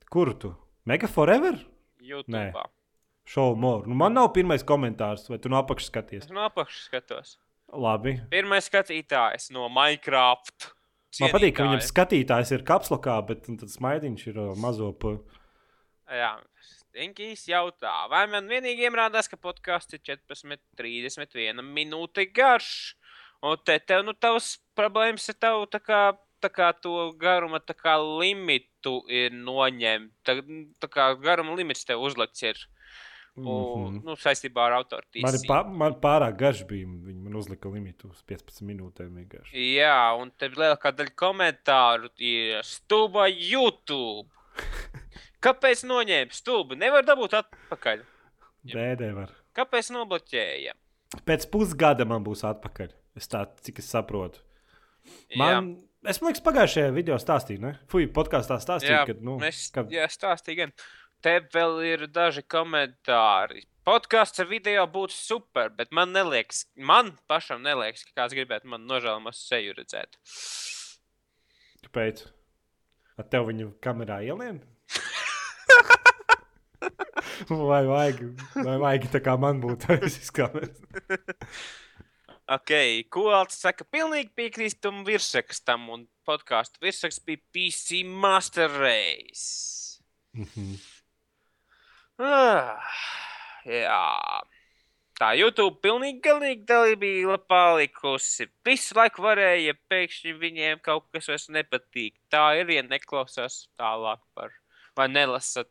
[0.09, 0.55] Kur tu?
[0.89, 1.59] Mega Forever?
[2.01, 2.33] YouTube.
[2.33, 2.65] Nē.
[3.29, 3.85] Show more.
[3.85, 6.25] Nu, man nav pirmais komentārs, vai tu no apakšas skaties?
[6.25, 7.35] Es no apakšas skatos.
[7.69, 8.15] Labi.
[8.31, 10.71] Pirmais skatītājs no Minecraft.
[11.13, 11.25] Cienītāji.
[11.25, 15.13] Man patīk, ka viņam skatītājs ir kapslokā, bet tad smaidiņš ir mazo pa.
[16.09, 16.31] Jā,
[16.89, 22.95] Stinkīs jautā, vai man vienīgi ierādās, ka podkāsts ir 14, 31 minūte garš?
[23.45, 25.99] Un te tev, nu, tavs problēmas ir tev tā kā,
[26.41, 30.15] tā kā to garuma tā kā limitu ir noņemt.
[30.25, 30.39] Tā,
[30.81, 32.65] tā kā garuma limits tev uzlikts ir.
[33.37, 34.01] Mm -hmm.
[34.03, 35.31] nu, saistībā ar autortiesībām.
[35.47, 36.87] Man, pā, man pārāk garš bija.
[36.87, 39.13] Viņi man uzlika limitu uz 15 minūtēm.
[39.15, 39.53] Vienkārši.
[39.77, 44.27] Jā, un te lielākā daļa komentāru ir stūba YouTube.
[45.43, 46.75] Kāpēc noņēma stūbu?
[46.79, 48.03] Nevar dabūt atpakaļ.
[48.73, 49.31] Nē, nevar.
[49.55, 50.75] Kāpēc nobloķēja?
[51.25, 52.91] Pēc pusgada man būs atpakaļ.
[53.17, 54.43] Es tā, cik es saprotu.
[55.39, 56.11] Man, jā.
[56.11, 57.71] es domāju, ka pagājušajā video stāstīju, ne?
[57.91, 59.85] Fui, podkāstā stāstīju, jā, ka, nu, es, ka...
[59.91, 60.73] Jā, stāstīju gan.
[61.23, 63.65] Te vēl ir daži komentāri.
[63.87, 68.85] Podkāsts ar video būtu super, bet man neliekas, man pašam neliekas, ka kāds gribētu man
[68.87, 70.19] nožēlojamos seju redzēt.
[71.87, 72.27] Kāpēc?
[73.19, 74.61] Ar tevi viņu kamerā ielien?
[77.49, 78.21] Vai vajag,
[78.55, 79.89] vai vajag tā kā man būtu
[80.35, 80.79] kameras?
[82.57, 82.71] ok,
[83.13, 89.99] Kults saka, pilnīgi piekrīst tam virsrakstam, un podkāstu virsraksts bija PC Master Race.
[90.33, 90.79] Mm -hmm.
[92.19, 92.83] Ah,
[93.63, 94.03] jā.
[95.19, 98.47] Tā YouTube pilnīgi galīgi dalībība palikusi.
[98.63, 102.15] Visu laiku varēja, pēkšņi viņiem kaut kas vairs nepatīk.
[102.31, 104.53] Tā ir, ja neklausās tālāk par,
[104.97, 105.65] vai nelasa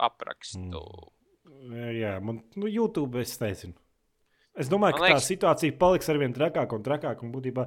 [0.00, 0.60] aprakstu.
[0.60, 1.76] Mm.
[1.98, 3.76] Jā, man, nu, YouTube es nezinu.
[4.60, 5.26] Es domāju, man ka liekas...
[5.26, 7.26] tā situācija paliks ar vien trakāka un trakāka.
[7.26, 7.66] Un būtībā,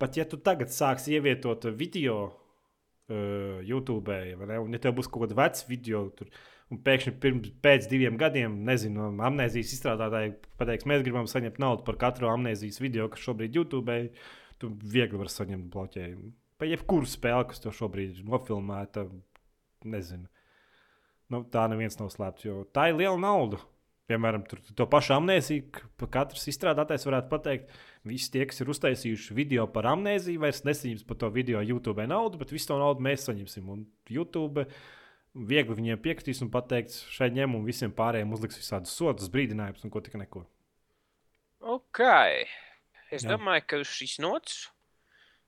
[0.00, 5.10] pat ja tu tagad sāksi ievietot video uh, YouTube, vai ne, un ja tev būs
[5.10, 6.30] kaut kāda veca video, tur,
[6.72, 11.98] Un pēkšņi pirms, pēc diviem gadiem, nezinu, amnēzijas izstrādātāji pateiks, mēs gribam saņemt naudu par
[12.00, 13.98] katru amnēzijas video, kas šobrīd YouTube.
[14.62, 16.30] Tu viegli vari saņemt bloķējumu.
[16.62, 19.04] Par jebkuru spēli, kas tev šobrīd ir nofilmēta,
[19.88, 20.28] nezinu.
[21.32, 23.60] Nu, tā neviens nav slēpts, jo tā ir liela nauda.
[24.10, 27.70] Piemēram, tur to pašu amnēziju, ka katrs izstrādātājs varētu pateikt,
[28.04, 32.40] visi tie, kas ir uztaisījuši video par amnēziju, vairs nesaņems par to video YouTube naudu,
[32.40, 33.70] bet visu to naudu mēs saņemsim.
[33.72, 34.66] Un YouTube
[35.32, 39.94] viegli viņiem piekritīs un pateikt, šai ņem un visiem pārējiem uzliks visādus sodus, brīdinājumus un
[39.94, 40.44] ko tik neko.
[41.62, 42.02] Ok.
[43.12, 43.32] Es Jā.
[43.36, 44.66] domāju, ka šis nots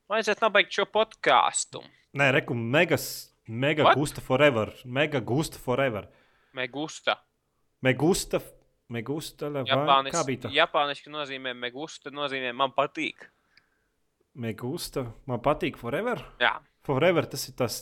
[0.04, 1.80] Vajadzētu nobeigt šo podkāstu.
[2.20, 3.98] Nē, reku, megas, mega What?
[3.98, 4.72] gusta forever.
[4.84, 6.08] Mega gusta forever.
[6.54, 7.18] Megusta.
[7.82, 8.40] Megusta.
[8.92, 10.50] Megusta, Japānis, kā bija tā?
[10.52, 13.24] Japāniski nozīmē megusta, nozīmē man patīk.
[14.36, 16.20] Megusta, man patīk forever?
[16.42, 16.58] Jā.
[16.84, 17.78] Forever tas ir tas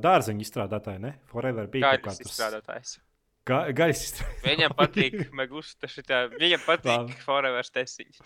[0.00, 1.12] dārzeņu izstrādātāji, ne?
[1.28, 2.94] Forever bija kaut kāds izstrādātājs.
[3.48, 4.46] Ga gaļas izstrādātājs.
[4.48, 8.22] Viņam patīk megusta, šitā, viņam patīk forever tesiņš.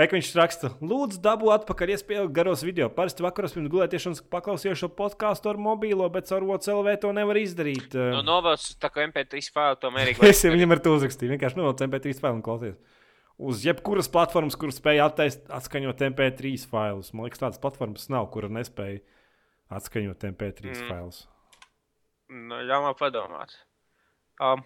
[0.00, 2.86] Ek viņš raksta, lūdzu, dabū atpakaļ iespēju garos video.
[2.96, 7.92] Parasti vakaros pirms gulētiešanas paklausījos šo podkāstu ar mobilo, bet ar OCLV to nevar izdarīt.
[7.92, 10.24] Nu, novelc tā kā MP3 failu to mērīgi.
[10.30, 12.80] es viņam ar to uzrakstīju, vienkārši novelc MP3 failu un klausies.
[13.36, 17.12] Uz jebkuras platformas, kuras spēja attaist, atskaņot MP3 failus.
[17.12, 19.02] Man liekas, tādas platformas nav, kura nespēja
[19.76, 20.88] atskaņot MP3 mm.
[20.88, 21.22] failus.
[22.32, 23.56] Nu, ļauj man padomāt.
[24.40, 24.64] Um,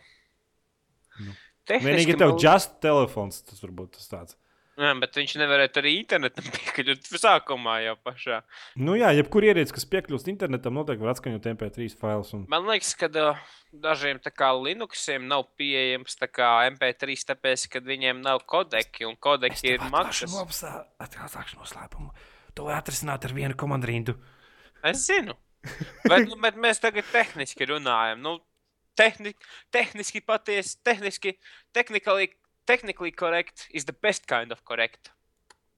[1.19, 1.39] nu.
[1.66, 4.36] Vienīgi tev just telefons, tas varbūt tas tāds.
[4.77, 8.43] Jā, bet viņš nevarēja arī internetam piekļūt sākumā jau pašā.
[8.77, 12.35] Nu jā, jebkur ierīce, kas piekļūst internetam, noteikti var atskaņot MP3 failus.
[12.36, 12.44] Un...
[12.53, 13.40] Man liekas, ka uh,
[13.73, 19.89] dažiem kā, Linuxiem nav pieejams kā, MP3, tāpēc, ka viņiem nav kodeki, un kodeki ir
[19.93, 20.36] maksas.
[21.01, 22.12] Atsākšu noslēpumu.
[22.57, 24.19] To var atrisināt ar vienu komandu rindu.
[24.85, 25.36] Es zinu.
[26.05, 28.20] bet, nu, bet mēs tagad tehniski runājam.
[28.20, 28.39] Nu,
[28.97, 29.32] tehni,
[29.73, 31.39] tehniski patiesi, tehniski,
[31.77, 32.31] tehnikali
[32.67, 35.13] technically correct is the best kind of correct.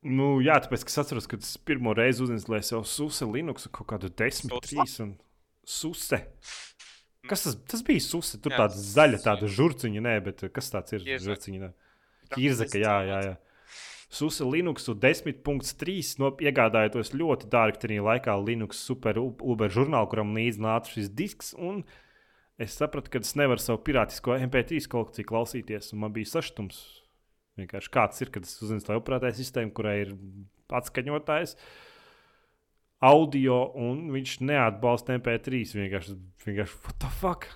[0.03, 4.11] Nu, jā, tāpēc es atceros, kad es pirmo reizi uzinstalēju sev SUSE Linux kaut kādu
[4.11, 5.17] 10, 3 un
[5.67, 6.21] SUSE.
[7.29, 8.05] Kas tas, tas bija?
[8.05, 8.39] SUSE.
[8.43, 11.05] Tur jā, tāda zaļa, tāda žurciņa, nē, bet kas tāds ir?
[11.25, 11.73] Žurciņa.
[12.31, 13.37] Ķirzaka, jā, jā, jā.
[14.09, 20.63] SUSE Linux 10.3 no, iegādājos ļoti dārgi tajā laikā Linux super Uber žurnālu, kuram līdzi
[20.65, 21.53] nāca šis disks.
[21.59, 21.83] Un
[22.59, 26.81] es sapratu, ka es nevaru savu pirātisko MP3 kolekciju klausīties, un man bija saštums.
[27.59, 30.13] Vienkārši kāds ir, kad es uzinstalēju operētāju sistēmu, kurai ir
[30.79, 31.57] atskaņotājs,
[33.09, 35.65] audio, un viņš neatbalsta MP3.
[35.81, 37.49] Vienkārši, vienkārši what the fuck?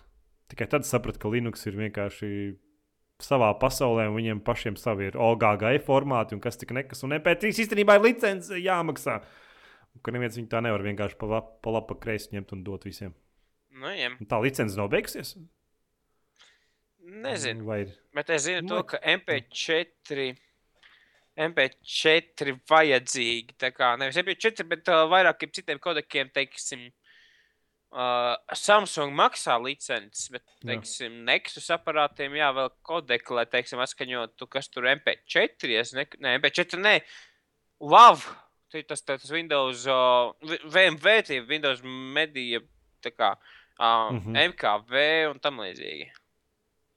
[0.52, 2.32] Tikai tad sapratu, ka Linux ir vienkārši
[3.22, 7.52] savā pasaulē, un viņiem pašiem savi ir OGG formāti, un kas tik nekas, un MP3
[7.64, 9.20] īstenībā ir licence jāmaksā.
[10.02, 13.14] Ka neviens viņu tā nevar vienkārši pa, pa labi, pa kreisi ņemt un dot visiem.
[13.72, 14.12] Nu, jā.
[14.28, 15.34] Tā licence nav beigusies?
[17.02, 17.66] Nezinu.
[17.66, 17.92] Vai ir?
[18.14, 20.32] Bet es zinu, to, ka MP4.
[21.42, 23.56] MP4 vajadzīgi.
[23.60, 26.84] Tā kā nevis MP4, bet uh, vairākiem citiem kodekiem, teiksim,
[27.96, 31.24] uh, Samsung maksā licences, bet, teiksim, jā.
[31.30, 36.98] Nexus aparātiem jāvēl kodeki, lai, teiksim, atskaņotu, kas tur MP4, es ne, ne MP4, nē,
[37.82, 38.36] Love,
[38.86, 42.60] tas, tas Windows, uh, VMV, tie Windows Media,
[43.02, 44.48] tā kā, uh, um, mm -hmm.
[44.52, 44.94] MKV
[45.30, 46.10] un tam līdzīgi.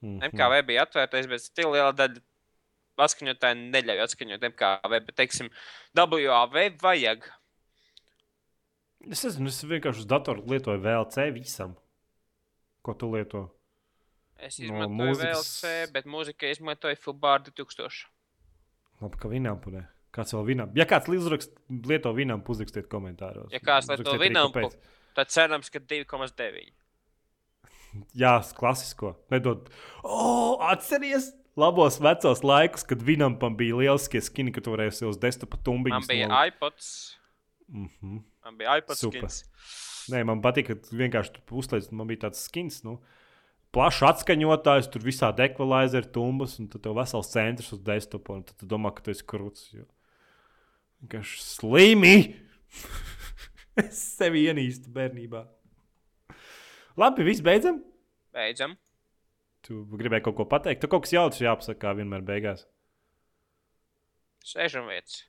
[0.00, 0.28] Mm -hmm.
[0.32, 2.22] MKV bija atvērtais, bet stila liela daļa
[2.96, 5.50] atskaņotāji neļauj atskaņot MKV, bet, teiksim,
[5.94, 7.26] WAV vajag.
[9.10, 11.76] Es nezinu, es vienkārši uz datoru lietoju VLC visam.
[12.82, 13.52] Ko tu lieto?
[14.38, 15.62] Es izmantoju no mūzikas...
[15.62, 18.06] VLC, bet mūzika izmantoju Fubar 2000.
[19.00, 19.86] Labi, ka Vinampu ne.
[20.12, 20.78] Kāds vēl Vinampu?
[20.78, 21.08] Ja kāds
[21.68, 23.52] lieto Vinampu, uzrakstiet komentāros.
[23.52, 24.70] Ja kāds lieto Vinampu,
[25.16, 26.66] Tad cerams, ka 2,9.
[28.16, 29.14] Jā, klasisko.
[29.32, 29.70] Nedod.
[30.02, 31.32] O, oh, atceries!
[31.56, 35.94] Labos vecos laikus, kad Vinampam bija lieliskie skini, kad varēja uz desktopa tumbiņu.
[35.94, 36.40] Man bija no...
[36.50, 36.88] iPods.
[37.72, 38.18] Mm -hmm.
[38.44, 39.30] Man bija iPods Super.
[39.30, 39.44] skins.
[40.12, 42.82] Nē, man patīk, ka vienkārši tur uzliek, man bija tāds skins.
[42.84, 42.98] Nu,
[43.72, 48.60] plašs atskaņotājs, tur visādi ekvalizēri, tumbas, un tad tev vesels centrs uz desktopa, un tad
[48.60, 49.72] tu domā, ka tu esi krūts.
[51.00, 52.16] Vienkārši slimi!
[53.84, 55.44] es sevi ienīstu bērnībā.
[56.96, 57.82] Labi, viss beidzam.
[58.36, 58.76] Beidzam.
[59.66, 60.80] Tu gribēji kaut ko pateikt.
[60.82, 62.64] Tu kaut kas jautrs jāpasaka, kā vienmēr beigās.
[64.46, 65.24] Sēžam vietas.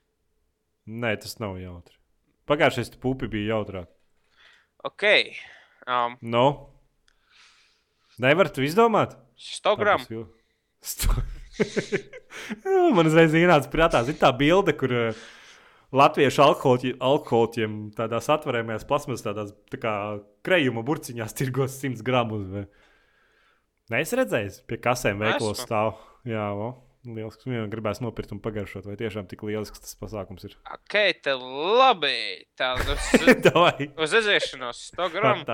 [0.87, 1.97] Nē, tas nav jautri.
[2.47, 3.89] Pagājušais pupi bija jautrāk.
[4.87, 5.03] Ok.
[5.87, 6.45] Um, no.
[8.21, 9.17] Nevar tu izdomāt?
[9.37, 10.23] 100 gramu.
[10.85, 11.17] Sto...
[12.95, 15.25] Man uzreiz ienāca prātā, ir tā bilde, kur uh,
[15.95, 19.93] latviešu alkoholiem tādās atvērēmajās plasmas, tādās tā kā
[20.47, 22.47] krējuma burciņās tirgos 100 gramus.
[22.51, 22.65] Vai...
[23.93, 25.95] Nē, es redzēju, pie kasēm veikalos stāv.
[26.27, 26.73] Jā, o,
[27.07, 30.57] liels, kas man gribēs nopirkt un pagaršot, vai tiešām tik lielisks tas pasākums ir.
[30.75, 32.17] Ok, te labi.
[32.59, 32.91] Tā uz,
[33.23, 35.47] uz, uz aiziešanos 100 gramu.